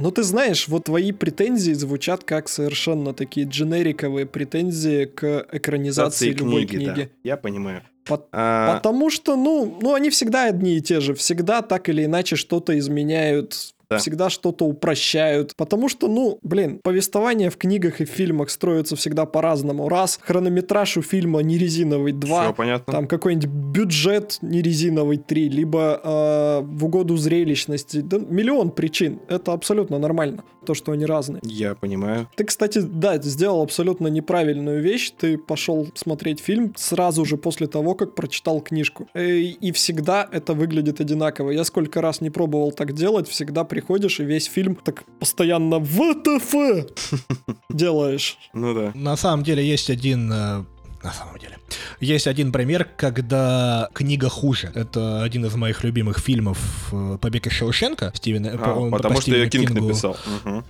Ну, 0.00 0.10
ты 0.10 0.22
знаешь, 0.22 0.66
вот 0.68 0.84
твои 0.84 1.12
претензии 1.12 1.72
звучат 1.72 2.24
как 2.24 2.48
совершенно 2.48 3.12
такие 3.14 3.46
дженериковые 3.46 4.26
претензии 4.26 5.04
к 5.04 5.46
экранизации 5.52 6.30
любой 6.32 6.66
книги. 6.66 6.84
да. 6.84 7.08
Я 7.22 7.36
понимаю. 7.36 7.82
По- 8.06 8.26
А, 8.32 8.74
Потому 8.76 9.10
что, 9.10 9.36
ну, 9.36 9.78
ну, 9.80 9.94
они 9.94 10.08
всегда 10.10 10.44
одни 10.46 10.76
и 10.78 10.80
те 10.80 11.00
же. 11.00 11.14
Всегда 11.14 11.62
так 11.62 11.88
или 11.88 12.04
иначе 12.04 12.36
что-то 12.36 12.76
изменяют. 12.78 13.74
Да. 13.90 13.98
Всегда 13.98 14.30
что-то 14.30 14.66
упрощают. 14.66 15.56
Потому 15.56 15.88
что, 15.88 16.06
ну, 16.06 16.38
блин, 16.42 16.78
повествование 16.82 17.50
в 17.50 17.56
книгах 17.56 18.00
и 18.00 18.04
в 18.04 18.08
фильмах 18.08 18.50
строится 18.50 18.94
всегда 18.94 19.26
по-разному. 19.26 19.88
Раз 19.88 20.20
хронометраж 20.22 20.96
у 20.96 21.02
фильма 21.02 21.40
не 21.40 21.58
резиновый, 21.58 22.12
два 22.12 22.44
Все 22.44 22.54
понятно. 22.54 22.92
там 22.92 23.06
какой-нибудь 23.08 23.48
бюджет 23.48 24.38
не 24.42 24.62
резиновый 24.62 25.16
3, 25.16 25.48
либо 25.48 26.00
э, 26.04 26.60
в 26.64 26.84
угоду 26.84 27.16
зрелищности. 27.16 28.00
Да, 28.00 28.18
миллион 28.18 28.70
причин. 28.70 29.18
Это 29.28 29.52
абсолютно 29.52 29.98
нормально, 29.98 30.44
то, 30.64 30.74
что 30.74 30.92
они 30.92 31.04
разные. 31.04 31.40
Я 31.44 31.74
понимаю. 31.74 32.28
Ты, 32.36 32.44
кстати, 32.44 32.78
да, 32.78 33.20
сделал 33.20 33.60
абсолютно 33.62 34.06
неправильную 34.06 34.80
вещь. 34.82 35.12
Ты 35.18 35.36
пошел 35.36 35.88
смотреть 35.94 36.38
фильм 36.38 36.74
сразу 36.76 37.24
же 37.24 37.36
после 37.36 37.66
того, 37.66 37.94
как 37.94 38.14
прочитал 38.14 38.60
книжку. 38.60 39.08
Э, 39.14 39.28
И 39.36 39.72
всегда 39.72 40.28
это 40.30 40.54
выглядит 40.54 41.00
одинаково. 41.00 41.50
Я 41.50 41.64
сколько 41.64 42.00
раз 42.00 42.20
не 42.20 42.30
пробовал 42.30 42.70
так 42.70 42.92
делать, 42.92 43.26
всегда 43.28 43.64
приходишь 43.80 44.20
и 44.20 44.24
весь 44.24 44.44
фильм 44.46 44.74
так 44.74 45.04
постоянно 45.18 45.80
ВТФ 45.80 46.54
делаешь. 47.70 48.36
Ну 48.52 48.74
да. 48.74 48.92
На 48.94 49.16
самом 49.16 49.42
деле 49.44 49.66
есть 49.66 49.90
один... 49.90 50.30
э, 50.32 50.64
На 51.02 51.12
самом 51.12 51.38
деле. 51.38 51.56
Есть 52.00 52.26
один 52.26 52.52
пример, 52.52 52.84
когда 52.96 53.88
книга 53.94 54.28
хуже. 54.28 54.70
Это 54.74 55.22
один 55.22 55.46
из 55.46 55.54
моих 55.54 55.82
любимых 55.84 56.18
фильмов 56.18 56.58
э, 56.92 57.16
«Побег 57.20 57.46
из 57.46 57.52
Шоушенка» 57.52 58.12
Стивена... 58.14 58.50
А, 58.52 58.58
по 58.58 58.90
потому 58.90 59.20
что 59.20 59.30
ее 59.30 59.46
Стивену 59.46 59.66
Кинг 59.66 59.76
Кингу. 59.76 59.88
написал. 59.88 60.16
Мгм. 60.44 60.64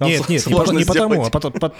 Нет, 0.00 0.28
нет, 0.28 0.46
не, 0.46 0.84
потому, 0.84 1.24
а 1.24 1.30
потом... 1.30 1.52
по- 1.52 1.72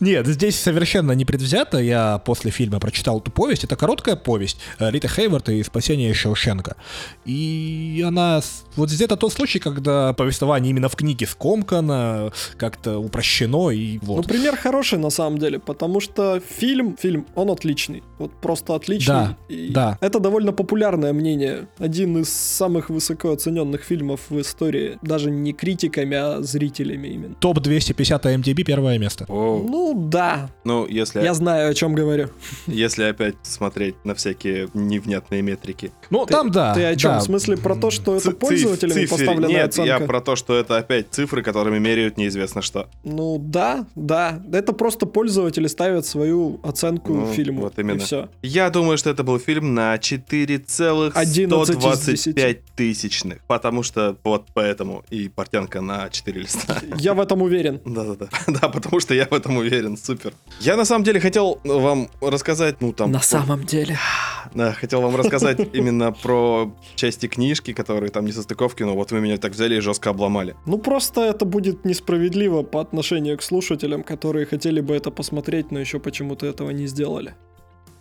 Нет, 0.00 0.26
здесь 0.26 0.58
совершенно 0.58 1.12
не 1.12 1.24
предвзято. 1.24 1.78
Я 1.78 2.18
после 2.18 2.50
фильма 2.50 2.80
прочитал 2.80 3.20
эту 3.20 3.30
повесть. 3.30 3.64
Это 3.64 3.76
короткая 3.76 4.16
повесть 4.16 4.58
э, 4.78 4.90
Рита 4.90 5.08
Хейвард 5.08 5.48
и 5.48 5.62
«Спасение 5.62 6.12
Шоушенка». 6.14 6.76
И 7.24 8.04
она... 8.06 8.40
Вот 8.76 8.88
здесь 8.90 9.02
это 9.02 9.16
тот 9.16 9.32
случай, 9.32 9.58
когда 9.58 10.12
повествование 10.12 10.70
именно 10.70 10.88
в 10.88 10.96
книге 10.96 11.26
скомкано, 11.26 12.32
как-то 12.56 12.98
упрощено, 12.98 13.70
и 13.70 13.98
Ну, 14.02 14.16
вот. 14.16 14.26
пример 14.26 14.56
хороший 14.56 14.98
на 14.98 15.10
самом 15.10 15.38
деле, 15.38 15.58
потому 15.58 16.00
что 16.00 16.40
фильм, 16.40 16.96
фильм, 17.00 17.26
он 17.34 17.50
отличный. 17.50 18.02
Вот 18.18 18.32
просто 18.40 18.74
отличный. 18.74 19.14
Да, 19.14 19.36
И 19.48 19.70
да. 19.70 19.98
Это 20.00 20.20
довольно 20.20 20.52
популярное 20.52 21.12
мнение. 21.12 21.68
Один 21.78 22.18
из 22.18 22.28
самых 22.30 22.90
высоко 22.90 23.32
оцененных 23.32 23.82
фильмов 23.82 24.20
в 24.28 24.40
истории. 24.40 24.98
Даже 25.02 25.19
не 25.28 25.52
критиками, 25.52 26.16
а 26.16 26.40
зрителями 26.40 27.08
именно. 27.08 27.34
Топ-250 27.34 28.22
MTB 28.22 28.62
первое 28.62 28.96
место. 28.98 29.24
Оу. 29.28 29.66
Ну 29.68 29.92
да, 30.08 30.48
Ну, 30.64 30.86
если, 30.86 31.20
я 31.22 31.34
знаю, 31.34 31.68
о 31.70 31.74
чем 31.74 31.94
говорю. 31.94 32.28
если 32.68 33.02
опять 33.04 33.34
смотреть 33.42 33.96
на 34.04 34.14
всякие 34.14 34.68
невнятные 34.74 35.42
метрики. 35.42 35.90
Ну, 36.10 36.24
Ты- 36.26 36.32
там 36.32 36.50
да. 36.52 36.72
Ты 36.74 36.84
о 36.84 36.94
чем? 36.96 37.10
да. 37.12 37.18
В 37.18 37.22
смысле 37.24 37.56
про 37.56 37.74
то, 37.74 37.90
что 37.90 38.14
это 38.14 38.30
циф- 38.30 38.38
пользователями 38.38 39.00
цифер- 39.04 39.18
поставленная 39.18 39.48
Нет, 39.48 39.68
оценка? 39.70 39.88
я 39.88 39.98
про 40.06 40.20
то, 40.20 40.36
что 40.36 40.54
это 40.56 40.76
опять 40.78 41.06
цифры, 41.10 41.42
которыми 41.42 41.78
меряют 41.80 42.16
неизвестно 42.16 42.62
что. 42.62 42.86
Ну 43.02 43.38
да, 43.38 43.86
да. 43.96 44.40
Это 44.52 44.72
просто 44.72 45.06
пользователи 45.06 45.66
ставят 45.66 46.06
свою 46.06 46.60
оценку 46.62 47.12
Ну, 47.14 47.26
фильму. 47.32 47.62
вот 47.62 47.76
именно. 47.78 47.96
И 47.96 48.00
все. 48.00 48.28
Я 48.42 48.70
думаю, 48.70 48.96
что 48.98 49.10
это 49.10 49.24
был 49.24 49.38
фильм 49.40 49.74
на 49.74 49.98
4,125 49.98 52.58
тысячных. 52.76 53.38
Потому 53.46 53.82
что 53.82 54.16
вот 54.24 54.46
поэтому 54.54 55.02
и 55.10 55.28
портянка 55.28 55.80
на 55.80 56.08
4 56.08 56.40
листа. 56.40 56.80
Я 56.96 57.14
в 57.14 57.20
этом 57.20 57.42
уверен. 57.42 57.80
Да-да-да. 57.84 58.28
Да, 58.60 58.68
потому 58.68 59.00
что 59.00 59.14
я 59.14 59.26
в 59.26 59.32
этом 59.32 59.56
уверен. 59.56 59.96
Супер. 59.96 60.34
Я 60.60 60.76
на 60.76 60.84
самом 60.84 61.04
деле 61.04 61.20
хотел 61.20 61.60
вам 61.64 62.08
рассказать, 62.20 62.80
ну 62.80 62.92
там... 62.92 63.10
На 63.10 63.20
самом 63.20 63.64
деле. 63.64 63.98
Да, 64.54 64.72
хотел 64.72 65.02
вам 65.02 65.16
рассказать 65.16 65.58
именно 65.74 66.12
про 66.12 66.74
части 66.96 67.28
книжки, 67.28 67.72
которые 67.72 68.10
там 68.10 68.24
не 68.24 68.32
состыковки, 68.32 68.82
но 68.82 68.94
вот 68.94 69.12
вы 69.12 69.20
меня 69.20 69.36
так 69.36 69.52
взяли 69.52 69.76
и 69.76 69.80
жестко 69.80 70.10
обломали. 70.10 70.56
Ну 70.66 70.78
просто 70.78 71.20
это 71.20 71.44
будет 71.44 71.84
несправедливо 71.84 72.62
по 72.62 72.80
отношению 72.80 73.36
к 73.38 73.42
слушателям, 73.42 74.02
которые 74.02 74.46
хотели 74.46 74.80
бы 74.80 74.96
это 74.96 75.10
посмотреть, 75.10 75.70
но 75.70 75.78
еще 75.78 76.00
почему-то 76.00 76.46
этого 76.46 76.70
не 76.70 76.86
сделали. 76.86 77.34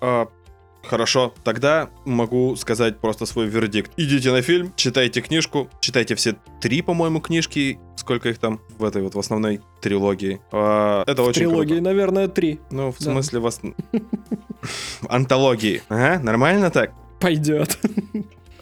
А, 0.01 0.27
Хорошо, 0.83 1.33
тогда 1.43 1.89
могу 2.05 2.55
сказать 2.55 2.99
просто 2.99 3.25
свой 3.25 3.47
вердикт. 3.47 3.91
Идите 3.97 4.31
на 4.31 4.41
фильм, 4.41 4.71
читайте 4.75 5.21
книжку, 5.21 5.69
читайте 5.81 6.15
все 6.15 6.35
три, 6.61 6.81
по-моему, 6.81 7.19
книжки, 7.19 7.79
сколько 7.95 8.29
их 8.29 8.39
там 8.39 8.59
в 8.77 8.83
этой 8.83 9.01
вот 9.03 9.13
в 9.13 9.19
основной 9.19 9.61
трилогии. 9.81 10.39
А, 10.51 11.03
это 11.05 11.21
В 11.23 11.27
очень 11.27 11.41
трилогии, 11.41 11.67
круто. 11.75 11.83
наверное, 11.83 12.27
три. 12.27 12.59
Ну, 12.71 12.91
в 12.91 12.97
Да. 12.99 13.11
смысле 13.11 13.39
вас... 13.39 13.61
Антологии. 15.09 15.81
Ага, 15.89 16.19
нормально 16.23 16.69
так? 16.71 16.93
Пойдет. 17.19 17.77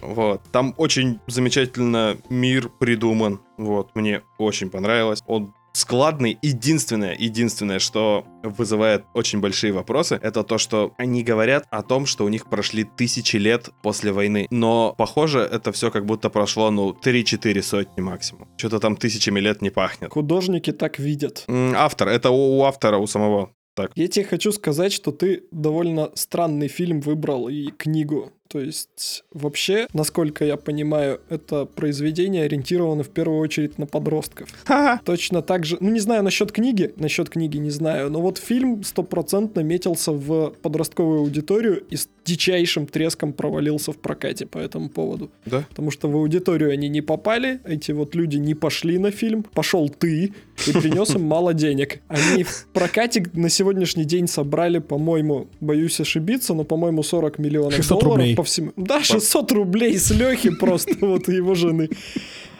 Вот. 0.00 0.42
Там 0.52 0.74
очень 0.76 1.18
замечательно 1.26 2.16
мир 2.30 2.68
придуман. 2.78 3.40
Вот. 3.56 3.94
Мне 3.94 4.22
очень 4.38 4.70
понравилось. 4.70 5.22
Он 5.26 5.52
складный. 5.78 6.38
Единственное, 6.42 7.14
единственное, 7.18 7.78
что 7.78 8.24
вызывает 8.42 9.04
очень 9.14 9.40
большие 9.40 9.72
вопросы, 9.72 10.18
это 10.22 10.42
то, 10.42 10.58
что 10.58 10.94
они 10.98 11.22
говорят 11.22 11.64
о 11.70 11.82
том, 11.82 12.06
что 12.06 12.24
у 12.24 12.28
них 12.28 12.48
прошли 12.48 12.84
тысячи 12.84 13.36
лет 13.36 13.70
после 13.82 14.12
войны. 14.12 14.46
Но, 14.50 14.94
похоже, 14.98 15.40
это 15.40 15.72
все 15.72 15.90
как 15.90 16.06
будто 16.06 16.30
прошло, 16.30 16.70
ну, 16.70 16.90
3-4 16.90 17.62
сотни 17.62 18.00
максимум. 18.00 18.48
Что-то 18.56 18.80
там 18.80 18.96
тысячами 18.96 19.40
лет 19.40 19.62
не 19.62 19.70
пахнет. 19.70 20.12
Художники 20.12 20.72
так 20.72 20.98
видят. 20.98 21.44
Автор, 21.48 22.08
это 22.08 22.30
у, 22.30 22.58
у 22.58 22.64
автора, 22.64 22.98
у 22.98 23.06
самого. 23.06 23.50
Так. 23.78 23.92
Я 23.94 24.08
тебе 24.08 24.24
хочу 24.24 24.50
сказать, 24.50 24.92
что 24.92 25.12
ты 25.12 25.44
довольно 25.52 26.10
странный 26.14 26.66
фильм 26.66 27.00
выбрал 27.00 27.48
и 27.48 27.70
книгу. 27.70 28.32
То 28.48 28.60
есть, 28.60 29.24
вообще, 29.32 29.86
насколько 29.92 30.44
я 30.44 30.56
понимаю, 30.56 31.20
это 31.28 31.66
произведение 31.66 32.44
ориентировано 32.44 33.02
в 33.02 33.10
первую 33.10 33.40
очередь 33.40 33.78
на 33.78 33.86
подростков. 33.86 34.48
Ха-ха. 34.64 35.00
Точно 35.04 35.42
так 35.42 35.66
же, 35.66 35.76
ну 35.80 35.90
не 35.90 36.00
знаю 36.00 36.22
насчет 36.22 36.50
книги, 36.50 36.92
насчет 36.96 37.28
книги 37.28 37.58
не 37.58 37.70
знаю, 37.70 38.10
но 38.10 38.22
вот 38.22 38.38
фильм 38.38 38.82
стопроцентно 38.84 39.60
метился 39.60 40.12
в 40.12 40.54
подростковую 40.62 41.20
аудиторию 41.20 41.84
и 41.90 41.96
с 41.96 42.08
дичайшим 42.24 42.86
треском 42.86 43.32
провалился 43.32 43.92
в 43.92 43.98
прокате 43.98 44.46
по 44.46 44.58
этому 44.58 44.88
поводу. 44.88 45.30
Да? 45.44 45.64
Потому 45.68 45.90
что 45.90 46.08
в 46.08 46.16
аудиторию 46.16 46.70
они 46.70 46.88
не 46.88 47.02
попали, 47.02 47.60
эти 47.64 47.92
вот 47.92 48.14
люди 48.14 48.36
не 48.36 48.54
пошли 48.54 48.98
на 48.98 49.10
фильм, 49.10 49.42
пошел 49.42 49.88
ты 49.90 50.32
и 50.66 50.72
принес 50.72 51.14
им 51.14 51.22
мало 51.22 51.52
денег. 51.54 52.00
Они 52.08 52.44
в 52.44 52.66
прокате 52.72 53.24
на 53.34 53.48
сегодняшний 53.50 54.04
день 54.04 54.26
собрали, 54.26 54.78
по-моему, 54.78 55.48
боюсь 55.60 56.00
ошибиться, 56.00 56.54
но, 56.54 56.64
по-моему, 56.64 57.02
40 57.02 57.38
миллионов 57.38 57.74
600 57.74 58.00
долларов 58.00 58.18
рублей. 58.18 58.37
По 58.38 58.44
всему. 58.44 58.72
Да, 58.76 59.02
600 59.02 59.50
рублей 59.50 59.98
с 59.98 60.12
Лехи 60.12 60.50
просто, 60.50 60.94
вот 61.00 61.26
его 61.26 61.56
жены. 61.56 61.90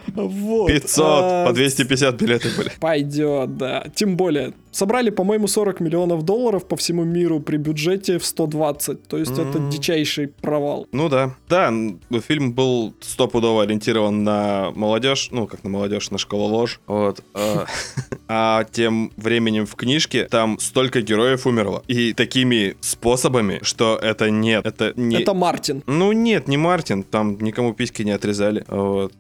Вот. 0.08 0.66
500, 0.66 1.04
А, 1.06 1.46
по 1.46 1.52
250 1.52 2.16
билеты 2.16 2.48
были. 2.56 2.72
Пойдет, 2.80 3.56
да. 3.56 3.84
Тем 3.94 4.16
более, 4.16 4.54
собрали, 4.78 5.10
по-моему, 5.10 5.48
40 5.48 5.80
миллионов 5.80 6.22
долларов 6.22 6.66
по 6.66 6.76
всему 6.76 7.04
миру 7.04 7.40
при 7.40 7.56
бюджете 7.56 8.18
в 8.18 8.24
120. 8.24 9.08
То 9.08 9.18
есть 9.18 9.32
это 9.32 9.58
М. 9.58 9.70
дичайший 9.70 10.28
провал. 10.28 10.86
Ну 10.92 11.08
да. 11.08 11.34
Да, 11.48 11.68
м, 11.68 12.00
фильм 12.26 12.52
был 12.52 12.94
стопудово 13.00 13.64
ориентирован 13.64 14.22
на 14.24 14.70
молодежь, 14.74 15.28
ну, 15.32 15.46
как 15.46 15.64
на 15.64 15.70
молодежь, 15.70 16.10
на 16.10 16.18
школу 16.18 16.44
ложь. 16.46 16.80
Вот. 16.86 17.20
а, 17.34 17.66
А 18.28 18.64
тем 18.70 19.10
временем 19.16 19.66
в 19.66 19.74
книжке 19.74 20.26
там 20.30 20.58
столько 20.60 21.00
героев 21.00 21.46
умерло. 21.46 21.82
И 21.88 22.12
такими 22.12 22.76
способами, 22.80 23.58
что 23.62 23.96
это 24.00 24.30
нет. 24.30 24.64
Это 24.66 24.92
не... 24.96 25.16
Это 25.16 25.34
Мартин. 25.34 25.82
Ну 25.86 26.12
нет, 26.12 26.46
не 26.46 26.56
Мартин, 26.56 27.02
там 27.02 27.38
никому 27.40 27.72
письки 27.74 28.02
не 28.02 28.12
отрезали. 28.12 28.64
Вот. 28.68 29.12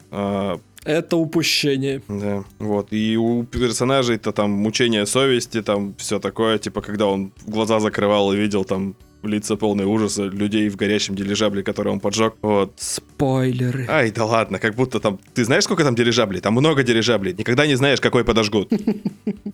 Это 0.88 1.18
упущение. 1.18 2.00
да, 2.08 2.44
вот. 2.58 2.88
И 2.92 3.16
у 3.18 3.44
персонажей-то 3.44 4.32
там 4.32 4.50
мучение 4.50 5.04
совести, 5.04 5.60
там 5.60 5.94
все 5.98 6.18
такое, 6.18 6.58
типа, 6.58 6.80
когда 6.80 7.06
он 7.06 7.30
глаза 7.46 7.78
закрывал 7.78 8.32
и 8.32 8.36
видел 8.36 8.64
там 8.64 8.94
лица 9.22 9.56
полные 9.56 9.86
ужаса 9.86 10.24
людей 10.24 10.68
в 10.68 10.76
горящем 10.76 11.14
дирижабле, 11.14 11.62
который 11.62 11.92
он 11.92 12.00
поджег. 12.00 12.34
Вот. 12.42 12.72
Спойлеры. 12.76 13.86
Ай, 13.88 14.10
да 14.10 14.24
ладно, 14.24 14.58
как 14.58 14.74
будто 14.74 15.00
там... 15.00 15.18
Ты 15.34 15.44
знаешь, 15.44 15.64
сколько 15.64 15.84
там 15.84 15.94
дирижаблей? 15.94 16.40
Там 16.40 16.54
много 16.54 16.82
дирижаблей. 16.82 17.34
Никогда 17.36 17.66
не 17.66 17.74
знаешь, 17.74 18.00
какой 18.00 18.24
подожгут. 18.24 18.70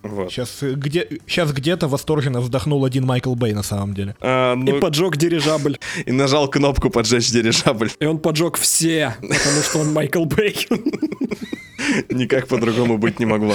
Вот. 0.03 0.31
Сейчас, 0.31 0.61
э, 0.61 0.73
где, 0.75 1.19
сейчас 1.25 1.51
где-то 1.51 1.87
восторженно 1.87 2.39
вздохнул 2.39 2.85
один 2.85 3.05
Майкл 3.05 3.33
Бэй 3.33 3.53
на 3.53 3.63
самом 3.63 3.95
деле. 3.95 4.15
А, 4.21 4.53
И 4.53 4.57
ну, 4.57 4.79
поджег 4.79 5.17
дирижабль. 5.17 5.79
и 6.05 6.11
нажал 6.11 6.47
кнопку 6.47 6.91
поджечь 6.91 7.31
дирижабль. 7.31 7.89
И 7.99 8.05
он 8.05 8.19
поджег 8.19 8.57
все, 8.57 9.15
потому 9.19 9.61
что 9.63 9.79
он 9.79 9.93
Майкл 9.93 10.25
Бэй. 10.25 10.55
Никак 12.09 12.47
по-другому 12.47 12.97
быть 12.97 13.19
не 13.19 13.25
могло. 13.25 13.53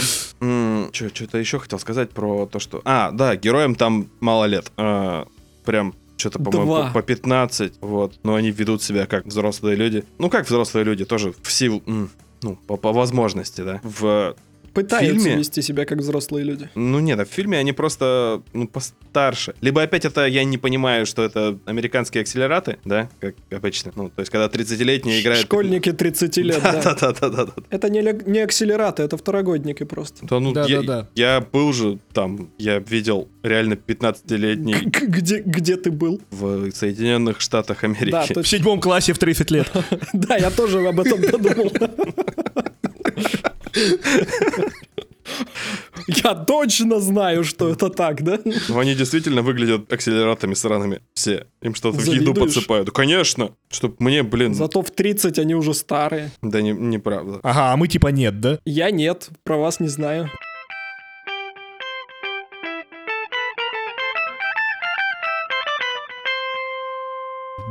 Что-то 0.93 1.39
еще 1.39 1.59
хотел 1.59 1.79
сказать 1.79 2.11
про 2.11 2.47
то, 2.47 2.59
что... 2.59 2.83
А, 2.85 3.11
да, 3.11 3.37
героям 3.37 3.75
там 3.75 4.09
мало 4.21 4.45
лет. 4.45 4.71
А, 4.77 5.27
Прям 5.65 5.95
что-то, 6.17 6.39
по-моему, 6.39 6.89
по 6.89 6.95
по 6.95 7.03
15. 7.03 7.75
Вот. 7.81 8.19
Но 8.23 8.35
они 8.35 8.51
ведут 8.51 8.83
себя 8.83 9.07
как 9.07 9.27
взрослые 9.27 9.77
люди. 9.77 10.05
Ну, 10.19 10.29
как 10.31 10.47
взрослые 10.47 10.85
люди, 10.85 11.05
тоже 11.05 11.35
в 11.43 11.53
силу... 11.53 11.83
Ну, 12.43 12.57
по, 12.67 12.77
по 12.77 12.93
возможности, 12.93 13.61
да. 13.61 13.81
В 13.83 14.35
Пытаются 14.75 15.25
фильме? 15.25 15.39
вести 15.39 15.63
себя 15.63 15.85
как 15.85 15.99
взрослые 15.99 16.45
люди. 16.45 16.69
Ну 16.75 17.01
нет, 17.01 17.19
а 17.19 17.25
в 17.25 17.29
фильме 17.29 17.59
они 17.59 17.73
просто 17.73 18.43
ну, 18.53 18.69
постарше. 18.69 19.55
Либо 19.61 19.83
опять 19.83 20.05
это 20.05 20.27
я 20.27 20.45
не 20.45 20.59
понимаю, 20.59 21.07
что 21.07 21.23
это 21.25 21.59
американские 21.67 22.23
акселераты, 22.23 22.79
да, 22.85 23.09
как 23.21 23.35
обычно. 23.51 23.93
Ну, 23.97 24.09
то 24.11 24.21
есть, 24.21 24.31
когда 24.31 24.47
30-летние 24.47 25.21
играют... 25.21 25.45
Школьники 25.47 25.93
30 25.93 26.37
лет, 26.39 26.61
да. 26.63 26.81
Да-да-да-да-да. 26.83 27.53
Это 27.71 27.89
не, 27.91 28.01
не 28.31 28.39
акселераты, 28.41 29.03
это 29.03 29.17
второгодники 29.17 29.85
просто. 29.85 30.27
Да, 30.27 30.39
ну, 30.41 30.53
Да, 30.53 30.65
я, 30.67 30.83
да, 30.83 30.87
да. 31.03 31.09
я 31.15 31.41
был 31.41 31.73
же 31.73 31.99
там, 32.13 32.51
я 32.59 32.79
видел 32.79 33.29
реально 33.43 33.75
15-летний 33.75 34.75
Г- 34.75 35.07
Где, 35.07 35.41
где 35.41 35.77
ты 35.77 35.91
был? 35.91 36.21
в 36.31 36.71
Соединенных 36.73 37.41
Штатах 37.41 37.85
Америки. 37.85 38.11
Да, 38.13 38.23
В 38.23 38.29
точно. 38.29 38.45
седьмом 38.45 38.81
классе 38.81 39.13
в 39.13 39.19
30 39.19 39.51
лет. 39.51 39.71
Да, 40.13 40.37
я 40.37 40.51
тоже 40.51 40.87
об 40.87 41.01
этом 41.01 41.21
подумал. 41.23 41.73
Я 46.07 46.35
точно 46.35 47.01
знаю, 47.01 47.45
что 47.45 47.69
это 47.69 47.89
так, 47.89 48.23
да? 48.23 48.39
Ну, 48.69 48.79
они 48.79 48.95
действительно 48.95 49.43
выглядят 49.43 49.93
акселератами 49.93 50.55
сраными. 50.55 51.03
Все. 51.15 51.47
Им 51.63 51.75
что-то 51.75 51.99
в 51.99 52.05
еду 52.07 52.35
подсыпают. 52.35 52.87
Да, 52.87 52.93
конечно. 52.93 53.51
Чтоб 53.71 54.01
мне, 54.01 54.23
блин, 54.23 54.55
Зато 54.55 54.83
в 54.83 54.91
30 54.91 55.39
они 55.39 55.55
уже 55.55 55.73
старые. 55.75 56.31
да 56.43 56.63
не, 56.63 56.73
неправда. 56.73 57.39
Ага, 57.43 57.73
а 57.73 57.77
мы 57.77 57.87
типа 57.87 58.09
нет, 58.09 58.41
да? 58.41 58.59
Я 58.65 58.91
нет, 58.91 59.29
про 59.45 59.57
вас 59.57 59.79
не 59.81 59.89
знаю. 59.89 60.31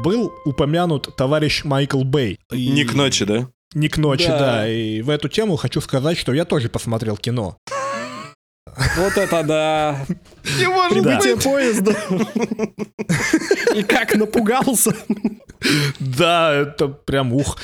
Был 0.04 0.32
упомянут 0.46 1.16
товарищ 1.18 1.64
Майкл 1.66 2.04
Бэй. 2.04 2.40
И- 2.52 2.70
Не 2.70 2.86
к 2.86 2.94
ночи, 2.94 3.26
да? 3.26 3.50
Не 3.74 3.88
к 3.90 3.98
ночи, 3.98 4.28
Да. 4.28 4.40
да. 4.40 4.68
И 4.70 5.02
в 5.02 5.10
эту 5.10 5.30
тему 5.30 5.56
хочу 5.56 5.80
сказать, 5.82 6.18
что 6.18 6.34
я 6.34 6.46
тоже 6.46 6.70
посмотрел 6.70 7.18
кино. 7.18 7.58
Вот 8.98 9.18
это 9.18 9.44
да. 9.44 10.06
Не 10.60 10.68
может 10.68 10.94
Прибытие 10.94 11.38
поезда. 11.38 11.94
И 13.76 13.84
как 13.84 14.16
напугался. 14.16 14.96
Да, 16.00 16.54
это 16.54 16.88
прям 16.88 17.34
ух. 17.34 17.58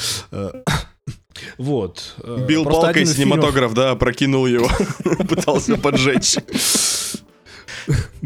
Вот. 1.57 2.15
Бил 2.47 2.63
просто 2.63 2.81
палкой 2.81 3.03
фильмов- 3.03 3.15
синематограф, 3.15 3.73
да, 3.73 3.91
опрокинул 3.91 4.45
его. 4.47 4.69
Пытался 5.29 5.77
поджечь. 5.77 6.35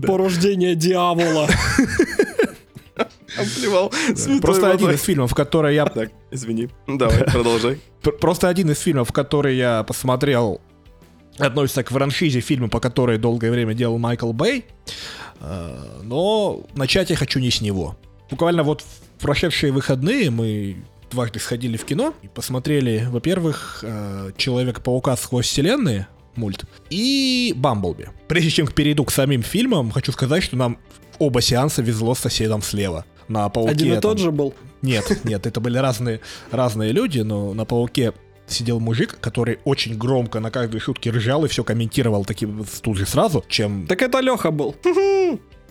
Порождение 0.01 0.75
дьявола. 0.75 1.47
Обливал 3.37 3.91
Просто 4.41 4.71
один 4.71 4.91
из 4.91 5.01
фильмов, 5.01 5.33
который 5.33 5.75
я 5.75 5.85
Так, 5.85 6.11
извини. 6.31 6.69
Давай, 6.87 7.23
продолжай. 7.25 7.79
Просто 8.19 8.49
один 8.49 8.71
из 8.71 8.79
фильмов, 8.79 9.11
который 9.11 9.55
я 9.57 9.83
посмотрел, 9.83 10.61
относится 11.37 11.83
к 11.83 11.89
франшизе 11.89 12.41
фильма, 12.41 12.69
по 12.69 12.79
которой 12.79 13.17
долгое 13.17 13.51
время 13.51 13.73
делал 13.73 13.97
Майкл 13.97 14.31
Бэй. 14.33 14.65
Э, 15.39 16.01
Но 16.03 16.65
начать 16.75 17.09
я 17.09 17.15
хочу 17.15 17.39
не 17.39 17.51
с 17.51 17.61
него. 17.61 17.97
Буквально 18.29 18.63
вот 18.63 18.81
в 18.81 19.21
прошедшие 19.21 19.71
выходные 19.71 20.29
мы 20.29 20.77
дважды 21.11 21.39
сходили 21.39 21.77
в 21.77 21.85
кино 21.85 22.13
и 22.21 22.27
посмотрели, 22.27 23.07
во-первых, 23.09 23.79
э, 23.83 24.31
Человека-паука 24.37 25.15
сквозь 25.17 25.47
вселенные, 25.47 26.07
мульт, 26.35 26.65
и 26.89 27.53
Бамблби. 27.55 28.09
Прежде 28.27 28.51
чем 28.51 28.67
перейду 28.67 29.03
к 29.05 29.11
самим 29.11 29.41
фильмам, 29.41 29.91
хочу 29.91 30.11
сказать, 30.11 30.43
что 30.43 30.55
нам 30.55 30.77
оба 31.19 31.41
сеанса 31.41 31.81
везло 31.81 32.15
с 32.15 32.19
соседом 32.19 32.61
слева. 32.61 33.05
На 33.27 33.47
пауке. 33.49 33.71
Один 33.71 33.87
и 33.89 33.91
там- 33.93 34.01
тот 34.01 34.17
же 34.19 34.31
был. 34.31 34.53
нет, 34.81 35.19
нет, 35.23 35.45
это 35.45 35.59
были 35.59 35.77
разные, 35.77 36.19
разные 36.51 36.91
люди, 36.91 37.19
но 37.19 37.53
на 37.53 37.65
пауке 37.65 38.13
сидел 38.47 38.79
мужик, 38.79 39.17
который 39.21 39.59
очень 39.65 39.95
громко 39.97 40.39
на 40.39 40.49
каждой 40.49 40.79
шутке 40.79 41.11
ржал 41.11 41.45
и 41.45 41.47
все 41.47 41.63
комментировал 41.63 42.25
таким 42.25 42.65
тут 42.81 42.97
же 42.97 43.05
сразу, 43.05 43.43
чем, 43.47 43.85
Так 43.87 44.01
это 44.01 44.19
Леха 44.19 44.49
был. 44.49 44.75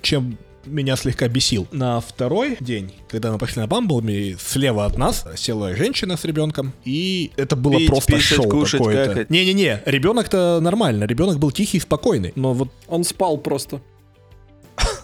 чем 0.02 0.38
меня 0.64 0.96
слегка 0.96 1.28
бесил. 1.28 1.66
На 1.72 2.00
второй 2.00 2.56
день, 2.60 2.92
когда 3.08 3.32
мы 3.32 3.38
пошли 3.38 3.62
на 3.62 3.66
Бамблби, 3.66 4.36
слева 4.38 4.84
от 4.84 4.98
нас 4.98 5.24
села 5.36 5.74
женщина 5.74 6.16
с 6.16 6.24
ребенком, 6.24 6.72
и 6.84 7.32
это 7.36 7.56
было 7.56 7.78
Пить, 7.78 7.88
просто 7.88 8.12
писать, 8.12 8.36
шоу 8.36 8.48
кушать, 8.48 8.78
какое-то. 8.78 9.26
Не-не-не, 9.32 9.82
ребенок-то 9.86 10.60
нормально, 10.60 11.04
ребенок 11.04 11.38
был 11.38 11.50
тихий 11.50 11.78
и 11.78 11.80
спокойный, 11.80 12.32
но 12.36 12.52
вот 12.52 12.68
Он 12.86 13.02
спал 13.04 13.38
просто. 13.38 13.80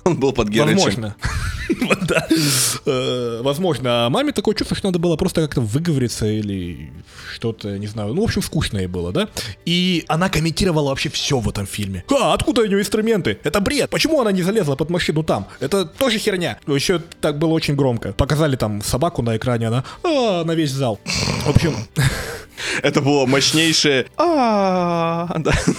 Он 0.04 0.16
был 0.16 0.32
под 0.32 0.48
Герычем. 0.48 0.74
возможно. 0.76 1.16
Да. 2.08 2.26
Э, 2.86 3.40
Возможно, 3.42 4.06
а 4.06 4.10
маме 4.10 4.32
такое 4.32 4.54
чувство, 4.54 4.76
что 4.76 4.88
надо 4.88 4.98
было 4.98 5.16
просто 5.16 5.40
как-то 5.40 5.62
выговориться 5.62 6.26
или 6.26 6.92
что-то, 7.32 7.78
не 7.78 7.86
знаю. 7.86 8.12
Ну, 8.12 8.20
в 8.20 8.24
общем, 8.24 8.42
скучно 8.42 8.78
ей 8.78 8.86
было, 8.86 9.12
да? 9.12 9.28
И 9.64 10.04
она 10.08 10.28
комментировала 10.28 10.90
вообще 10.90 11.08
все 11.08 11.38
в 11.40 11.48
этом 11.48 11.66
фильме. 11.66 12.04
А, 12.10 12.34
откуда 12.34 12.62
у 12.62 12.66
нее 12.66 12.80
инструменты? 12.80 13.38
Это 13.44 13.60
бред. 13.60 13.88
Почему 13.90 14.20
она 14.20 14.30
не 14.32 14.42
залезла 14.42 14.76
под 14.76 14.90
машину 14.90 15.22
там? 15.22 15.46
Это 15.60 15.86
тоже 15.86 16.18
херня. 16.18 16.58
Еще 16.66 17.00
так 17.20 17.38
было 17.38 17.52
очень 17.52 17.74
громко. 17.76 18.12
Показали 18.12 18.56
там 18.56 18.82
собаку 18.82 19.22
на 19.22 19.36
экране, 19.36 19.68
она 19.68 19.84
а, 20.02 20.44
на 20.44 20.52
весь 20.52 20.70
зал. 20.70 21.00
В 21.46 21.48
общем, 21.50 21.74
Это 22.82 23.00
было 23.00 23.26
мощнейшее 23.26 24.06
а 24.16 25.28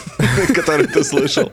которое 0.56 0.88
ты 0.88 1.04
слышал. 1.04 1.52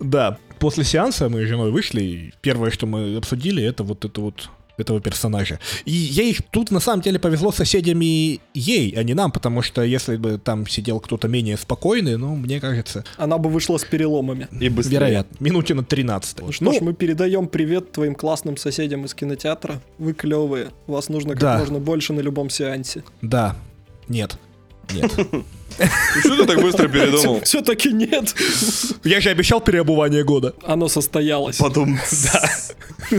Да, 0.00 0.38
после 0.58 0.84
сеанса 0.84 1.28
мы 1.28 1.44
с 1.44 1.48
женой 1.48 1.70
вышли, 1.70 2.02
и 2.02 2.32
первое, 2.40 2.70
что 2.70 2.86
мы 2.86 3.16
обсудили, 3.16 3.62
это 3.62 3.82
вот 3.84 4.04
это 4.04 4.20
вот 4.20 4.48
этого 4.78 5.00
персонажа. 5.00 5.58
И 5.86 5.90
ей 5.90 6.36
тут 6.50 6.70
на 6.70 6.80
самом 6.80 7.00
деле 7.00 7.18
повезло 7.18 7.50
с 7.50 7.56
соседями 7.56 8.40
ей, 8.52 8.92
а 8.94 9.02
не 9.04 9.14
нам, 9.14 9.32
потому 9.32 9.62
что 9.62 9.82
если 9.82 10.16
бы 10.16 10.36
там 10.38 10.66
сидел 10.66 11.00
кто-то 11.00 11.28
менее 11.28 11.56
спокойный, 11.56 12.18
ну, 12.18 12.36
мне 12.36 12.60
кажется, 12.60 13.02
Она 13.16 13.38
бы 13.38 13.48
вышла 13.48 13.78
с 13.78 13.84
переломами. 13.84 14.48
И 14.60 14.68
быстрее. 14.68 14.96
вероятно, 14.98 15.34
минуте 15.40 15.72
на 15.72 15.82
13. 15.82 16.40
Ну 16.42 16.52
что 16.52 16.72
ж, 16.74 16.80
мы 16.82 16.92
передаем 16.92 17.48
привет 17.48 17.92
твоим 17.92 18.14
классным 18.14 18.58
соседям 18.58 19.06
из 19.06 19.14
кинотеатра. 19.14 19.80
Вы 19.96 20.12
клевые. 20.12 20.68
Вас 20.86 21.08
нужно 21.08 21.30
как 21.32 21.40
Да. 21.40 21.58
можно 21.58 21.78
больше 21.78 22.12
на 22.12 22.20
любом 22.20 22.50
сеансе. 22.50 23.02
Да, 23.22 23.56
нет, 24.08 24.38
нет. 24.92 25.12
Ну, 25.32 25.44
Что 26.20 26.36
ты 26.36 26.46
так 26.46 26.60
быстро 26.62 26.88
передумал? 26.88 27.40
Все-таки 27.42 27.92
нет. 27.92 28.34
Я 29.04 29.20
же 29.20 29.30
обещал 29.30 29.60
переобувание 29.60 30.24
года. 30.24 30.54
Оно 30.64 30.88
состоялось. 30.88 31.58
Потом... 31.58 31.98
Э, 33.10 33.18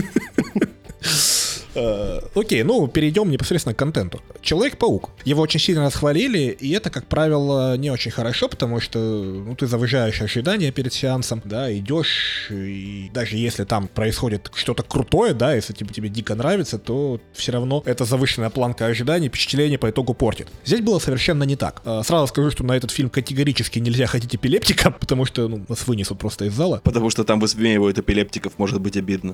Окей, 2.34 2.62
ну 2.62 2.86
перейдем 2.88 3.30
непосредственно 3.30 3.74
к 3.74 3.78
контенту. 3.78 4.20
Человек-паук. 4.40 5.10
Его 5.24 5.42
очень 5.42 5.60
сильно 5.60 5.84
расхвалили, 5.84 6.56
и 6.60 6.70
это, 6.72 6.90
как 6.90 7.06
правило, 7.06 7.76
не 7.76 7.90
очень 7.90 8.10
хорошо, 8.10 8.48
потому 8.48 8.80
что 8.80 8.98
ну, 8.98 9.54
ты 9.54 9.66
завышаешь 9.66 10.20
ожидания 10.22 10.72
перед 10.72 10.92
сеансом, 10.92 11.42
да, 11.44 11.72
идешь, 11.76 12.48
и 12.50 13.10
даже 13.12 13.36
если 13.36 13.64
там 13.64 13.88
происходит 13.88 14.50
что-то 14.54 14.82
крутое, 14.82 15.34
да, 15.34 15.54
если 15.54 15.72
тебе, 15.72 15.92
тебе 15.92 16.08
дико 16.08 16.34
нравится, 16.34 16.78
то 16.78 17.20
все 17.32 17.52
равно 17.52 17.82
эта 17.84 18.04
завышенная 18.04 18.50
планка 18.50 18.86
ожиданий, 18.86 19.28
впечатление 19.28 19.78
по 19.78 19.90
итогу 19.90 20.14
портит. 20.14 20.48
Здесь 20.64 20.80
было 20.80 20.98
совершенно 20.98 21.44
не 21.44 21.56
так. 21.56 21.82
Э, 21.84 22.02
Сразу 22.04 22.26
скажу, 22.28 22.50
что 22.50 22.64
на 22.64 22.72
этот 22.72 22.90
фильм 22.90 23.10
категорически 23.10 23.78
нельзя 23.78 24.06
ходить 24.06 24.34
эпилептиком, 24.34 24.92
потому 25.00 25.24
что 25.24 25.48
ну, 25.48 25.64
нас 25.68 25.86
вынесут 25.86 26.18
просто 26.18 26.46
из 26.46 26.54
зала. 26.54 26.80
Потому 26.84 27.10
что 27.10 27.24
там 27.24 27.40
высмеивают 27.40 27.98
эпилептиков, 27.98 28.58
может 28.58 28.80
быть 28.80 28.96
обидно. 28.96 29.32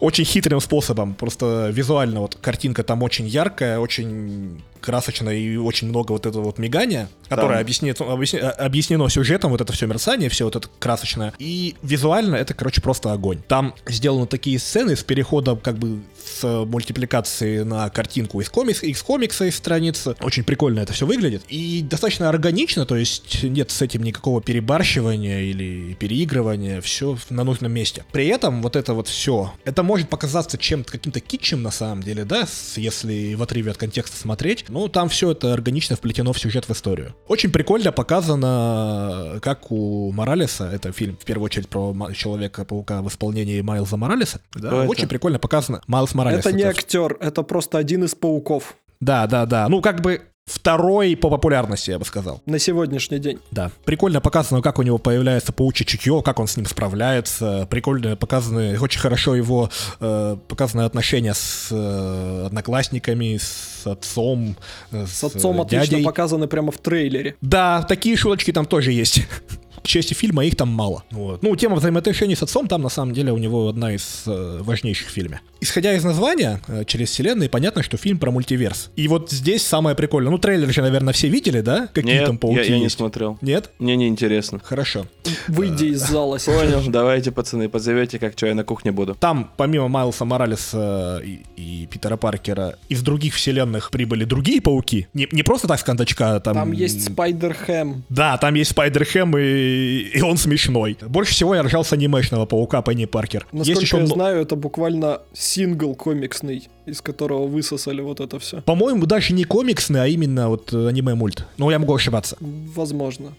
Очень 0.00 0.24
хитрым 0.24 0.60
способом. 0.60 1.14
Просто 1.26 1.70
визуально 1.72 2.20
вот 2.20 2.36
картинка 2.36 2.84
там 2.84 3.02
очень 3.02 3.26
яркая, 3.26 3.80
очень 3.80 4.62
красочная 4.86 5.34
и 5.34 5.56
очень 5.56 5.88
много 5.88 6.12
вот 6.12 6.26
этого 6.26 6.44
вот 6.44 6.58
мигания, 6.58 7.08
которое 7.28 7.54
Там- 7.54 7.60
объяснит, 7.60 8.00
объясни- 8.00 8.38
объяснено 8.38 9.08
сюжетом, 9.08 9.50
вот 9.50 9.60
это 9.60 9.72
все 9.72 9.86
мерцание, 9.86 10.28
все 10.30 10.44
вот 10.44 10.54
это 10.54 10.68
красочное. 10.78 11.34
И 11.40 11.74
визуально 11.82 12.36
это, 12.36 12.54
короче, 12.54 12.80
просто 12.80 13.12
огонь. 13.12 13.40
Там 13.48 13.74
сделаны 13.88 14.26
такие 14.26 14.58
сцены 14.60 14.94
с 14.94 15.02
переходом 15.02 15.58
как 15.58 15.76
бы 15.78 16.00
с 16.24 16.44
мультипликации 16.64 17.62
на 17.62 17.90
картинку 17.90 18.40
из, 18.40 18.48
комикс, 18.48 18.82
из 18.84 19.02
комикса, 19.02 19.46
из 19.46 19.56
страницы. 19.56 20.14
Очень 20.20 20.44
прикольно 20.44 20.80
это 20.80 20.92
все 20.92 21.04
выглядит. 21.04 21.42
И 21.48 21.82
достаточно 21.82 22.28
органично, 22.28 22.86
то 22.86 22.96
есть 22.96 23.42
нет 23.42 23.70
с 23.72 23.82
этим 23.82 24.02
никакого 24.04 24.40
перебарщивания 24.40 25.40
или 25.40 25.94
переигрывания, 25.94 26.80
все 26.80 27.18
на 27.30 27.42
нужном 27.42 27.72
месте. 27.72 28.04
При 28.12 28.28
этом 28.28 28.62
вот 28.62 28.76
это 28.76 28.94
вот 28.94 29.08
все, 29.08 29.52
это 29.64 29.82
может 29.82 30.08
показаться 30.08 30.58
чем-то 30.58 30.92
каким-то 30.92 31.20
китчем 31.20 31.62
на 31.62 31.70
самом 31.70 32.02
деле, 32.02 32.24
да, 32.24 32.46
если 32.76 33.34
в 33.34 33.42
отрыве 33.42 33.72
от 33.72 33.76
контекста 33.76 34.16
смотреть. 34.16 34.68
Ну, 34.76 34.88
там 34.88 35.08
все 35.08 35.30
это 35.30 35.54
органично 35.54 35.96
вплетено 35.96 36.34
в 36.34 36.38
сюжет 36.38 36.68
в 36.68 36.70
историю. 36.70 37.14
Очень 37.28 37.50
прикольно 37.50 37.92
показано, 37.92 39.38
как 39.40 39.72
у 39.72 40.12
Моралеса, 40.12 40.68
это 40.70 40.92
фильм 40.92 41.16
в 41.16 41.24
первую 41.24 41.46
очередь 41.46 41.66
про 41.70 41.94
Человека-паука 42.12 43.00
в 43.00 43.08
исполнении 43.08 43.62
Майлза 43.62 43.96
Моралеса, 43.96 44.42
да, 44.52 44.68
Кто 44.68 44.82
это? 44.82 44.90
очень 44.90 45.08
прикольно 45.08 45.38
показано. 45.38 45.80
Майлз 45.86 46.14
Моралес. 46.14 46.40
Это 46.40 46.52
не 46.52 46.62
актер, 46.62 47.16
это 47.20 47.42
просто 47.42 47.78
один 47.78 48.04
из 48.04 48.14
пауков 48.14 48.76
Да, 49.00 49.26
да, 49.26 49.46
да. 49.46 49.66
Ну, 49.70 49.80
как 49.80 50.02
бы 50.02 50.20
второй 50.46 51.16
по 51.16 51.28
популярности, 51.28 51.90
я 51.90 51.98
бы 51.98 52.04
сказал. 52.04 52.40
на 52.46 52.58
сегодняшний 52.58 53.18
день. 53.18 53.38
Да. 53.50 53.70
Прикольно 53.84 54.20
показано, 54.20 54.62
как 54.62 54.78
у 54.78 54.82
него 54.82 54.98
появляется 54.98 55.52
паучье 55.52 55.84
чутье, 55.84 56.22
как 56.24 56.38
он 56.38 56.46
с 56.46 56.56
ним 56.56 56.66
справляется. 56.66 57.66
Прикольно 57.68 58.16
показаны, 58.16 58.78
очень 58.78 59.00
хорошо 59.00 59.34
его 59.34 59.70
э, 60.00 60.36
показаны 60.48 60.82
отношения 60.82 61.34
с 61.34 61.68
э, 61.70 62.44
одноклассниками, 62.46 63.38
с 63.38 63.86
отцом, 63.86 64.56
э, 64.92 65.06
С 65.06 65.24
отцом 65.24 65.58
э, 65.60 65.62
отлично 65.64 65.86
дядей. 65.90 66.04
показаны 66.04 66.46
прямо 66.46 66.70
в 66.70 66.78
трейлере. 66.78 67.34
Да, 67.40 67.82
такие 67.82 68.16
шуточки 68.16 68.52
там 68.52 68.66
тоже 68.66 68.92
есть. 68.92 69.22
Части 69.86 70.14
фильма 70.14 70.44
их 70.44 70.56
там 70.56 70.68
мало. 70.68 71.04
Вот. 71.10 71.42
Ну, 71.42 71.54
тема 71.56 71.76
взаимоотношений 71.76 72.34
с 72.34 72.42
отцом 72.42 72.66
там, 72.66 72.82
на 72.82 72.88
самом 72.88 73.14
деле, 73.14 73.32
у 73.32 73.38
него 73.38 73.68
одна 73.68 73.94
из 73.94 74.24
э, 74.26 74.58
важнейших 74.62 75.08
в 75.08 75.10
фильме. 75.10 75.40
Исходя 75.60 75.94
из 75.94 76.04
названия, 76.04 76.60
э, 76.66 76.84
через 76.84 77.10
вселенные, 77.10 77.48
понятно, 77.48 77.82
что 77.82 77.96
фильм 77.96 78.18
про 78.18 78.30
мультиверс. 78.30 78.90
И 78.96 79.08
вот 79.08 79.30
здесь 79.30 79.62
самое 79.62 79.94
прикольное. 79.96 80.30
Ну, 80.30 80.38
трейлер 80.38 80.72
же, 80.72 80.82
наверное, 80.82 81.12
все 81.12 81.28
видели, 81.28 81.60
да? 81.60 81.88
Какие 81.92 82.14
Нет, 82.14 82.26
там 82.26 82.34
я, 82.34 82.38
пауки 82.38 82.70
я 82.70 82.76
не 82.76 82.84
есть? 82.84 82.96
смотрел. 82.96 83.38
Нет? 83.40 83.70
Мне 83.78 83.96
не 83.96 84.08
интересно. 84.08 84.60
Хорошо. 84.62 85.06
Выйди 85.48 85.86
из 85.86 86.00
зала. 86.00 86.38
Понял, 86.44 86.82
давайте, 86.88 87.30
пацаны, 87.30 87.68
позовете, 87.68 88.18
как 88.18 88.32
что 88.36 88.46
я 88.46 88.54
на 88.54 88.64
кухне 88.64 88.90
буду. 88.92 89.14
Там, 89.14 89.50
помимо 89.56 89.88
Майлса 89.88 90.24
Моралеса 90.24 91.22
и, 91.24 91.40
и 91.56 91.86
Питера 91.86 92.16
Паркера, 92.16 92.76
из 92.88 93.02
других 93.02 93.34
вселенных 93.34 93.90
прибыли 93.90 94.24
другие 94.24 94.60
пауки. 94.60 95.06
Не, 95.14 95.28
не 95.30 95.42
просто 95.42 95.68
так 95.68 95.78
с 95.78 95.84
кондачка, 95.84 96.36
а 96.36 96.40
там... 96.40 96.54
Там 96.54 96.72
есть 96.72 97.08
Spider-Ham. 97.08 98.02
Да, 98.08 98.36
там 98.38 98.54
есть 98.54 98.72
Spider-Ham, 98.72 99.40
и, 99.40 99.75
и 99.76 100.20
он 100.22 100.36
смешной. 100.36 100.96
Больше 101.02 101.32
всего 101.32 101.54
я 101.54 101.62
ржал 101.62 101.84
с 101.84 101.92
анимешного 101.92 102.46
паука 102.46 102.82
Пенни 102.82 103.04
Паркер. 103.04 103.46
Насколько 103.52 103.70
есть 103.70 103.82
еще... 103.82 103.98
я 103.98 104.06
знаю, 104.06 104.42
это 104.42 104.56
буквально 104.56 105.20
сингл 105.32 105.94
комиксный, 105.94 106.68
из 106.86 107.00
которого 107.00 107.46
высосали 107.46 108.00
вот 108.00 108.20
это 108.20 108.38
все. 108.38 108.60
По-моему, 108.62 109.06
даже 109.06 109.32
не 109.32 109.44
комиксный, 109.44 110.02
а 110.02 110.06
именно 110.06 110.48
вот 110.48 110.72
аниме-мульт. 110.72 111.46
Но 111.56 111.70
я 111.70 111.78
могу 111.78 111.94
ошибаться. 111.94 112.36
Возможно. 112.40 113.32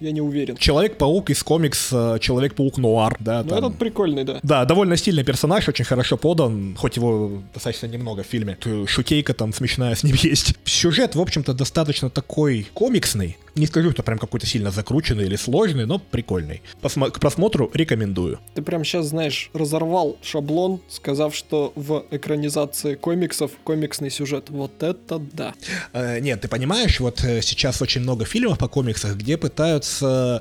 Я 0.00 0.12
не 0.12 0.20
уверен. 0.20 0.56
Человек-паук 0.56 1.30
из 1.30 1.42
комикса 1.42 2.18
Человек-паук 2.20 2.78
Нуар, 2.78 3.16
да, 3.20 3.42
Но 3.42 3.48
там- 3.50 3.58
этот 3.66 3.78
прикольный, 3.78 4.24
да. 4.24 4.40
Да, 4.42 4.64
довольно 4.64 4.96
стильный 4.96 5.24
персонаж, 5.24 5.68
очень 5.68 5.84
хорошо 5.84 6.16
подан, 6.16 6.74
хоть 6.78 6.96
его 6.96 7.42
достаточно 7.54 7.86
немного 7.86 8.22
в 8.22 8.26
фильме. 8.26 8.56
Т- 8.60 8.86
Шутейка 8.86 9.34
там 9.34 9.52
смешная 9.52 9.94
с 9.94 10.02
ним 10.02 10.16
есть. 10.22 10.54
Сюжет, 10.64 11.14
в 11.14 11.20
общем-то, 11.20 11.54
достаточно 11.54 12.10
такой 12.10 12.66
комиксный. 12.74 13.36
Не 13.54 13.66
скажу, 13.66 13.90
что 13.92 14.02
прям 14.02 14.18
какой-то 14.18 14.46
сильно 14.46 14.70
закрученный 14.70 15.24
или 15.24 15.36
сложный, 15.36 15.86
но 15.86 15.98
прикольный. 15.98 16.60
Посмо- 16.82 17.10
к 17.10 17.18
просмотру 17.20 17.70
рекомендую. 17.72 18.38
Ты 18.54 18.60
прям 18.62 18.84
сейчас, 18.84 19.06
знаешь, 19.06 19.50
разорвал 19.54 20.18
шаблон, 20.22 20.80
сказав, 20.90 21.34
что 21.34 21.72
в 21.74 22.04
экранизации 22.10 22.96
комиксов 22.96 23.50
комиксный 23.64 24.10
сюжет. 24.10 24.50
Вот 24.50 24.82
это 24.82 25.18
да. 25.18 25.54
Э, 25.94 26.20
нет, 26.20 26.42
ты 26.42 26.48
понимаешь, 26.48 27.00
вот 27.00 27.24
э, 27.24 27.40
сейчас 27.40 27.80
очень 27.80 28.02
много 28.02 28.26
фильмов 28.26 28.58
по 28.58 28.68
комиксах, 28.68 29.16
где 29.16 29.38
пытаются 29.38 29.85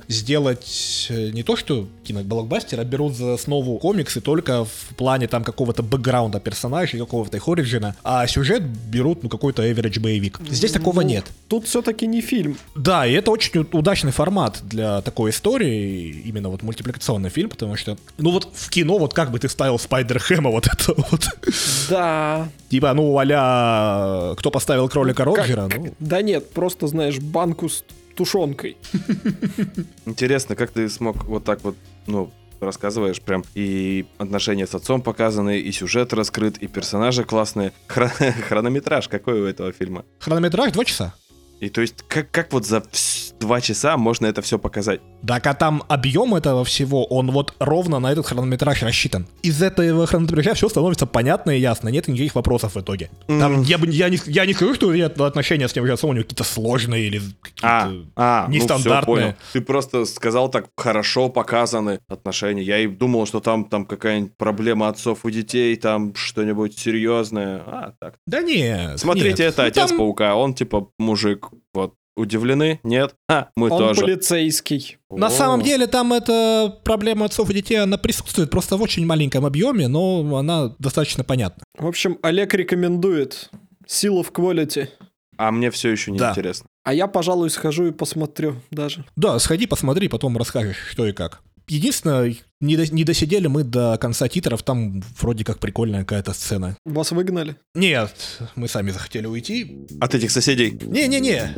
сделать 0.08 1.08
э, 1.10 1.29
не 1.31 1.43
то, 1.43 1.55
что 1.55 1.88
киноблокбастер, 2.03 2.79
а 2.79 2.84
берут 2.84 3.15
за 3.15 3.34
основу 3.34 3.77
комиксы 3.77 4.21
только 4.21 4.65
в 4.65 4.95
плане 4.97 5.27
там 5.27 5.43
какого-то 5.43 5.84
бэкграунда 5.84 6.39
персонажей, 6.39 6.99
какого-то 6.99 7.38
их 7.38 7.47
оригина, 7.47 7.95
а 8.03 8.27
сюжет 8.27 8.63
берут, 8.63 9.23
ну, 9.23 9.29
какой-то 9.29 9.63
average 9.63 9.99
боевик. 9.99 10.39
Здесь 10.49 10.71
такого 10.71 11.01
Ну, 11.01 11.08
нет. 11.08 11.25
Тут 11.47 11.65
все-таки 11.65 12.08
не 12.08 12.21
фильм. 12.21 12.58
Да, 12.75 13.05
и 13.05 13.13
это 13.13 13.31
очень 13.31 13.65
удачный 13.71 14.12
формат 14.12 14.60
для 14.63 15.01
такой 15.01 15.31
истории, 15.31 16.21
именно 16.25 16.49
вот 16.49 16.63
мультипликационный 16.63 17.29
фильм, 17.29 17.49
потому 17.49 17.75
что, 17.75 17.97
ну 18.17 18.31
вот 18.31 18.49
в 18.53 18.69
кино 18.69 18.97
вот 18.97 19.13
как 19.13 19.31
бы 19.31 19.39
ты 19.39 19.49
ставил 19.49 19.75
Спайдер-Хэма 19.77 20.49
вот 20.51 20.67
это 20.67 20.93
вот, 21.10 21.27
Да. 21.89 22.47
типа, 22.69 22.93
ну 22.93 23.17
а 23.17 24.36
кто 24.36 24.51
поставил 24.51 24.88
кролика 24.89 25.23
Роджера, 25.23 25.69
ну, 25.75 25.93
Да 25.99 26.21
нет, 26.21 26.51
просто, 26.51 26.88
знаешь, 26.88 27.19
банку 27.19 27.69
с 27.69 27.84
тушенкой. 28.15 28.78
Интересно, 30.06 30.56
как 30.56 30.71
ты 30.71 30.89
смог 30.89 31.25
вот 31.25 31.43
так 31.43 31.63
вот, 31.63 31.75
ну, 32.08 32.32
рассказываешь 32.60 33.21
прям 33.21 33.43
и 33.54 34.06
отношения 34.17 34.65
с 34.65 34.73
отцом 34.73 35.01
показаны, 35.01 35.60
и 35.60 35.71
сюжет 35.71 36.13
раскрыт, 36.13 36.58
и 36.58 36.67
персонажи 36.67 37.23
классные. 37.23 37.73
Хро- 37.88 38.10
Хронометраж 38.47 39.08
какой 39.08 39.41
у 39.41 39.45
этого 39.45 39.71
фильма? 39.71 40.06
хронометраж 40.19 40.71
2 40.71 40.86
часа. 40.86 41.13
И 41.60 41.70
то 41.70 41.82
есть, 41.82 41.96
как, 42.08 42.32
как 42.32 42.52
вот 42.54 42.65
за 42.65 42.84
два 43.39 43.62
часа 43.62 43.98
можно 43.98 44.26
это 44.28 44.41
все 44.41 44.60
показать? 44.60 45.00
Так, 45.26 45.48
а 45.48 45.54
там 45.54 45.84
объем 45.88 46.36
этого 46.36 46.63
всего, 46.65 47.06
он 47.06 47.32
вот 47.32 47.54
ровно 47.60 48.00
на 48.00 48.12
этот 48.12 48.26
хронометраж 48.28 48.84
рассчитан. 48.84 49.26
Из 49.41 49.62
этого 49.62 50.06
хронометража 50.06 50.54
все 50.54 50.70
становится 50.70 51.06
понятно 51.06 51.52
и 51.52 51.60
ясно, 51.60 51.89
нет 51.89 52.08
никаких 52.08 52.36
вопросов 52.36 52.76
в 52.76 52.82
итоге. 52.82 53.10
Там, 53.28 53.62
я, 53.63 53.78
бы, 53.78 53.88
я, 53.88 54.10
не, 54.10 54.20
я 54.26 54.46
не 54.46 54.54
скажу, 54.54 54.76
что 54.76 54.94
я- 54.94 55.08
отношения 55.08 55.68
с 55.68 55.76
отцом 55.76 56.10
у 56.10 56.13
него 56.13 56.24
какие-то 56.24 56.44
сложные 56.44 57.08
или 57.08 57.22
А, 57.62 57.84
какие-то... 57.86 58.10
а, 58.15 58.46
ну 58.48 58.54
всё, 58.54 58.56
нестандартные. 58.63 59.06
понял. 59.15 59.34
Ты 59.54 59.62
просто 59.62 60.06
сказал 60.06 60.50
так 60.50 60.68
хорошо 60.78 61.30
показаны 61.30 62.00
отношения. 62.10 62.62
Я 62.63 62.80
и 62.80 62.88
думал, 62.88 63.26
что 63.26 63.39
там, 63.39 63.65
там 63.65 63.86
какая-нибудь 63.86 64.36
проблема 64.38 64.89
отцов 64.89 65.26
и 65.26 65.32
детей, 65.32 65.76
там 65.78 66.13
что-нибудь 66.15 66.78
серьезное. 66.78 67.62
А, 67.65 67.94
так. 68.00 68.15
Да 68.28 68.41
нет. 68.41 69.00
Смотрите, 69.00 69.30
нет. 69.30 69.39
это 69.39 69.62
Ну, 69.63 69.68
отец 69.70 69.89
там- 69.89 69.98
паука. 69.98 70.36
Он 70.36 70.54
типа 70.54 70.89
мужик. 71.00 71.44
Вот. 71.73 71.93
Удивлены? 72.17 72.79
Нет? 72.84 73.13
А, 73.29 73.49
мы 73.58 73.69
Он 73.69 73.77
тоже. 73.77 74.01
полицейский. 74.01 74.97
На 75.10 75.27
О. 75.27 75.29
самом 75.29 75.62
деле 75.62 75.86
там 75.86 76.13
эта 76.13 76.73
проблема 76.86 77.25
отцов 77.25 77.49
и 77.49 77.53
детей, 77.53 77.75
она 77.75 77.97
присутствует 77.97 78.49
просто 78.49 78.77
в 78.77 78.81
очень 78.81 79.05
маленьком 79.05 79.45
объеме, 79.45 79.89
но 79.89 80.38
она 80.38 80.73
достаточно 80.79 81.25
понятна. 81.25 81.63
В 81.77 81.86
общем, 81.86 82.17
Олег 82.21 82.53
рекомендует 82.53 83.49
Seal 83.86 84.21
of 84.21 84.31
Quality. 84.31 84.88
А 85.38 85.51
мне 85.51 85.69
все 85.71 85.89
еще 85.89 86.12
не 86.12 86.17
Да. 86.17 86.31
интересно. 86.31 86.67
А 86.86 86.93
я, 86.93 87.08
пожалуй, 87.08 87.49
схожу 87.49 87.88
и 87.88 87.91
посмотрю 87.91 88.55
даже. 88.71 89.03
Да, 89.17 89.38
сходи, 89.39 89.67
посмотри, 89.67 90.08
потом 90.08 90.38
расскажешь, 90.38 90.77
что 90.91 91.05
и 91.05 91.12
как. 91.12 91.41
Единственное, 91.67 92.36
не, 92.62 92.78
до- 92.78 92.93
не 92.93 93.04
досидели 93.04 93.47
мы 93.47 93.63
до 93.63 93.97
конца 93.99 94.28
титров, 94.28 94.62
там 94.63 95.01
вроде 95.19 95.43
как 95.43 95.60
прикольная 95.60 96.01
какая-то 96.01 96.34
сцена. 96.34 96.78
Вас 96.86 97.12
выгнали? 97.12 97.56
Нет, 97.73 98.12
мы 98.56 98.67
сами 98.67 98.91
захотели 98.91 99.25
уйти. 99.25 99.86
От 99.99 100.13
этих 100.15 100.32
соседей. 100.32 100.78
Не-не-не. 100.82 101.56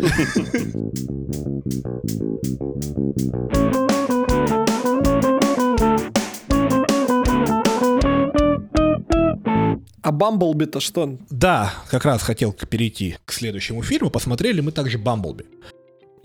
А 10.03 10.11
Бамблби-то 10.11 10.79
что? 10.79 11.17
Да, 11.29 11.73
как 11.89 12.05
раз 12.05 12.21
хотел 12.21 12.53
к- 12.53 12.67
перейти 12.67 13.17
к 13.25 13.33
следующему 13.33 13.81
фильму. 13.83 14.09
Посмотрели 14.09 14.61
мы 14.61 14.71
также 14.71 14.97
Бамблби. 14.97 15.45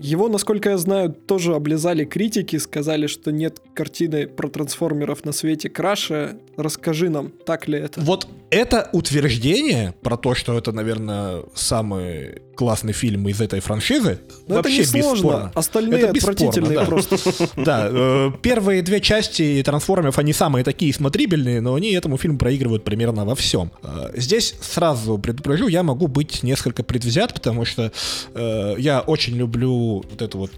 Его, 0.03 0.27
насколько 0.27 0.69
я 0.69 0.77
знаю, 0.77 1.13
тоже 1.13 1.55
облизали 1.55 2.03
критики, 2.03 2.57
сказали, 2.57 3.07
что 3.07 3.31
нет 3.31 3.61
картины 3.73 4.27
про 4.27 4.49
трансформеров 4.49 5.23
на 5.23 5.31
свете 5.31 5.69
краше. 5.69 6.39
Расскажи 6.57 7.09
нам, 7.09 7.29
так 7.29 7.69
ли 7.69 7.79
это? 7.79 8.01
Вот 8.01 8.27
это 8.49 8.89
утверждение 8.91 9.93
про 10.01 10.17
то, 10.17 10.35
что 10.35 10.57
это, 10.57 10.73
наверное, 10.73 11.43
самый 11.55 12.41
классный 12.55 12.93
фильм 12.93 13.27
из 13.27 13.41
этой 13.41 13.59
франшизы, 13.59 14.19
Но 14.47 14.59
это 14.59 14.69
вообще 14.69 14.79
не 14.79 15.01
сложно. 15.01 15.51
Остальные 15.55 16.01
Это 16.01 16.13
бесспорно, 16.13 16.35
отвратительные 16.35 16.79
да. 16.79 16.85
просто. 16.85 17.17
Да, 17.63 17.87
э, 17.89 18.31
первые 18.41 18.81
две 18.81 18.99
части 18.99 19.61
трансформеров, 19.65 20.17
они 20.19 20.33
самые 20.33 20.63
такие 20.63 20.93
смотрибельные, 20.93 21.61
но 21.61 21.75
они 21.75 21.93
этому 21.93 22.17
фильму 22.17 22.37
проигрывают 22.37 22.83
примерно 22.83 23.25
во 23.25 23.35
всем. 23.35 23.71
Э, 23.83 24.11
Здесь 24.15 24.55
сразу 24.61 25.17
предупрежу, 25.17 25.67
я 25.67 25.83
могу 25.83 26.07
быть 26.07 26.43
несколько 26.43 26.83
предвзят, 26.83 27.33
потому 27.33 27.65
что 27.65 27.91
э, 28.33 28.75
я 28.77 29.01
очень 29.01 29.35
люблю 29.35 30.03
вот 30.09 30.21
эту 30.21 30.37
вот 30.37 30.53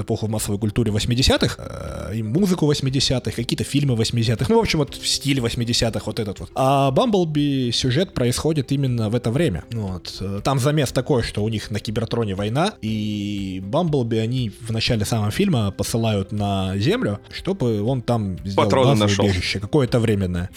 эпоху 0.00 0.26
в 0.26 0.30
массовой 0.30 0.58
культуре 0.58 0.92
80-х, 0.92 2.08
э, 2.10 2.16
и 2.16 2.22
музыку 2.22 2.70
80-х, 2.70 3.30
какие-то 3.32 3.64
фильмы 3.64 3.94
80-х, 3.94 4.46
ну, 4.48 4.56
в 4.56 4.60
общем, 4.60 4.80
вот 4.80 4.98
стиль 5.02 5.38
80-х, 5.38 6.02
вот 6.04 6.20
этот 6.20 6.40
вот. 6.40 6.50
А 6.54 6.90
Бамблби 6.90 7.70
сюжет 7.72 8.14
происходит 8.14 8.72
именно 8.72 9.10
в 9.10 9.14
это 9.14 9.30
время. 9.30 9.64
Вот. 9.72 10.22
Там 10.42 10.58
замес 10.58 10.92
такой, 10.92 11.22
что 11.28 11.44
у 11.44 11.48
них 11.48 11.70
на 11.70 11.78
Кибертроне 11.78 12.34
война, 12.34 12.74
и 12.80 13.60
Бамблби 13.64 14.16
они 14.16 14.50
в 14.60 14.72
начале 14.72 15.04
самого 15.04 15.30
фильма 15.30 15.70
посылают 15.70 16.32
на 16.32 16.76
Землю, 16.78 17.20
чтобы 17.30 17.82
он 17.82 18.02
там 18.02 18.38
сделал 18.44 18.64
Патроны 18.64 18.94
нашел. 18.94 19.24
убежище, 19.24 19.60
какое-то 19.60 20.00
временное. 20.00 20.50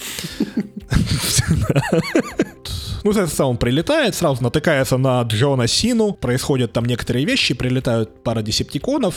Ну, 3.04 3.14
соответственно, 3.14 3.48
он 3.50 3.58
прилетает, 3.58 4.14
сразу 4.14 4.44
натыкается 4.44 4.98
на 4.98 5.24
Джона 5.24 5.68
Сину, 5.68 6.14
происходят 6.14 6.72
там 6.72 6.86
некоторые 6.86 7.26
вещи, 7.26 7.56
прилетают 7.56 8.24
пара 8.24 8.44
десептиконов, 8.44 9.16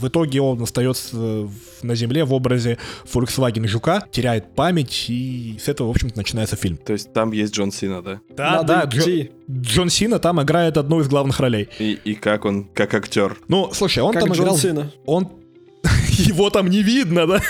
в 0.00 0.08
итоге 0.08 0.40
он 0.40 0.62
остается 0.62 1.48
на 1.82 1.94
земле 1.94 2.24
в 2.24 2.32
образе 2.32 2.78
Volkswagen 3.12 3.66
Жука, 3.66 4.04
теряет 4.10 4.54
память, 4.54 5.06
и 5.08 5.58
с 5.62 5.68
этого, 5.68 5.88
в 5.88 5.90
общем-то, 5.90 6.16
начинается 6.16 6.56
фильм. 6.56 6.76
То 6.78 6.92
есть 6.92 7.12
там 7.12 7.32
есть 7.32 7.54
Джон 7.54 7.72
Сина, 7.72 8.02
да? 8.02 8.20
Да, 8.36 8.62
Надо 8.62 8.66
да, 8.66 8.84
Джо- 8.84 9.00
идти. 9.02 9.30
Джон 9.50 9.90
Сина 9.90 10.18
там 10.18 10.40
играет 10.42 10.76
одну 10.76 11.00
из 11.00 11.08
главных 11.08 11.40
ролей. 11.40 11.68
И, 11.78 11.98
и 12.04 12.14
как 12.14 12.44
он, 12.44 12.64
как 12.64 12.94
актер. 12.94 13.36
Ну, 13.48 13.70
слушай, 13.72 14.02
он 14.02 14.12
Как 14.12 14.24
там 14.24 14.32
Джон 14.32 14.44
играл... 14.46 14.58
Сина. 14.58 14.90
Он... 15.06 15.28
Его 16.08 16.50
там 16.50 16.68
не 16.68 16.82
видно, 16.82 17.26
да? 17.26 17.40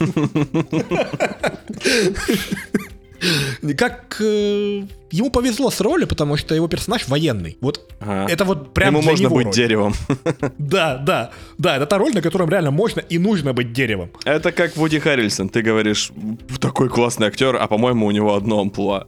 Как 3.76 4.16
э, 4.20 4.82
ему 5.10 5.30
повезло 5.30 5.70
с 5.70 5.80
ролью, 5.80 6.06
потому 6.06 6.36
что 6.36 6.54
его 6.54 6.68
персонаж 6.68 7.08
военный. 7.08 7.56
Вот 7.60 7.90
Ага. 8.00 8.32
это 8.32 8.44
вот 8.44 8.72
прям 8.74 8.94
Ему 8.94 9.02
для 9.02 9.10
можно 9.10 9.22
него 9.24 9.34
быть 9.36 9.46
роль. 9.46 9.54
деревом. 9.54 9.94
Да, 10.58 10.96
да, 10.98 11.30
да, 11.58 11.76
это 11.76 11.86
та 11.86 11.98
роль, 11.98 12.12
на 12.14 12.22
котором 12.22 12.48
реально 12.48 12.70
можно 12.70 13.00
и 13.00 13.18
нужно 13.18 13.52
быть 13.52 13.72
деревом. 13.72 14.10
Это 14.24 14.52
как 14.52 14.76
Вуди 14.76 14.98
Харрельсон. 14.98 15.48
Ты 15.48 15.62
говоришь, 15.62 16.12
такой 16.60 16.88
классный 16.88 17.26
актер, 17.26 17.56
а 17.56 17.66
по-моему 17.66 18.06
у 18.06 18.10
него 18.10 18.34
одно 18.34 18.60
амплуа. 18.60 19.06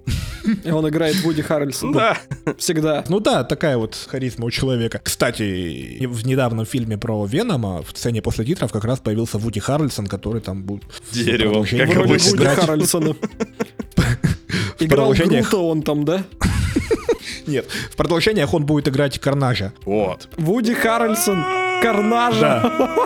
И 0.65 0.71
он 0.71 0.89
играет 0.89 1.17
Вуди 1.23 1.43
Харрельсон. 1.43 1.93
Да. 1.93 2.19
Всегда. 2.59 3.05
Ну 3.09 3.21
да, 3.21 3.45
такая 3.45 3.77
вот 3.77 3.95
харизма 4.09 4.47
у 4.47 4.51
человека. 4.51 5.01
Кстати, 5.03 6.05
в 6.07 6.27
недавнем 6.27 6.67
фильме 6.67 6.99
про 6.99 7.25
Венома 7.27 7.83
в 7.83 7.91
сцене 7.97 8.23
после 8.23 8.45
титров 8.45 8.73
как 8.73 8.85
раз 8.85 8.99
появился 8.99 9.39
Вуди 9.39 9.61
Харрельсон, 9.61 10.07
который 10.07 10.41
там 10.41 10.63
будет 10.65 10.85
Деревом, 11.13 11.65
как 11.65 11.95
роли 11.95 12.09
обычно. 12.09 12.31
Вуди. 12.31 12.45
Харрельсона. 12.45 13.17
Играл. 14.85 15.13
Грута 15.13 15.59
он 15.59 15.83
там, 15.83 16.05
да? 16.05 16.25
Нет, 17.47 17.67
в 17.91 17.97
продолжениях 17.97 18.55
он 18.55 18.65
будет 18.65 18.89
играть 18.89 19.19
Карнажа. 19.19 19.73
Вот. 19.85 20.29
Вуди 20.37 20.75
Харрельсон. 20.75 21.43
Карнажа. 21.83 22.63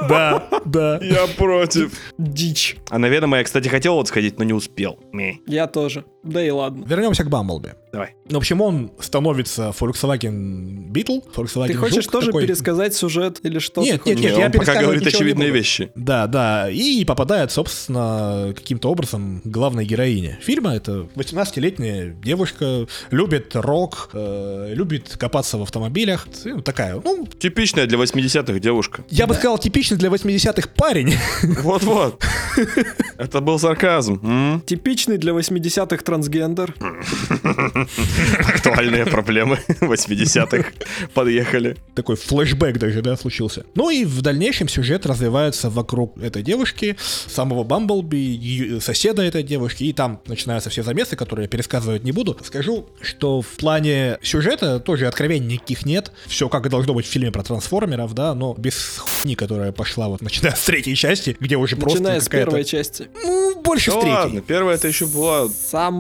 Да, 0.09 0.49
да, 0.51 0.61
да. 0.65 1.01
Я 1.03 1.27
против. 1.27 1.93
Дичь. 2.19 2.77
А 2.91 2.99
на 2.99 3.07
Венома 3.07 3.39
я, 3.39 3.45
кстати, 3.45 3.69
хотел 3.69 3.95
вот 3.95 4.09
сходить, 4.09 4.39
но 4.39 4.45
не 4.45 4.53
успел. 4.53 4.99
Я 5.47 5.67
тоже. 5.67 6.05
Да 6.27 6.45
и 6.45 6.51
ладно. 6.51 6.85
Вернемся 6.87 7.25
к 7.25 7.29
Бамблби. 7.29 7.75
Давай. 7.93 8.15
В 8.29 8.37
общем, 8.37 8.61
он 8.61 8.93
становится 9.01 9.73
Volkswagen 9.79 10.91
Beetle, 10.91 11.23
Volkswagen 11.35 11.69
Ты 11.69 11.75
хочешь 11.75 12.05
Жук 12.05 12.13
тоже 12.13 12.27
такой. 12.27 12.43
пересказать 12.45 12.95
сюжет 12.95 13.39
или 13.43 13.59
что? 13.59 13.83
Нет, 13.83 14.05
нет, 14.05 14.19
нет, 14.19 14.37
я 14.39 14.47
он 14.47 14.53
пока 14.53 14.83
говорит 14.83 15.03
не 15.03 15.09
очевидные 15.09 15.51
вещи. 15.51 15.91
Да, 15.95 16.27
да, 16.27 16.69
и 16.71 17.05
попадает, 17.05 17.53
собственно, 17.53 18.53
каким-то 18.55 18.91
образом 18.91 19.41
к 19.45 19.47
главной 19.47 19.85
героине 19.87 20.39
фильма. 20.43 20.75
Это 20.75 21.07
18-летняя 21.15 22.11
девушка, 22.23 22.87
любит 23.11 23.55
рок, 23.55 24.11
э, 24.13 24.73
любит 24.75 25.17
копаться 25.19 25.57
в 25.59 25.63
автомобилях. 25.63 26.27
И 26.45 26.53
вот 26.53 26.65
такая, 26.65 27.01
ну, 27.03 27.27
Типичная 27.39 27.87
для 27.87 27.99
80-х 27.99 28.59
девушка. 28.59 29.05
я 29.11 29.27
бы 29.27 29.35
сказал, 29.35 29.59
типичный 29.59 29.97
для 29.97 30.09
80-х 30.11 30.69
парень. 30.77 31.15
Вот-вот. 31.43 32.23
Это 33.19 33.41
был 33.41 33.59
сарказм. 33.59 34.61
Типичный 34.67 35.19
для 35.19 35.33
80-х 35.33 36.03
трансгендер. 36.17 36.75
Актуальные 38.39 39.07
проблемы 39.07 39.59
80-х 39.81 40.71
подъехали. 41.15 41.77
Такой 41.95 42.17
флешбэк 42.17 42.79
даже, 42.79 43.03
да, 43.03 43.17
случился. 43.17 43.65
Ну 43.75 43.91
и 43.91 44.05
в 44.05 44.23
дальнейшем 44.23 44.69
сюжет 44.69 45.07
развивается 45.07 45.69
вокруг 45.71 46.17
этой 46.19 46.43
девушки, 46.43 46.97
самого 47.27 47.65
Бамблби, 47.65 48.17
её- 48.17 48.81
соседа 48.81 49.23
этой 49.23 49.43
девушки, 49.43 49.85
и 49.85 49.93
там 49.93 50.21
начинаются 50.27 50.71
все 50.71 50.83
замесы, 50.83 51.17
которые 51.17 51.45
я 51.45 51.49
пересказывать 51.49 52.05
не 52.05 52.13
буду. 52.13 52.37
Скажу, 52.45 52.87
что 53.01 53.43
в 53.43 53.49
плане 53.49 54.19
сюжета 54.23 54.81
тоже 54.81 55.07
откровений 55.07 55.55
никаких 55.55 55.85
нет. 55.85 56.13
Все 56.27 56.49
как 56.49 56.67
и 56.67 56.69
должно 56.69 56.95
быть 56.95 57.07
в 57.07 57.11
фильме 57.11 57.31
про 57.31 57.43
трансформеров, 57.43 58.15
да, 58.15 58.35
но 58.35 58.55
без 58.57 58.99
хуйни, 58.99 59.35
которая 59.37 59.73
пошла 59.73 60.09
вот 60.09 60.23
начиная 60.23 60.55
с 60.55 60.65
третьей 60.65 60.97
части, 60.97 61.37
где 61.41 61.57
уже 61.57 61.77
просто 61.77 61.99
Начиная 62.01 62.21
с 62.21 62.29
первой 62.29 62.65
части. 62.65 63.09
Ну, 63.23 63.61
больше 63.63 63.91
Да 63.91 63.97
с 63.99 64.01
третьей. 64.01 64.15
ладно, 64.17 64.41
первая 64.41 64.77
это 64.77 64.89
еще 64.89 65.07
была... 65.07 65.49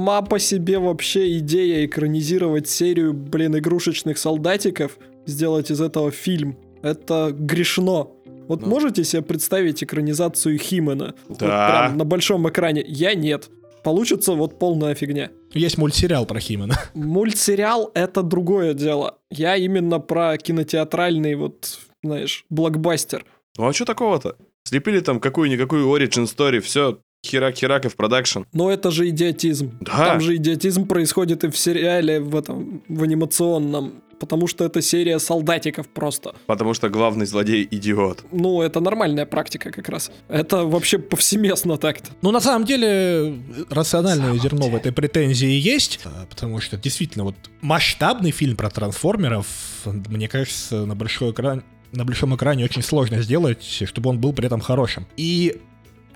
Сама 0.07 0.23
по 0.23 0.38
себе 0.38 0.79
вообще 0.79 1.37
идея 1.38 1.85
экранизировать 1.85 2.69
серию, 2.69 3.12
блин, 3.12 3.59
игрушечных 3.59 4.19
солдатиков, 4.19 4.99
сделать 5.27 5.73
из 5.73 5.81
этого 5.81 6.12
фильм, 6.12 6.57
это 6.81 7.33
грешно. 7.33 8.07
Вот 8.47 8.61
Ну. 8.62 8.69
можете 8.69 9.03
себе 9.03 9.23
представить 9.23 9.83
экранизацию 9.83 10.59
Химена? 10.59 11.16
Вот 11.27 11.38
Да. 11.38 11.69
прям 11.88 11.99
на 11.99 12.05
большом 12.05 12.49
экране. 12.49 12.85
Я 12.87 13.14
нет. 13.16 13.51
Получится 13.83 14.35
вот 14.35 14.61
полная 14.61 14.95
фигня. 14.95 15.31
Есть 15.53 15.77
мультсериал 15.77 16.25
про 16.25 16.38
Химена. 16.38 16.77
Мультсериал— 16.95 17.90
это 17.95 18.23
другое 18.23 18.75
дело. 18.75 19.19
Я 19.33 19.57
именно 19.57 19.99
про 19.99 20.37
кинотеатральный 20.39 21.35
вот, 21.35 21.81
знаешь, 22.05 22.45
блокбастер. 22.49 23.24
Ну 23.59 23.66
а 23.66 23.72
что 23.72 23.85
такого-то? 23.85 24.37
Слепили 24.62 25.01
там 25.01 25.18
какую-никакую 25.18 25.87
origin 25.89 26.26
story, 26.26 26.61
все. 26.61 26.99
Херак-херак 27.27 27.87
и 27.87 27.89
в 27.89 27.97
продакшн. 27.97 28.41
Но 28.53 28.70
это 28.70 28.91
же 28.91 29.09
идиотизм. 29.09 29.79
Да. 29.81 30.07
Там 30.07 30.20
же 30.20 30.37
идиотизм 30.37 30.87
происходит 30.87 31.45
и 31.45 31.51
в 31.51 31.57
сериале, 31.57 32.20
в 32.20 32.35
этом, 32.37 32.83
в 32.89 33.03
анимационном. 33.03 34.03
Потому 34.18 34.47
что 34.47 34.64
это 34.64 34.81
серия 34.81 35.18
солдатиков 35.18 35.89
просто. 35.89 36.35
Потому 36.47 36.74
что 36.74 36.89
главный 36.89 37.27
злодей 37.27 37.68
идиот. 37.70 38.24
Ну, 38.33 38.62
это 38.62 38.81
нормальная 38.81 39.27
практика 39.27 39.70
как 39.70 39.89
раз. 39.89 40.11
Это 40.29 40.64
вообще 40.64 40.99
повсеместно 40.99 41.77
так-то. 41.77 42.12
Ну, 42.22 42.31
на 42.31 42.41
самом 42.41 42.64
деле, 42.64 43.35
рациональное 43.68 44.39
зерно 44.39 44.68
в 44.68 44.77
этой 44.77 44.93
претензии 44.93 45.51
есть, 45.51 46.01
а, 46.05 46.27
потому 46.31 46.61
что 46.61 46.77
действительно 46.77 47.24
вот 47.24 47.35
масштабный 47.61 48.31
фильм 48.31 48.57
про 48.57 48.70
трансформеров, 48.70 49.47
мне 49.85 50.29
кажется, 50.29 50.87
на 50.87 50.95
большой 50.95 51.33
экран 51.33 51.62
на 51.93 52.05
большом 52.05 52.35
экране 52.37 52.64
очень 52.64 52.83
сложно 52.83 53.22
сделать, 53.22 53.62
чтобы 53.62 54.11
он 54.11 54.20
был 54.20 54.33
при 54.33 54.47
этом 54.47 54.61
хорошим. 54.61 55.07
И 55.16 55.61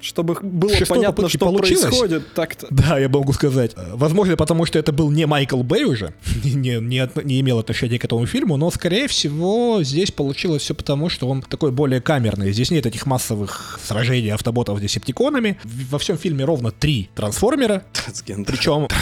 Чтобы 0.01 0.37
было 0.43 0.71
Шестой 0.75 0.97
понятно, 0.99 1.29
что 1.29 1.39
получилось? 1.47 1.83
происходит 1.85 2.33
так-то. 2.35 2.67
Да, 2.71 2.99
я 2.99 3.09
могу 3.09 3.33
сказать. 3.33 3.73
Э, 3.77 3.91
Возможно, 3.95 4.37
потому 4.37 4.65
что 4.67 4.79
это 4.79 4.93
был 4.93 5.11
не 5.11 5.27
Майкл 5.27 5.63
Бэй 5.63 5.85
уже, 5.85 6.15
не, 6.45 6.81
не, 6.81 6.99
от- 7.01 7.23
не 7.25 7.41
имел 7.41 7.59
отношения 7.59 7.99
к 7.99 8.05
этому 8.05 8.25
фильму, 8.27 8.57
но, 8.57 8.71
скорее 8.71 9.09
всего, 9.09 9.83
здесь 9.83 10.11
получилось 10.11 10.63
все 10.63 10.75
потому, 10.75 11.09
что 11.09 11.29
он 11.29 11.43
такой 11.43 11.71
более 11.71 12.01
камерный. 12.01 12.53
Здесь 12.53 12.71
нет 12.71 12.87
этих 12.87 13.05
массовых 13.07 13.79
сражений 13.85 14.31
автоботов 14.33 14.79
с 14.79 14.81
десептиконами. 14.83 15.59
В- 15.65 15.91
Во 15.93 15.99
всем 15.99 16.17
фильме 16.19 16.45
ровно 16.45 16.71
три 16.71 17.11
трансформера, 17.15 17.85
Трансгендер. 17.93 18.47
причем, 18.55 18.89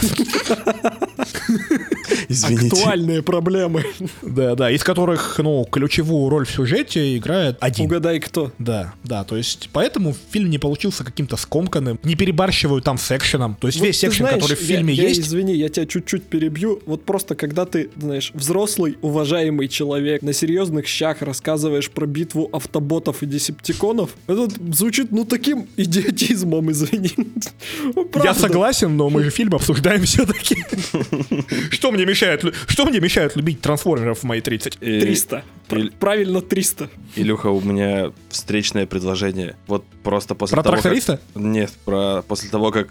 Извините. 2.29 2.77
Актуальные 2.77 3.23
проблемы. 3.23 3.85
да, 4.23 4.55
да, 4.55 4.71
из 4.71 4.83
которых, 4.85 5.39
ну, 5.39 5.65
ключевую 5.65 6.29
роль 6.29 6.47
в 6.47 6.51
сюжете 6.51 7.17
играет 7.17 7.57
один. 7.61 7.87
Угадай, 7.87 8.21
кто. 8.21 8.53
Да, 8.59 8.95
да, 9.05 9.25
то 9.25 9.37
есть 9.37 9.71
поэтому 9.73 10.15
фильм 10.31 10.51
не 10.51 10.59
получился 10.89 11.05
каким-то 11.05 11.37
скомканным, 11.37 11.99
не 12.05 12.15
перебарщивают 12.15 12.85
там 12.85 12.97
с 12.99 13.11
экшеном. 13.17 13.57
То 13.61 13.69
есть 13.69 13.79
Вот 13.79 13.87
весь 13.87 14.05
экшен, 14.05 14.27
знаешь, 14.27 14.43
который 14.43 14.57
в 14.57 14.61
я- 14.63 14.77
фильме 14.77 14.95
я, 14.95 15.09
есть, 15.09 15.21
Извини, 15.21 15.55
я 15.55 15.69
тебя 15.69 15.87
чуть-чуть 15.87 16.23
перебью. 16.25 16.81
Вот 16.87 17.05
просто 17.05 17.35
когда 17.35 17.65
ты, 17.67 17.91
знаешь, 17.97 18.31
взрослый, 18.35 18.97
уважаемый 19.03 19.69
человек, 19.69 20.23
на 20.23 20.33
серьезных 20.33 20.87
щах 20.87 21.23
рассказываешь 21.23 21.91
про 21.91 22.07
битву 22.07 22.49
автоботов 22.53 23.23
и 23.23 23.27
десептиконов, 23.27 24.11
это 24.27 24.49
звучит, 24.73 25.11
ну, 25.13 25.25
таким 25.25 25.67
идиотизмом, 25.77 26.71
извини. 26.71 27.11
Ну, 27.95 28.09
Я 28.25 28.35
согласен, 28.35 28.97
но 28.97 29.11
мы 29.11 29.23
же 29.25 29.31
фильм 29.31 29.55
обсуждаем 29.55 30.03
все-таки. 30.05 30.57
Что 31.71 31.91
мне 31.93 32.05
мешает, 32.07 32.45
что 32.67 32.85
мне 32.87 33.01
мешает 33.01 33.37
любить 33.37 33.61
трансформеров 33.61 34.21
в 34.21 34.25
мои 34.25 34.41
30? 34.41 34.79
И- 34.81 35.01
300. 35.01 35.45
Пр- 35.69 35.79
или- 35.79 35.89
Правильно, 35.91 36.41
300. 36.41 36.89
Илюха, 37.17 37.49
у 37.49 37.61
меня 37.61 38.13
встречное 38.31 38.87
предложение. 38.87 39.57
Вот 39.67 39.85
просто 40.03 40.35
после 40.35 40.55
Про 40.57 40.63
того, 40.83 40.95
как-? 40.95 41.21
Нет, 41.35 41.73
про 41.85 42.23
после 42.23 42.51
того, 42.51 42.71
как 42.71 42.89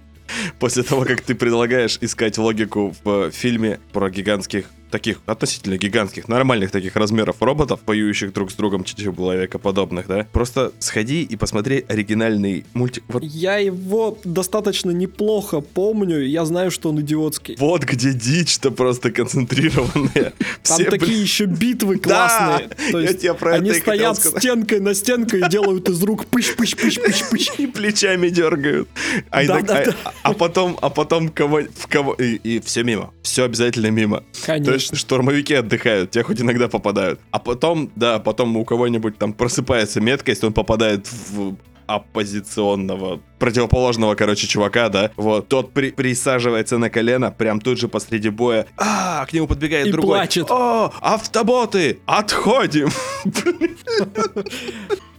после 0.58 0.82
того, 0.82 1.04
как 1.04 1.22
ты 1.22 1.34
предлагаешь 1.34 1.98
искать 2.00 2.38
логику 2.38 2.94
в 3.04 3.30
фильме 3.30 3.80
про 3.92 4.10
гигантских 4.10 4.66
таких 4.96 5.20
относительно 5.26 5.76
гигантских, 5.76 6.26
нормальных 6.26 6.70
таких 6.70 6.96
размеров 6.96 7.36
роботов, 7.42 7.80
поющих 7.84 8.32
друг 8.32 8.50
с 8.50 8.54
другом 8.54 8.82
человекоподобных, 8.82 10.06
да? 10.06 10.26
Просто 10.32 10.72
сходи 10.78 11.22
и 11.22 11.36
посмотри 11.36 11.84
оригинальный 11.86 12.64
мультик. 12.72 13.04
Вот, 13.08 13.22
Я 13.22 13.58
его 13.58 14.16
достаточно 14.24 14.90
неплохо 14.90 15.60
помню, 15.60 16.20
я 16.24 16.46
знаю, 16.46 16.70
что 16.70 16.88
он 16.88 17.00
идиотский. 17.02 17.56
вот 17.58 17.84
где 17.84 18.14
дичь-то 18.14 18.70
просто 18.70 19.10
концентрированная. 19.10 20.32
Там 20.62 20.78
Все, 20.78 20.84
такие 20.90 21.20
еще 21.20 21.44
битвы 21.44 21.96
Да, 21.96 22.02
классные. 22.02 22.68
То 22.92 23.00
я 23.00 23.10
есть 23.10 23.24
они 23.42 23.72
стоят 23.74 24.16
стенкой 24.18 24.80
на 24.80 24.94
стенку 24.94 25.36
и 25.36 25.48
делают 25.50 25.88
из 25.90 26.02
рук 26.02 26.24
пыш-пыш-пыш-пыш-пыш. 26.30 27.48
и 27.58 27.66
плечами 27.66 28.28
дергают. 28.30 28.88
А, 29.30 29.38
Да, 29.38 29.44
иногда- 29.44 29.84
да, 29.84 29.94
а- 30.04 30.12
а 30.22 30.32
потом, 30.32 30.78
а 30.80 30.88
потом 30.88 31.28
кого, 31.28 31.60
в 31.74 31.86
кого 31.86 32.14
и, 32.14 32.60
все 32.60 32.82
мимо, 32.82 33.12
все 33.22 33.44
обязательно 33.44 33.88
мимо. 33.90 34.18
То 34.20 34.46
Конечно. 34.46 34.72
есть 34.72 34.85
штурмовики 34.92 35.54
отдыхают, 35.54 36.10
те 36.10 36.22
хоть 36.22 36.40
иногда 36.40 36.68
попадают. 36.68 37.20
А 37.30 37.38
потом, 37.38 37.90
да, 37.96 38.18
потом 38.18 38.56
у 38.56 38.64
кого-нибудь 38.64 39.18
там 39.18 39.32
просыпается 39.32 40.00
меткость, 40.00 40.44
он 40.44 40.52
попадает 40.52 41.08
в 41.30 41.56
оппозиционного, 41.86 43.20
противоположного, 43.38 44.14
короче, 44.14 44.46
чувака, 44.46 44.88
да, 44.88 45.10
вот, 45.16 45.48
тот 45.48 45.72
при- 45.72 45.90
присаживается 45.90 46.78
на 46.78 46.90
колено, 46.90 47.30
прям 47.30 47.60
тут 47.60 47.78
же 47.78 47.88
посреди 47.88 48.30
боя, 48.30 48.66
а, 48.76 49.24
к 49.26 49.32
нему 49.32 49.46
подбегает 49.46 49.88
И 49.88 49.92
другой, 49.92 50.18
плачет. 50.18 50.50
о, 50.50 50.92
автоботы, 51.00 52.00
отходим, 52.06 52.88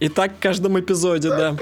И 0.00 0.08
так 0.08 0.36
в 0.36 0.38
каждом 0.38 0.78
эпизоде, 0.78 1.28
да. 1.28 1.56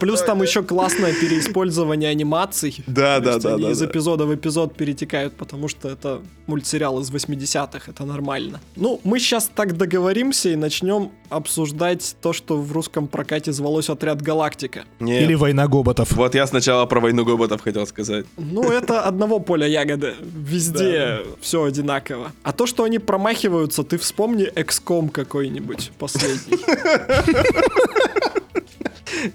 Плюс 0.00 0.22
там 0.22 0.42
еще 0.42 0.62
классное 0.62 1.12
переиспользование 1.12 2.08
анимаций. 2.08 2.82
да, 2.86 3.20
да, 3.20 3.38
да, 3.38 3.54
они 3.54 3.64
да, 3.64 3.70
из 3.72 3.80
да. 3.80 3.86
эпизода 3.86 4.24
в 4.24 4.34
эпизод 4.34 4.74
перетекают, 4.74 5.34
потому 5.36 5.68
что 5.68 5.88
это 5.90 6.22
мультсериал 6.46 7.00
из 7.00 7.10
80-х, 7.10 7.90
это 7.90 8.04
нормально. 8.04 8.60
Ну, 8.76 9.00
мы 9.04 9.18
сейчас 9.18 9.50
так 9.54 9.76
договоримся 9.76 10.50
и 10.50 10.56
начнем 10.56 11.10
обсуждать 11.28 12.16
то, 12.22 12.32
что 12.32 12.56
в 12.56 12.72
русском 12.72 13.08
прокате 13.08 13.52
звалось 13.52 13.90
«Отряд 13.90 14.22
Галактика». 14.36 14.84
Нет. 15.00 15.22
Или 15.22 15.34
война 15.34 15.66
гоботов? 15.66 16.12
Вот 16.12 16.34
я 16.34 16.46
сначала 16.46 16.86
про 16.86 17.00
войну 17.00 17.24
гоботов 17.24 17.62
хотел 17.62 17.86
сказать. 17.86 18.26
Ну, 18.36 18.70
это 18.70 19.02
одного 19.02 19.40
поля 19.40 19.66
ягоды. 19.66 20.14
Везде 20.20 21.20
все 21.40 21.64
одинаково. 21.64 22.32
А 22.42 22.52
то, 22.52 22.66
что 22.66 22.84
они 22.84 22.98
промахиваются, 22.98 23.82
ты 23.82 23.96
вспомни 23.96 24.46
XCOM 24.54 25.08
какой-нибудь 25.10 25.92
последний. 25.98 26.58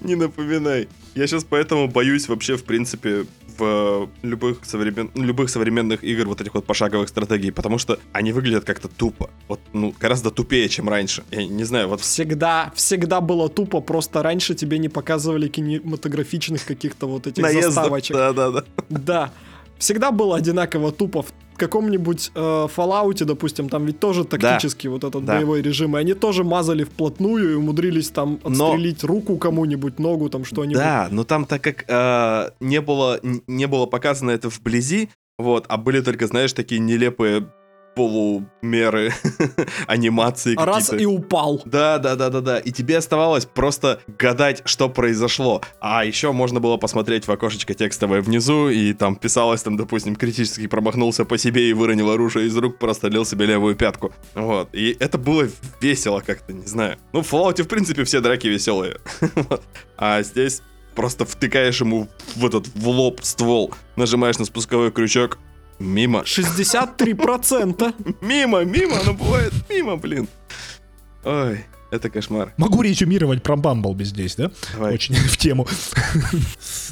Не 0.00 0.14
напоминай. 0.14 0.88
Я 1.14 1.26
сейчас 1.26 1.44
поэтому 1.44 1.88
боюсь 1.88 2.28
вообще, 2.28 2.56
в 2.56 2.64
принципе, 2.64 3.26
в 3.58 4.08
любых, 4.22 4.58
современ... 4.64 5.10
любых 5.14 5.50
современных 5.50 6.04
игр 6.04 6.26
вот 6.26 6.40
этих 6.40 6.54
вот 6.54 6.66
пошаговых 6.66 7.08
стратегий, 7.08 7.50
потому 7.50 7.78
что 7.78 7.98
они 8.12 8.32
выглядят 8.32 8.64
как-то 8.64 8.88
тупо. 8.88 9.30
Вот, 9.48 9.60
ну, 9.72 9.94
гораздо 10.00 10.30
тупее, 10.30 10.68
чем 10.68 10.88
раньше. 10.88 11.22
Я 11.30 11.46
не 11.46 11.64
знаю, 11.64 11.88
вот 11.88 12.00
Всегда, 12.00 12.72
всегда 12.74 13.20
было 13.20 13.48
тупо, 13.48 13.80
просто 13.80 14.22
раньше 14.22 14.54
тебе 14.54 14.78
не 14.78 14.88
показывали 14.88 15.48
кинематографичных 15.48 16.64
каких-то 16.64 17.06
вот 17.06 17.26
этих 17.26 17.42
наездов. 17.42 17.74
заставочек. 17.74 18.16
Да-да-да. 18.16 18.64
Да. 18.88 19.30
Всегда 19.78 20.12
было 20.12 20.36
одинаково 20.36 20.92
тупо. 20.92 21.22
В 21.22 21.32
каком-нибудь 21.56 22.30
э, 22.34 22.40
Fallout, 22.40 23.24
допустим, 23.24 23.68
там 23.68 23.86
ведь 23.86 23.98
тоже 24.00 24.24
тактический 24.24 24.88
вот 24.88 25.04
этот 25.04 25.24
Да. 25.24 25.36
боевой 25.36 25.62
режим, 25.62 25.96
и 25.96 26.00
они 26.00 26.14
тоже 26.14 26.44
мазали 26.44 26.84
вплотную 26.84 27.52
и 27.52 27.54
умудрились 27.54 28.10
там 28.10 28.38
Но- 28.44 28.66
отстрелить 28.70 29.04
руку 29.04 29.36
кому-нибудь, 29.36 29.98
ногу, 29.98 30.28
там 30.28 30.44
что-нибудь. 30.44 30.76
Да, 30.78 31.08
но 31.10 31.24
там 31.24 31.44
так 31.44 31.62
как 31.62 31.84
э, 31.88 32.50
не 32.60 32.80
было 32.80 33.20
не 33.46 33.66
было 33.66 33.86
показано 33.86 34.30
это 34.30 34.48
вблизи, 34.48 35.08
вот, 35.38 35.64
а 35.68 35.76
были 35.76 36.00
только, 36.00 36.26
знаешь, 36.26 36.52
такие 36.52 36.78
нелепые 36.80 37.46
полумеры 37.94 39.12
анимации 39.86 40.54
А 40.56 40.64
Раз 40.64 40.86
какие-то. 40.88 41.02
и 41.02 41.06
упал. 41.06 41.62
Да, 41.64 41.98
да, 41.98 42.16
да, 42.16 42.30
да, 42.30 42.40
да. 42.40 42.58
И 42.58 42.70
тебе 42.70 42.98
оставалось 42.98 43.44
просто 43.46 44.00
гадать, 44.18 44.62
что 44.64 44.88
произошло. 44.88 45.62
А 45.80 46.04
еще 46.04 46.32
можно 46.32 46.60
было 46.60 46.76
посмотреть 46.76 47.26
в 47.26 47.30
окошечко 47.32 47.74
текстовое 47.74 48.22
внизу, 48.22 48.68
и 48.68 48.92
там 48.92 49.16
писалось, 49.16 49.62
там, 49.62 49.76
допустим, 49.76 50.16
критически 50.16 50.66
промахнулся 50.66 51.24
по 51.24 51.38
себе 51.38 51.68
и 51.68 51.72
выронил 51.72 52.10
оружие 52.10 52.46
из 52.46 52.56
рук, 52.56 52.78
прострелил 52.78 53.24
себе 53.24 53.46
левую 53.46 53.76
пятку. 53.76 54.12
Вот. 54.34 54.68
И 54.72 54.96
это 55.00 55.18
было 55.18 55.48
весело 55.80 56.20
как-то, 56.20 56.52
не 56.52 56.66
знаю. 56.66 56.98
Ну, 57.12 57.22
в 57.22 57.32
Fallout, 57.32 57.62
в 57.62 57.68
принципе, 57.68 58.04
все 58.04 58.20
драки 58.20 58.46
веселые. 58.46 58.96
А 59.96 60.22
здесь 60.22 60.62
просто 60.94 61.24
втыкаешь 61.24 61.80
ему 61.80 62.08
в 62.36 62.44
этот 62.44 62.66
в 62.74 62.88
лоб 62.88 63.20
ствол, 63.22 63.72
нажимаешь 63.96 64.38
на 64.38 64.44
спусковой 64.44 64.90
крючок, 64.90 65.38
мимо. 65.82 66.20
63%. 66.20 67.94
Мимо, 68.20 68.64
мимо, 68.64 69.00
оно 69.00 69.14
бывает 69.14 69.52
мимо, 69.68 69.96
блин. 69.96 70.28
Ой, 71.24 71.64
это 71.92 72.08
кошмар. 72.08 72.54
Могу 72.56 72.80
резюмировать 72.80 73.42
про 73.42 73.54
Бамблби 73.54 74.04
здесь, 74.04 74.34
да? 74.34 74.50
Давай. 74.72 74.94
Очень 74.94 75.14
в 75.14 75.36
тему. 75.36 75.68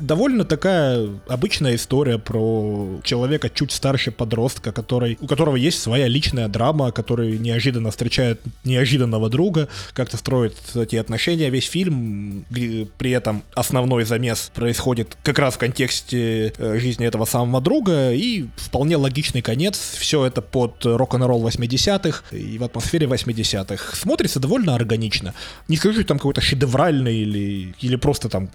Довольно 0.00 0.44
такая 0.44 1.08
обычная 1.26 1.74
история 1.74 2.18
про 2.18 3.00
человека 3.02 3.48
чуть 3.48 3.72
старше 3.72 4.10
подростка, 4.10 4.72
который, 4.72 5.16
у 5.22 5.26
которого 5.26 5.56
есть 5.56 5.80
своя 5.80 6.06
личная 6.06 6.48
драма, 6.48 6.92
который 6.92 7.38
неожиданно 7.38 7.90
встречает 7.90 8.42
неожиданного 8.64 9.30
друга, 9.30 9.68
как-то 9.94 10.18
строит 10.18 10.54
эти 10.74 10.96
отношения. 10.96 11.48
Весь 11.48 11.66
фильм, 11.66 12.44
при 12.98 13.10
этом 13.12 13.42
основной 13.54 14.04
замес 14.04 14.50
происходит 14.54 15.16
как 15.22 15.38
раз 15.38 15.54
в 15.54 15.58
контексте 15.58 16.52
э, 16.58 16.78
жизни 16.78 17.06
этого 17.06 17.24
самого 17.24 17.62
друга, 17.62 18.12
и 18.12 18.48
вполне 18.56 18.96
логичный 18.96 19.40
конец. 19.40 19.78
Все 19.98 20.26
это 20.26 20.42
под 20.42 20.84
рок-н-ролл 20.84 21.48
80-х 21.48 22.36
и 22.36 22.58
в 22.58 22.64
атмосфере 22.64 23.06
80-х. 23.06 23.96
Смотрится 23.96 24.38
довольно 24.38 24.74
органично. 24.74 24.89
Не 25.68 25.76
скажу, 25.76 25.94
что 25.94 26.04
там 26.04 26.18
какой-то 26.18 26.40
шедевральный 26.40 27.16
или, 27.16 27.74
или 27.80 27.96
просто 27.96 28.28
там 28.28 28.50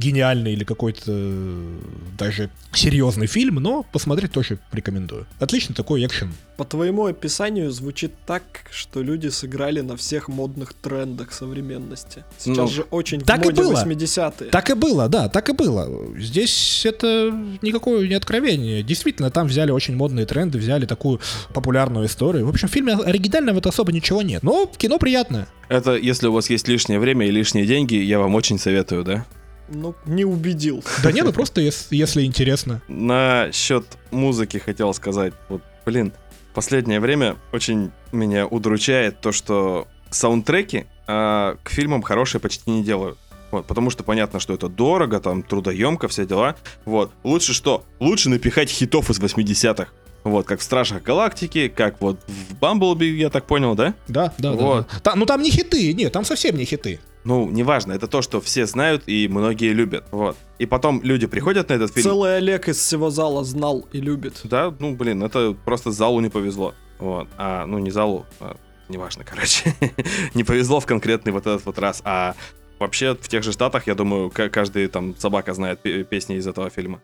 гениальный 0.00 0.52
или 0.54 0.64
какой-то 0.64 1.02
э, 1.08 1.78
даже 2.18 2.50
серьезный 2.72 3.26
фильм, 3.26 3.56
но 3.56 3.84
посмотреть 3.92 4.32
тоже 4.32 4.58
рекомендую. 4.72 5.26
Отличный 5.38 5.74
такой 5.74 6.04
экшен. 6.04 6.32
По 6.56 6.64
твоему 6.64 7.06
описанию 7.06 7.70
звучит 7.70 8.12
так, 8.26 8.42
что 8.70 9.02
люди 9.02 9.28
сыграли 9.28 9.80
на 9.80 9.96
всех 9.96 10.28
модных 10.28 10.74
трендах 10.74 11.32
современности. 11.32 12.24
Сейчас 12.38 12.56
Ну, 12.56 12.68
же 12.68 12.82
очень 12.90 13.20
так 13.20 13.40
в 13.40 13.42
и 13.42 13.44
моде 13.46 13.62
было. 13.62 13.72
80-е. 13.84 14.50
Так 14.50 14.70
и 14.70 14.74
было, 14.74 15.08
да, 15.08 15.28
так 15.28 15.48
и 15.48 15.52
было. 15.52 15.88
Здесь 16.18 16.84
это 16.84 17.32
никакое 17.62 18.06
не 18.08 18.14
откровение. 18.14 18.82
Действительно, 18.82 19.30
там 19.30 19.46
взяли 19.46 19.70
очень 19.70 19.96
модные 19.96 20.26
тренды, 20.26 20.58
взяли 20.58 20.86
такую 20.86 21.20
популярную 21.54 22.06
историю. 22.06 22.46
В 22.46 22.50
общем, 22.50 22.68
в 22.68 22.72
фильме 22.72 22.94
оригинального 22.94 23.58
это 23.58 23.68
особо 23.68 23.92
ничего 23.92 24.22
нет. 24.22 24.42
Но 24.42 24.66
кино 24.66 24.98
приятное. 24.98 25.46
Это 25.68 25.94
если 25.96 26.26
у 26.26 26.32
вас 26.32 26.50
есть 26.50 26.68
лишнее 26.68 26.98
время 26.98 27.26
и 27.26 27.30
лишние 27.30 27.64
деньги, 27.66 27.94
я 27.94 28.18
вам 28.18 28.34
очень 28.34 28.58
советую, 28.58 29.04
да? 29.04 29.26
Ну, 29.70 29.94
не 30.06 30.24
убедил. 30.24 30.82
Да 31.02 31.12
нет, 31.12 31.24
ну 31.24 31.32
просто 31.32 31.60
ес- 31.60 31.88
если 31.90 32.24
интересно. 32.24 32.82
На 32.88 33.50
счет 33.52 33.84
музыки 34.10 34.58
хотел 34.58 34.92
сказать. 34.94 35.32
Вот, 35.48 35.62
блин, 35.86 36.12
последнее 36.54 37.00
время 37.00 37.36
очень 37.52 37.90
меня 38.12 38.46
удручает 38.46 39.20
то, 39.20 39.32
что 39.32 39.86
саундтреки 40.10 40.86
а, 41.06 41.56
к 41.62 41.70
фильмам 41.70 42.02
хорошие 42.02 42.40
почти 42.40 42.70
не 42.70 42.82
делают. 42.82 43.18
Вот, 43.52 43.66
потому 43.66 43.90
что 43.90 44.04
понятно, 44.04 44.38
что 44.38 44.54
это 44.54 44.68
дорого, 44.68 45.18
там, 45.20 45.42
трудоемко, 45.42 46.06
все 46.08 46.24
дела. 46.26 46.54
Вот. 46.84 47.10
Лучше 47.24 47.52
что? 47.52 47.84
Лучше 47.98 48.28
напихать 48.28 48.70
хитов 48.70 49.10
из 49.10 49.18
80-х. 49.18 49.88
Вот, 50.22 50.46
как 50.46 50.60
в 50.60 50.62
Стражах 50.62 51.02
Галактики, 51.02 51.68
как 51.68 52.00
вот 52.00 52.20
в 52.28 52.54
Бамблби, 52.56 53.06
я 53.06 53.30
так 53.30 53.46
понял, 53.46 53.74
да? 53.74 53.94
Да, 54.06 54.32
да, 54.38 54.52
да, 54.52 54.56
Вот. 54.62 54.86
да. 54.92 54.98
Та- 55.00 55.14
ну 55.16 55.24
там 55.26 55.42
не 55.42 55.50
хиты, 55.50 55.92
нет, 55.94 56.12
там 56.12 56.24
совсем 56.24 56.56
не 56.56 56.64
хиты. 56.64 57.00
Ну, 57.24 57.50
неважно, 57.50 57.92
это 57.92 58.06
то, 58.06 58.22
что 58.22 58.40
все 58.40 58.64
знают 58.66 59.02
и 59.06 59.28
многие 59.28 59.72
любят. 59.72 60.04
Вот. 60.10 60.36
И 60.58 60.66
потом 60.66 61.02
люди 61.02 61.26
приходят 61.26 61.68
на 61.68 61.74
этот 61.74 61.92
фильм. 61.92 62.04
Целый 62.04 62.38
Олег 62.38 62.68
из 62.68 62.78
всего 62.78 63.10
зала 63.10 63.44
знал 63.44 63.86
и 63.92 64.00
любит. 64.00 64.40
Да, 64.44 64.74
ну, 64.78 64.94
блин, 64.96 65.22
это 65.22 65.54
просто 65.64 65.90
залу 65.90 66.20
не 66.20 66.30
повезло. 66.30 66.74
Вот. 66.98 67.28
А, 67.36 67.66
ну, 67.66 67.78
не 67.78 67.90
залу, 67.90 68.26
а, 68.40 68.56
неважно, 68.88 69.24
короче. 69.24 69.74
не 70.34 70.44
повезло 70.44 70.80
в 70.80 70.86
конкретный 70.86 71.32
вот 71.32 71.46
этот 71.46 71.66
вот 71.66 71.78
раз. 71.78 72.00
А 72.04 72.34
вообще 72.78 73.14
в 73.14 73.28
тех 73.28 73.42
же 73.42 73.52
штатах, 73.52 73.86
я 73.86 73.94
думаю, 73.94 74.30
ка- 74.30 74.48
каждый 74.48 74.86
там 74.88 75.14
собака 75.16 75.52
знает 75.52 75.80
пе- 75.82 76.04
песни 76.04 76.36
из 76.36 76.46
этого 76.46 76.70
фильма. 76.70 77.02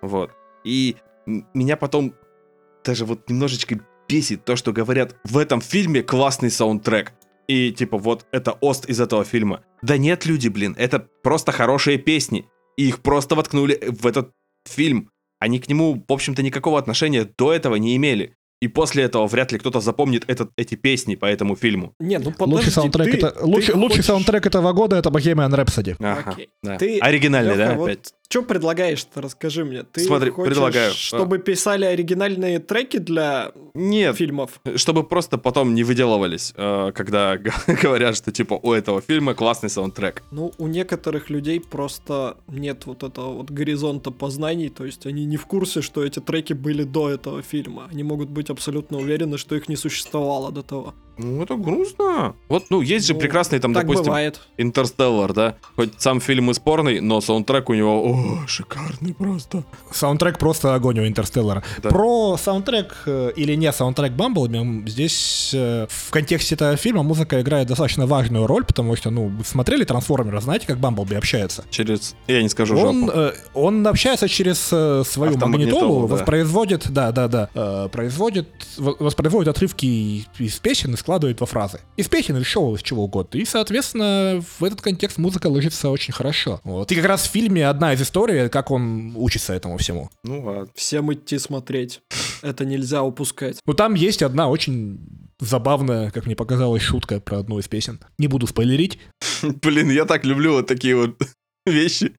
Вот. 0.00 0.30
И 0.64 0.96
меня 1.26 1.76
потом 1.76 2.14
даже 2.84 3.04
вот 3.04 3.28
немножечко 3.28 3.78
бесит 4.08 4.46
то, 4.46 4.56
что 4.56 4.72
говорят, 4.72 5.16
в 5.24 5.36
этом 5.36 5.60
фильме 5.60 6.02
классный 6.02 6.50
саундтрек. 6.50 7.12
И 7.48 7.72
типа 7.72 7.96
вот 7.98 8.26
это 8.30 8.52
ост 8.52 8.84
из 8.90 9.00
этого 9.00 9.24
фильма. 9.24 9.62
Да 9.82 9.96
нет, 9.96 10.26
люди, 10.26 10.48
блин, 10.48 10.74
это 10.78 11.06
просто 11.22 11.50
хорошие 11.52 11.98
песни. 11.98 12.44
И 12.76 12.88
их 12.88 13.00
просто 13.00 13.34
воткнули 13.34 13.78
в 13.88 14.06
этот 14.06 14.32
фильм. 14.68 15.10
Они 15.40 15.58
к 15.58 15.68
нему, 15.68 16.04
в 16.06 16.12
общем-то, 16.12 16.42
никакого 16.42 16.78
отношения 16.78 17.24
до 17.38 17.52
этого 17.52 17.76
не 17.76 17.96
имели. 17.96 18.34
И 18.60 18.66
после 18.66 19.04
этого 19.04 19.26
вряд 19.28 19.52
ли 19.52 19.58
кто-то 19.58 19.80
запомнит 19.80 20.24
этот, 20.26 20.50
эти 20.56 20.74
песни 20.74 21.14
по 21.14 21.26
этому 21.26 21.54
фильму. 21.54 21.94
Не, 22.00 22.18
ну 22.18 22.32
подожди, 22.32 22.54
лучший 22.56 22.72
саундтрек, 22.72 23.10
ты- 23.12 23.16
это, 23.18 23.30
ты 23.30 23.44
лучший, 23.44 23.74
лучший 23.76 23.88
хочешь- 23.98 24.06
саундтрек 24.06 24.46
этого 24.46 24.72
года 24.72 24.96
это 24.96 25.10
Bohemian 25.10 25.50
Rhapsody. 25.54 25.94
Ага, 26.00 26.32
Окей. 26.32 26.48
да. 26.64 26.76
Ты, 26.76 26.98
Оригинальный, 26.98 27.54
Лёха, 27.54 27.68
да, 27.68 27.74
вот 27.76 27.84
опять? 27.90 28.12
Что 28.30 28.42
предлагаешь-то, 28.42 29.22
расскажи 29.22 29.64
мне. 29.64 29.84
Ты 29.84 30.02
Смотри, 30.02 30.30
хочешь, 30.30 30.52
предлагаю. 30.52 30.92
чтобы 30.92 31.38
писали 31.38 31.86
оригинальные 31.86 32.58
треки 32.58 32.98
для 32.98 33.52
Нет, 33.72 34.16
фильмов? 34.16 34.60
чтобы 34.76 35.02
просто 35.02 35.38
потом 35.38 35.74
не 35.74 35.82
выделывались, 35.82 36.52
э, 36.54 36.92
когда 36.94 37.38
говорят, 37.82 38.16
что 38.16 38.30
типа 38.30 38.60
у 38.62 38.74
этого 38.74 39.00
фильма 39.00 39.34
классный 39.34 39.70
саундтрек. 39.70 40.22
Ну, 40.30 40.52
у 40.58 40.66
некоторых 40.66 41.30
людей 41.30 41.58
просто 41.58 42.36
нет 42.48 42.84
вот 42.84 43.02
этого 43.02 43.32
вот 43.32 43.50
горизонта 43.50 44.10
познаний, 44.10 44.68
то 44.68 44.84
есть 44.84 45.06
они 45.06 45.24
не 45.24 45.38
в 45.38 45.46
курсе, 45.46 45.80
что 45.80 46.04
эти 46.04 46.20
треки 46.20 46.52
были 46.52 46.82
до 46.82 47.08
этого 47.08 47.40
фильма. 47.40 47.88
Они 47.90 48.02
могут 48.02 48.28
быть 48.28 48.50
абсолютно 48.50 48.98
уверены, 48.98 49.38
что 49.38 49.56
их 49.56 49.70
не 49.70 49.76
существовало 49.76 50.52
до 50.52 50.62
того. 50.62 50.94
Ну, 51.18 51.42
это 51.42 51.56
грустно. 51.56 52.34
Вот, 52.48 52.64
ну, 52.70 52.80
есть 52.80 53.06
же 53.06 53.14
Ну, 53.14 53.20
прекрасный 53.20 53.58
там, 53.58 53.74
так 53.74 53.82
допустим, 53.84 54.06
бывает. 54.06 54.40
Интерстеллар, 54.56 55.32
да? 55.32 55.56
Хоть 55.76 56.00
сам 56.00 56.20
фильм 56.20 56.50
и 56.50 56.54
спорный, 56.54 57.00
но 57.00 57.20
саундтрек 57.20 57.68
у 57.70 57.74
него, 57.74 58.04
о, 58.12 58.46
шикарный 58.46 59.14
просто. 59.14 59.64
Саундтрек 59.90 60.38
просто 60.38 60.74
огонь 60.74 61.00
у 61.00 61.06
Интерстеллара. 61.06 61.62
Да. 61.82 61.90
Про 61.90 62.36
саундтрек 62.36 62.96
э, 63.06 63.32
или 63.36 63.54
не 63.54 63.72
саундтрек 63.72 64.12
Бамблби, 64.12 64.88
здесь 64.88 65.50
э, 65.54 65.86
в 65.88 66.10
контексте 66.10 66.54
этого 66.54 66.76
фильма 66.76 67.02
музыка 67.02 67.40
играет 67.40 67.68
достаточно 67.68 68.06
важную 68.06 68.46
роль, 68.46 68.64
потому 68.64 68.94
что, 68.96 69.10
ну, 69.10 69.26
вы 69.28 69.44
смотрели 69.44 69.84
Трансформеры, 69.84 70.40
знаете, 70.40 70.66
как 70.66 70.78
Бамблби 70.78 71.14
общается? 71.14 71.64
Через, 71.70 72.14
я 72.26 72.42
не 72.42 72.48
скажу 72.48 72.76
Он, 72.78 73.06
жопу. 73.06 73.12
э, 73.18 73.32
он 73.54 73.86
общается 73.86 74.28
через 74.28 74.68
э, 74.72 75.02
свою 75.06 75.36
магнитолу, 75.38 76.06
да. 76.06 76.14
воспроизводит, 76.14 76.90
да, 76.90 77.12
да, 77.12 77.28
да, 77.28 77.48
э, 77.54 77.88
производит, 77.90 78.48
во- 78.76 78.96
воспроизводит 78.98 79.48
отрывки 79.48 80.26
из 80.38 80.58
песен 80.58 80.94
и 80.94 80.96
складывает 81.08 81.40
во 81.40 81.46
фразы. 81.46 81.80
Из 81.96 82.06
песен 82.06 82.36
или 82.36 82.42
шоу, 82.44 82.74
из 82.74 82.82
чего 82.82 83.04
угодно. 83.04 83.38
И, 83.38 83.46
соответственно, 83.46 84.44
в 84.58 84.62
этот 84.62 84.82
контекст 84.82 85.16
музыка 85.16 85.46
ложится 85.46 85.88
очень 85.88 86.12
хорошо. 86.12 86.60
Вот. 86.64 86.92
И 86.92 86.94
как 86.94 87.06
раз 87.06 87.22
в 87.26 87.30
фильме 87.30 87.66
одна 87.66 87.94
из 87.94 88.02
историй, 88.02 88.50
как 88.50 88.70
он 88.70 89.14
учится 89.16 89.54
этому 89.54 89.78
всему. 89.78 90.10
Ну 90.22 90.44
ладно. 90.44 90.68
Всем 90.74 91.10
идти 91.10 91.38
смотреть. 91.38 92.00
Это 92.42 92.66
нельзя 92.66 93.02
упускать. 93.02 93.58
Ну, 93.64 93.72
там 93.72 93.94
есть 93.94 94.22
одна 94.22 94.50
очень 94.50 95.00
забавная, 95.40 96.10
как 96.10 96.26
мне 96.26 96.36
показалось, 96.36 96.82
шутка 96.82 97.20
про 97.20 97.38
одну 97.38 97.58
из 97.58 97.68
песен. 97.68 98.00
Не 98.18 98.28
буду 98.28 98.46
спойлерить. 98.46 98.98
Блин, 99.42 99.88
я 99.90 100.04
так 100.04 100.26
люблю 100.26 100.52
вот 100.52 100.66
такие 100.66 100.94
вот 100.94 101.16
вещи. 101.66 102.12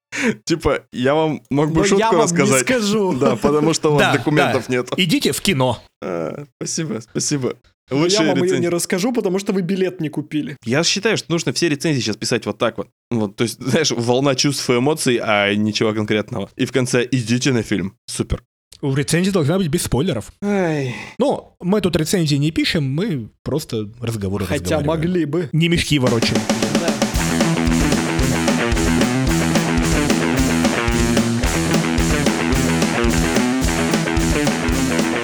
Типа, 0.44 0.80
я 0.92 1.14
вам 1.14 1.42
мог 1.48 1.68
бы 1.70 1.82
Но 1.82 1.84
шутку 1.84 2.00
я 2.00 2.06
вам 2.08 2.16
не 2.16 2.22
рассказать. 2.24 2.62
скажу. 2.62 3.12
Да, 3.20 3.36
потому 3.36 3.72
что 3.72 3.90
у 3.90 3.94
вас 3.94 4.02
Да, 4.02 4.12
документов 4.18 4.64
да. 4.66 4.74
нет. 4.74 4.88
Идите 4.96 5.30
в 5.30 5.40
кино. 5.40 5.78
А, 6.02 6.44
Спасибо, 6.58 7.00
спасибо. 7.00 7.54
Но 7.90 7.96
я 7.96 8.02
Лучшие 8.02 8.28
вам 8.28 8.36
ее 8.36 8.42
рецензии. 8.44 8.62
не 8.62 8.68
расскажу, 8.68 9.12
потому 9.12 9.38
что 9.38 9.52
вы 9.52 9.62
билет 9.62 10.00
не 10.00 10.08
купили. 10.08 10.56
Я 10.64 10.84
считаю, 10.84 11.16
что 11.16 11.30
нужно 11.32 11.52
все 11.52 11.68
рецензии 11.68 12.00
сейчас 12.00 12.16
писать 12.16 12.46
вот 12.46 12.58
так 12.58 12.78
вот. 12.78 12.88
Вот, 13.10 13.36
то 13.36 13.44
есть, 13.44 13.60
знаешь, 13.62 13.90
волна 13.90 14.34
чувств 14.34 14.68
и 14.70 14.74
эмоций, 14.78 15.20
а 15.22 15.52
ничего 15.54 15.92
конкретного. 15.92 16.48
И 16.56 16.64
в 16.66 16.72
конце 16.72 17.06
идите 17.10 17.52
на 17.52 17.62
фильм. 17.62 17.94
Супер. 18.06 18.42
В 18.80 18.96
рецензии 18.96 19.30
должна 19.30 19.58
быть 19.58 19.68
без 19.68 19.82
спойлеров. 19.82 20.32
Ай. 20.42 20.94
Ну, 21.18 21.54
мы 21.60 21.80
тут 21.82 21.96
рецензии 21.96 22.36
не 22.36 22.50
пишем, 22.50 22.84
мы 22.84 23.28
просто 23.42 23.90
разговоры 24.00 24.46
Хотя 24.46 24.80
могли 24.80 25.26
бы. 25.26 25.50
Не 25.52 25.68
мешки 25.68 25.98
ворочаем. 25.98 26.40
Да. 26.80 26.99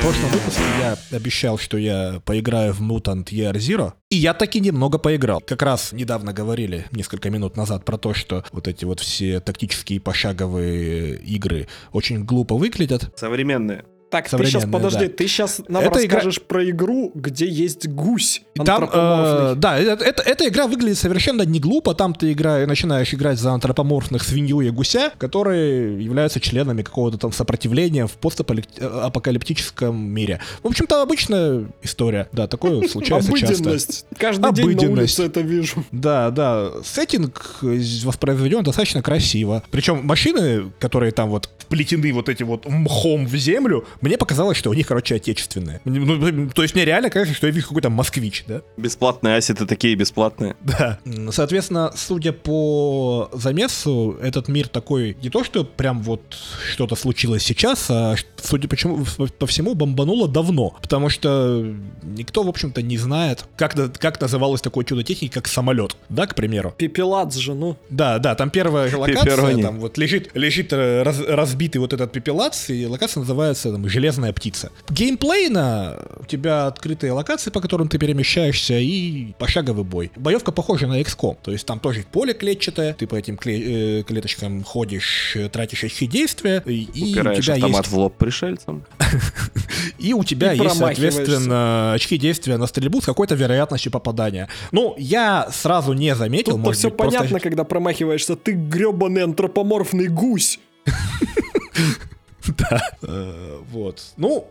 Прошлом 0.07 0.31
выпуске 0.31 0.63
я 0.79 0.97
обещал, 1.11 1.59
что 1.59 1.77
я 1.77 2.23
поиграю 2.25 2.73
в 2.73 2.81
Mutant 2.81 3.25
Year 3.25 3.55
Zero. 3.55 3.95
И 4.09 4.15
я 4.15 4.35
таки 4.35 4.61
немного 4.61 4.99
поиграл. 4.99 5.41
Как 5.41 5.63
раз 5.63 5.91
недавно 5.91 6.33
говорили, 6.33 6.85
несколько 6.93 7.29
минут 7.29 7.57
назад, 7.57 7.85
про 7.85 7.99
то, 7.99 8.15
что 8.15 8.45
вот 8.53 8.69
эти 8.69 8.85
вот 8.85 9.01
все 9.01 9.41
тактические 9.41 9.99
пошаговые 9.99 11.17
игры 11.17 11.67
очень 11.91 12.25
глупо 12.25 12.55
выглядят. 12.55 13.13
Современные. 13.19 13.85
Так, 14.17 14.29
ты 14.31 14.47
сейчас 14.47 14.65
подожди, 14.65 15.07
да. 15.07 15.13
ты 15.13 15.29
сейчас 15.29 15.61
нам 15.69 15.83
Это 15.85 16.05
игра- 16.05 16.17
расскажешь 16.17 16.43
про 16.43 16.69
игру, 16.71 17.13
где 17.15 17.47
есть 17.47 17.87
гусь 17.89 18.43
Там, 18.65 18.85
э, 18.93 19.55
да, 19.57 19.79
это, 19.79 20.05
это- 20.05 20.23
эта 20.23 20.49
игра 20.49 20.67
выглядит 20.67 20.99
совершенно 20.99 21.43
не 21.43 21.61
глупо. 21.61 21.95
Там 21.95 22.15
ты 22.15 22.33
игра, 22.33 22.65
начинаешь 22.67 23.13
играть 23.13 23.39
за 23.39 23.53
антропоморфных 23.53 24.23
свинью 24.23 24.61
и 24.61 24.71
гуся, 24.71 25.13
которые 25.19 26.03
являются 26.03 26.41
членами 26.41 26.83
какого-то 26.83 27.19
там 27.19 27.33
сопротивления 27.33 28.07
в 28.07 28.13
постапокалиптическом 28.13 29.97
мире. 29.97 30.41
В 30.63 30.67
общем, 30.69 30.87
там 30.87 31.01
обычная 31.03 31.67
история. 31.83 32.29
Да, 32.33 32.47
такое 32.47 32.87
случается 32.89 33.33
часто. 33.39 33.77
Каждый 34.19 34.53
день 34.53 34.77
на 34.77 34.93
улице 34.93 35.25
это 35.25 35.41
вижу. 35.41 35.85
Да, 35.93 36.31
да. 36.31 36.71
Сеттинг 36.85 37.59
воспроизведен 37.63 38.63
достаточно 38.63 39.03
красиво. 39.03 39.63
Причем 39.71 40.05
машины, 40.05 40.73
которые 40.79 41.13
там 41.13 41.31
вот 41.31 41.51
вплетены 41.59 42.13
вот 42.13 42.29
этим 42.29 42.47
вот 42.47 42.67
мхом 42.67 43.27
в 43.27 43.37
землю, 43.37 43.85
мне 44.07 44.19
показалось, 44.19 44.57
что 44.57 44.71
у 44.71 44.75
них, 44.75 44.87
короче, 44.87 45.17
отечественные. 45.17 45.81
Ну, 45.85 46.51
то 46.51 46.63
есть 46.63 46.75
мне 46.75 46.85
реально 46.85 47.11
кажется, 47.11 47.37
что 47.37 47.47
я 47.47 47.53
вижу 47.53 47.69
какой-то 47.69 47.91
москвич, 47.91 48.45
да? 48.47 48.63
Бесплатные 48.77 49.37
асеты 49.37 49.67
такие 49.67 49.95
бесплатные. 49.95 50.57
Да. 50.61 50.99
Соответственно, 51.31 51.93
судя 51.97 52.33
по 52.33 53.29
замесу, 53.33 54.17
этот 54.23 54.49
мир 54.49 54.69
такой 54.69 55.17
не 55.23 55.31
то, 55.31 55.45
что 55.45 55.65
прям 55.65 56.03
вот 56.03 56.23
что-то 56.71 56.97
случилось 56.97 57.43
сейчас, 57.43 57.87
а 57.91 58.15
судя 58.43 58.69
по, 58.69 58.77
чему, 58.77 59.05
по 59.39 59.47
всему, 59.47 59.75
бомбануло 59.75 60.29
давно. 60.29 60.77
Потому 60.83 61.09
что 61.09 61.75
никто, 62.03 62.43
в 62.43 62.49
общем-то, 62.49 62.83
не 62.83 62.99
знает, 62.99 63.45
как, 63.57 63.75
как 63.99 64.21
называлось 64.21 64.61
такое 64.61 64.85
чудо 64.85 65.03
техники, 65.03 65.33
как 65.33 65.49
самолет. 65.49 65.97
Да, 66.09 66.27
к 66.27 66.35
примеру? 66.35 66.75
Пепеладз 66.77 67.37
же, 67.37 67.55
ну. 67.55 67.77
Да, 67.91 68.19
да, 68.19 68.35
там 68.35 68.51
первая 68.51 68.95
локация, 68.97 69.25
Пепперони. 69.25 69.63
там 69.63 69.81
вот 69.81 69.99
лежит, 69.99 70.31
лежит 70.35 70.73
э, 70.73 71.03
раз- 71.03 71.21
разбитый 71.27 71.81
вот 71.81 71.93
этот 71.93 72.13
пепелац, 72.13 72.71
и 72.71 72.87
локация 72.87 73.21
называется 73.21 73.73
там 73.73 73.86
там 73.87 73.89
железная 73.89 74.33
птица. 74.33 74.71
Геймплейно 74.91 75.99
у 76.21 76.25
тебя 76.25 76.67
открытые 76.67 77.13
локации, 77.13 77.51
по 77.51 77.61
которым 77.61 77.89
ты 77.89 77.99
перемещаешься, 77.99 78.75
и 78.79 79.33
пошаговый 79.39 79.85
бой. 79.85 80.11
Боевка 80.17 80.53
похожа 80.53 80.87
на 80.87 81.01
XCOM, 81.01 81.37
то 81.43 81.53
есть 81.53 81.67
там 81.67 81.81
тоже 81.81 82.05
поле 82.11 82.35
клетчатое, 82.35 82.95
ты 82.95 83.07
по 83.07 83.15
этим 83.15 83.37
кле- 83.37 84.01
э, 84.01 84.03
клеточкам 84.03 84.63
ходишь, 84.65 85.37
э, 85.37 85.49
тратишь 85.49 85.85
очки 85.85 86.07
действия, 86.07 86.63
и 86.67 86.89
у 87.03 87.11
Упираешь 87.11 87.45
тебя 87.45 87.55
автомат 87.55 87.85
есть 87.85 87.93
в 87.93 87.99
лоб 87.99 88.17
пришельцам. 88.17 88.85
и 89.99 90.13
у 90.13 90.25
тебя 90.25 90.53
И 90.53 90.59
есть, 90.59 90.77
соответственно, 90.77 91.93
очки 91.95 92.19
действия 92.19 92.57
на 92.57 92.67
стрельбу 92.67 93.01
с 93.01 93.05
какой-то 93.05 93.35
вероятностью 93.35 93.93
попадания. 93.93 94.49
Ну, 94.73 94.95
я 94.99 95.49
сразу 95.53 95.93
не 95.93 96.15
заметил, 96.15 96.53
Тут-то 96.53 96.67
может 96.67 96.79
все 96.79 96.91
понятно, 96.91 97.41
когда 97.41 97.65
промахиваешься. 97.65 98.37
Ты 98.37 98.53
гребаный 98.53 99.25
антропоморфный 99.25 100.09
гусь. 100.09 100.59
Э, 103.03 103.61
Вот. 103.71 104.03
Ну, 104.17 104.49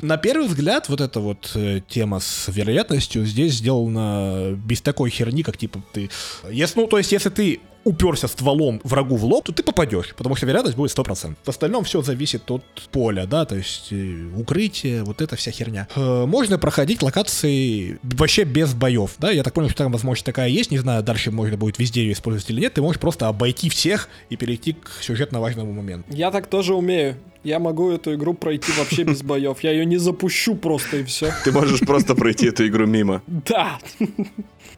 на 0.00 0.18
первый 0.18 0.46
взгляд, 0.46 0.88
вот 0.88 1.00
эта 1.00 1.20
вот 1.20 1.52
э, 1.54 1.80
тема 1.88 2.20
с 2.20 2.48
вероятностью 2.48 3.24
здесь 3.24 3.54
сделана 3.54 4.52
без 4.52 4.82
такой 4.82 5.08
херни, 5.10 5.42
как 5.42 5.56
типа 5.56 5.82
ты... 5.92 6.10
Если, 6.50 6.78
ну, 6.78 6.86
то 6.86 6.98
есть, 6.98 7.12
если 7.12 7.30
ты 7.30 7.60
уперся 7.86 8.26
стволом 8.26 8.80
врагу 8.82 9.16
в 9.16 9.24
лоб, 9.24 9.44
то 9.44 9.52
ты 9.52 9.62
попадешь, 9.62 10.12
потому 10.16 10.34
что 10.34 10.44
вероятность 10.44 10.76
будет 10.76 10.90
100%. 10.90 11.36
В 11.44 11.48
остальном 11.48 11.84
все 11.84 12.02
зависит 12.02 12.50
от 12.50 12.64
поля, 12.90 13.26
да, 13.26 13.44
то 13.44 13.54
есть 13.54 13.88
э, 13.92 14.28
укрытие, 14.36 15.04
вот 15.04 15.22
эта 15.22 15.36
вся 15.36 15.52
херня. 15.52 15.86
Э, 15.94 16.26
можно 16.26 16.58
проходить 16.58 17.00
локации 17.02 17.98
вообще 18.02 18.42
без 18.42 18.74
боев, 18.74 19.14
да, 19.18 19.30
я 19.30 19.44
так 19.44 19.54
понял, 19.54 19.68
что 19.68 19.84
там 19.84 19.92
возможность 19.92 20.26
такая 20.26 20.48
есть, 20.48 20.72
не 20.72 20.78
знаю, 20.78 21.04
дальше 21.04 21.30
можно 21.30 21.56
будет 21.56 21.78
везде 21.78 22.02
ее 22.02 22.12
использовать 22.12 22.50
или 22.50 22.60
нет, 22.60 22.74
ты 22.74 22.82
можешь 22.82 23.00
просто 23.00 23.28
обойти 23.28 23.68
всех 23.68 24.08
и 24.30 24.36
перейти 24.36 24.72
к 24.72 24.90
сюжетно 25.00 25.40
важному 25.40 25.72
моменту. 25.72 26.12
Я 26.12 26.32
так 26.32 26.48
тоже 26.48 26.74
умею. 26.74 27.16
Я 27.46 27.60
могу 27.60 27.92
эту 27.92 28.12
игру 28.14 28.34
пройти 28.34 28.72
вообще 28.76 29.04
без 29.04 29.22
боев. 29.22 29.58
Я 29.60 29.70
ее 29.70 29.86
не 29.86 29.98
запущу 29.98 30.56
просто 30.56 30.96
и 30.96 31.04
все. 31.04 31.32
Ты 31.44 31.52
можешь 31.52 31.78
просто 31.78 32.16
пройти 32.16 32.48
эту 32.48 32.66
игру 32.66 32.86
мимо. 32.86 33.22
Да. 33.28 33.78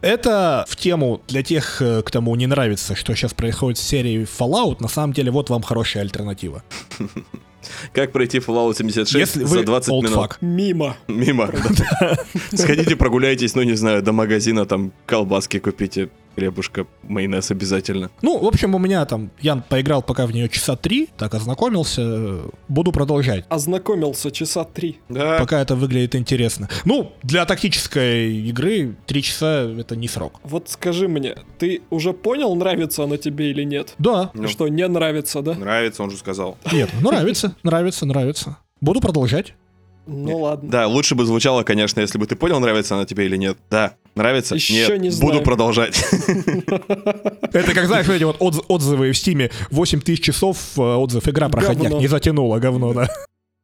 Это 0.03 0.67
в 0.69 0.77
тему 0.77 1.23
для 1.29 1.43
тех, 1.43 1.81
э, 1.81 2.03
кому 2.03 2.37
не 2.37 2.47
нравится, 2.47 2.95
что 2.95 3.15
сейчас 3.15 3.33
происходит 3.33 3.79
с 3.79 3.83
серией 3.83 4.25
Fallout. 4.25 4.83
На 4.83 4.89
самом 4.89 5.15
деле, 5.15 5.31
вот 5.31 5.49
вам 5.49 5.63
хорошая 5.63 6.03
альтернатива. 6.03 6.63
Как 7.95 8.13
пройти 8.13 8.39
Fallout 8.39 8.77
76 8.77 9.15
Если 9.15 9.45
за 9.45 9.59
вы 9.59 9.65
20 9.65 9.89
old 9.91 10.03
минут? 10.03 10.19
fuck. 10.19 10.37
Мимо. 10.43 10.95
Мимо. 11.09 11.51
Сходите, 12.53 12.97
прогуляйтесь, 12.97 13.55
ну 13.55 13.63
не 13.63 13.75
знаю, 13.77 14.03
до 14.03 14.13
магазина, 14.13 14.67
там 14.67 14.93
колбаски 15.07 15.59
купите, 15.59 16.11
хлебушка, 16.39 16.87
майонез 17.03 17.51
обязательно. 17.51 18.11
Ну, 18.23 18.39
в 18.39 18.47
общем, 18.47 18.75
у 18.75 18.79
меня 18.79 19.05
там, 19.07 19.31
я 19.41 19.57
поиграл 19.57 20.03
пока 20.03 20.27
в 20.27 20.33
нее 20.33 20.49
часа 20.49 20.77
три, 20.77 21.09
так 21.17 21.35
ознакомился, 21.35 22.43
буду 22.69 22.93
продолжать. 22.93 23.45
Ознакомился 23.49 24.31
часа 24.31 24.65
три. 24.65 24.99
Да. 25.09 25.39
Пока 25.39 25.61
это 25.61 25.75
выглядит 25.75 26.15
интересно. 26.15 26.69
Ну, 26.85 27.13
для 27.23 27.45
тактической 27.45 28.33
игры 28.37 28.95
три 29.07 29.23
часа 29.23 29.63
это 29.63 29.97
не 29.97 30.07
срок. 30.07 30.41
Вот 30.45 30.69
скажи 30.69 31.09
мне, 31.09 31.35
ты 31.59 31.83
уже 31.91 32.13
понял, 32.13 32.55
нравится 32.55 33.05
она 33.05 33.17
тебе 33.17 33.51
или 33.51 33.65
нет? 33.65 33.95
Да, 33.99 34.31
Ну. 34.35 34.47
Что, 34.49 34.69
не 34.69 34.87
нравится, 34.87 35.43
да? 35.43 35.55
Нравится, 35.55 36.03
он 36.03 36.11
же 36.11 36.17
сказал. 36.17 36.57
нет, 36.73 36.89
нравится, 37.01 37.55
нравится, 37.65 38.07
нравится. 38.07 38.59
Буду 38.81 39.01
продолжать. 39.01 39.55
Ну 40.09 40.39
ладно. 40.39 40.71
Да, 40.71 40.87
лучше 40.87 41.15
бы 41.15 41.25
звучало, 41.27 41.63
конечно, 41.65 42.01
если 42.01 42.19
бы 42.19 42.27
ты 42.27 42.35
понял, 42.35 42.59
нравится 42.61 42.95
она 42.95 43.05
тебе 43.05 43.27
или 43.27 43.37
нет. 43.37 43.59
Да, 43.71 43.95
нравится? 44.15 44.55
Еще 44.55 44.99
нет, 44.99 45.01
не 45.01 45.11
буду 45.11 45.33
знаю. 45.33 45.43
продолжать. 45.43 46.03
Это 47.53 47.75
как, 47.75 47.87
знаешь, 47.87 48.09
эти 48.09 48.25
вот 48.25 48.39
отз- 48.41 48.65
отзывы 48.69 49.13
в 49.13 49.17
Стиме. 49.19 49.51
8 49.71 50.01
тысяч 50.01 50.23
часов 50.25 50.57
э, 50.79 50.81
отзыв. 50.81 51.29
Игра 51.29 51.49
проходняк. 51.49 51.93
Не 51.93 52.07
затянула, 52.09 52.59
говно, 52.59 52.95
да. 52.95 53.09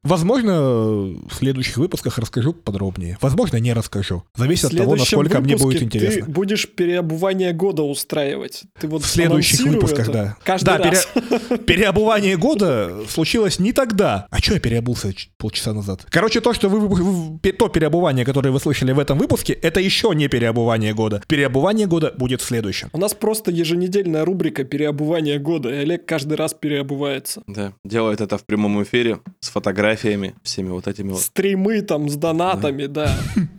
Возможно, 0.04 0.52
в 0.60 1.32
следующих 1.32 1.78
выпусках 1.78 2.18
расскажу 2.18 2.52
подробнее. 2.52 3.16
Возможно, 3.20 3.56
не 3.56 3.72
расскажу. 3.72 4.22
Зависит 4.36 4.66
от 4.66 4.76
того, 4.76 4.96
насколько 4.96 5.40
мне 5.40 5.56
будет 5.56 5.82
интересно. 5.82 6.26
Ты 6.26 6.30
будешь 6.30 6.68
переобувание 6.68 7.52
года 7.52 7.82
устраивать. 7.82 8.62
Ты 8.78 8.86
вот 8.86 9.02
В 9.02 9.06
следующих 9.06 9.60
выпусках, 9.60 10.08
это 10.08 10.12
да. 10.12 10.36
Каждый 10.44 10.66
да, 10.66 10.78
раз. 10.78 11.08
пере- 11.14 11.58
переобувание 11.66 12.36
года 12.36 13.00
случилось 13.08 13.58
не 13.58 13.72
тогда. 13.72 14.26
А 14.30 14.38
что 14.38 14.54
я 14.54 14.60
переобулся 14.60 15.12
полчаса 15.38 15.72
назад? 15.72 16.06
Короче, 16.10 16.40
то, 16.40 16.52
что 16.52 16.68
вы, 16.68 17.38
то 17.52 17.68
переобувание, 17.68 18.24
которое 18.24 18.50
вы 18.50 18.60
слышали 18.60 18.92
в 18.92 18.98
этом 18.98 19.18
выпуске, 19.18 19.54
это 19.54 19.80
еще 19.80 20.12
не 20.14 20.28
переобувание 20.28 20.92
года. 20.92 21.22
Переобувание 21.26 21.86
года 21.86 22.12
будет 22.16 22.42
в 22.42 22.44
следующем. 22.44 22.90
У 22.92 22.98
нас 22.98 23.14
просто 23.14 23.50
еженедельная 23.50 24.24
рубрика 24.24 24.64
переобувания 24.64 25.38
года, 25.38 25.70
и 25.70 25.78
Олег 25.78 26.04
каждый 26.04 26.34
раз 26.36 26.52
переобувается. 26.54 27.42
Да, 27.46 27.72
делает 27.84 28.20
это 28.20 28.36
в 28.36 28.44
прямом 28.44 28.82
эфире 28.82 29.20
с 29.40 29.48
фотографиями, 29.94 30.34
всеми 30.42 30.70
вот 30.70 30.86
этими 30.88 31.10
вот. 31.10 31.20
Стримы 31.20 31.82
там 31.82 32.08
с 32.08 32.16
донатами, 32.16 32.86
да. 32.86 33.10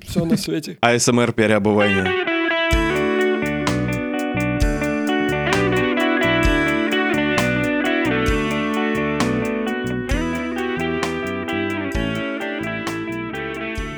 Все 0.08 0.26
на 0.26 0.38
свете. 0.38 0.78
АСМР 0.82 1.34
переобувания. 1.34 2.35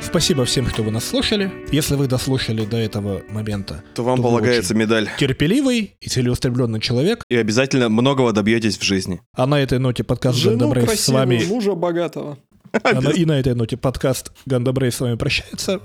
Спасибо 0.09 0.45
всем, 0.45 0.65
кто 0.65 0.83
вы 0.83 0.91
нас 0.91 1.05
слушали. 1.05 1.51
Если 1.71 1.95
вы 1.95 2.07
дослушали 2.07 2.65
до 2.65 2.77
этого 2.77 3.21
момента, 3.29 3.83
То 3.93 4.03
вам 4.03 4.17
То 4.17 4.23
вы 4.23 4.29
полагается 4.29 4.73
медаль. 4.73 5.09
терпеливый 5.19 5.95
и 5.99 6.09
целеустремленный 6.09 6.79
человек. 6.79 7.23
И 7.29 7.35
обязательно 7.35 7.89
многого 7.89 8.31
добьетесь 8.31 8.77
в 8.77 8.83
жизни. 8.83 9.21
А 9.33 9.45
на 9.45 9.61
этой 9.61 9.79
ноте 9.79 10.03
подкаст 10.03 10.37
Жену 10.37 10.57
Гандабрейс 10.59 10.85
с 10.85 10.87
красивую, 10.89 11.19
вами... 11.19 11.43
мужа 11.47 11.75
богатого. 11.75 12.37
А 12.71 13.01
на- 13.01 13.09
И 13.09 13.25
на 13.25 13.39
этой 13.39 13.53
ноте 13.53 13.75
подкаст 13.77 14.31
Гандабрейс 14.45 14.95
с 14.95 14.99
вами 15.01 15.15
прощается. 15.15 15.81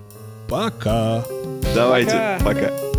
Пока. 0.49 1.25
Давайте, 1.75 2.13
Пока. 2.41 2.45
пока. 2.45 2.92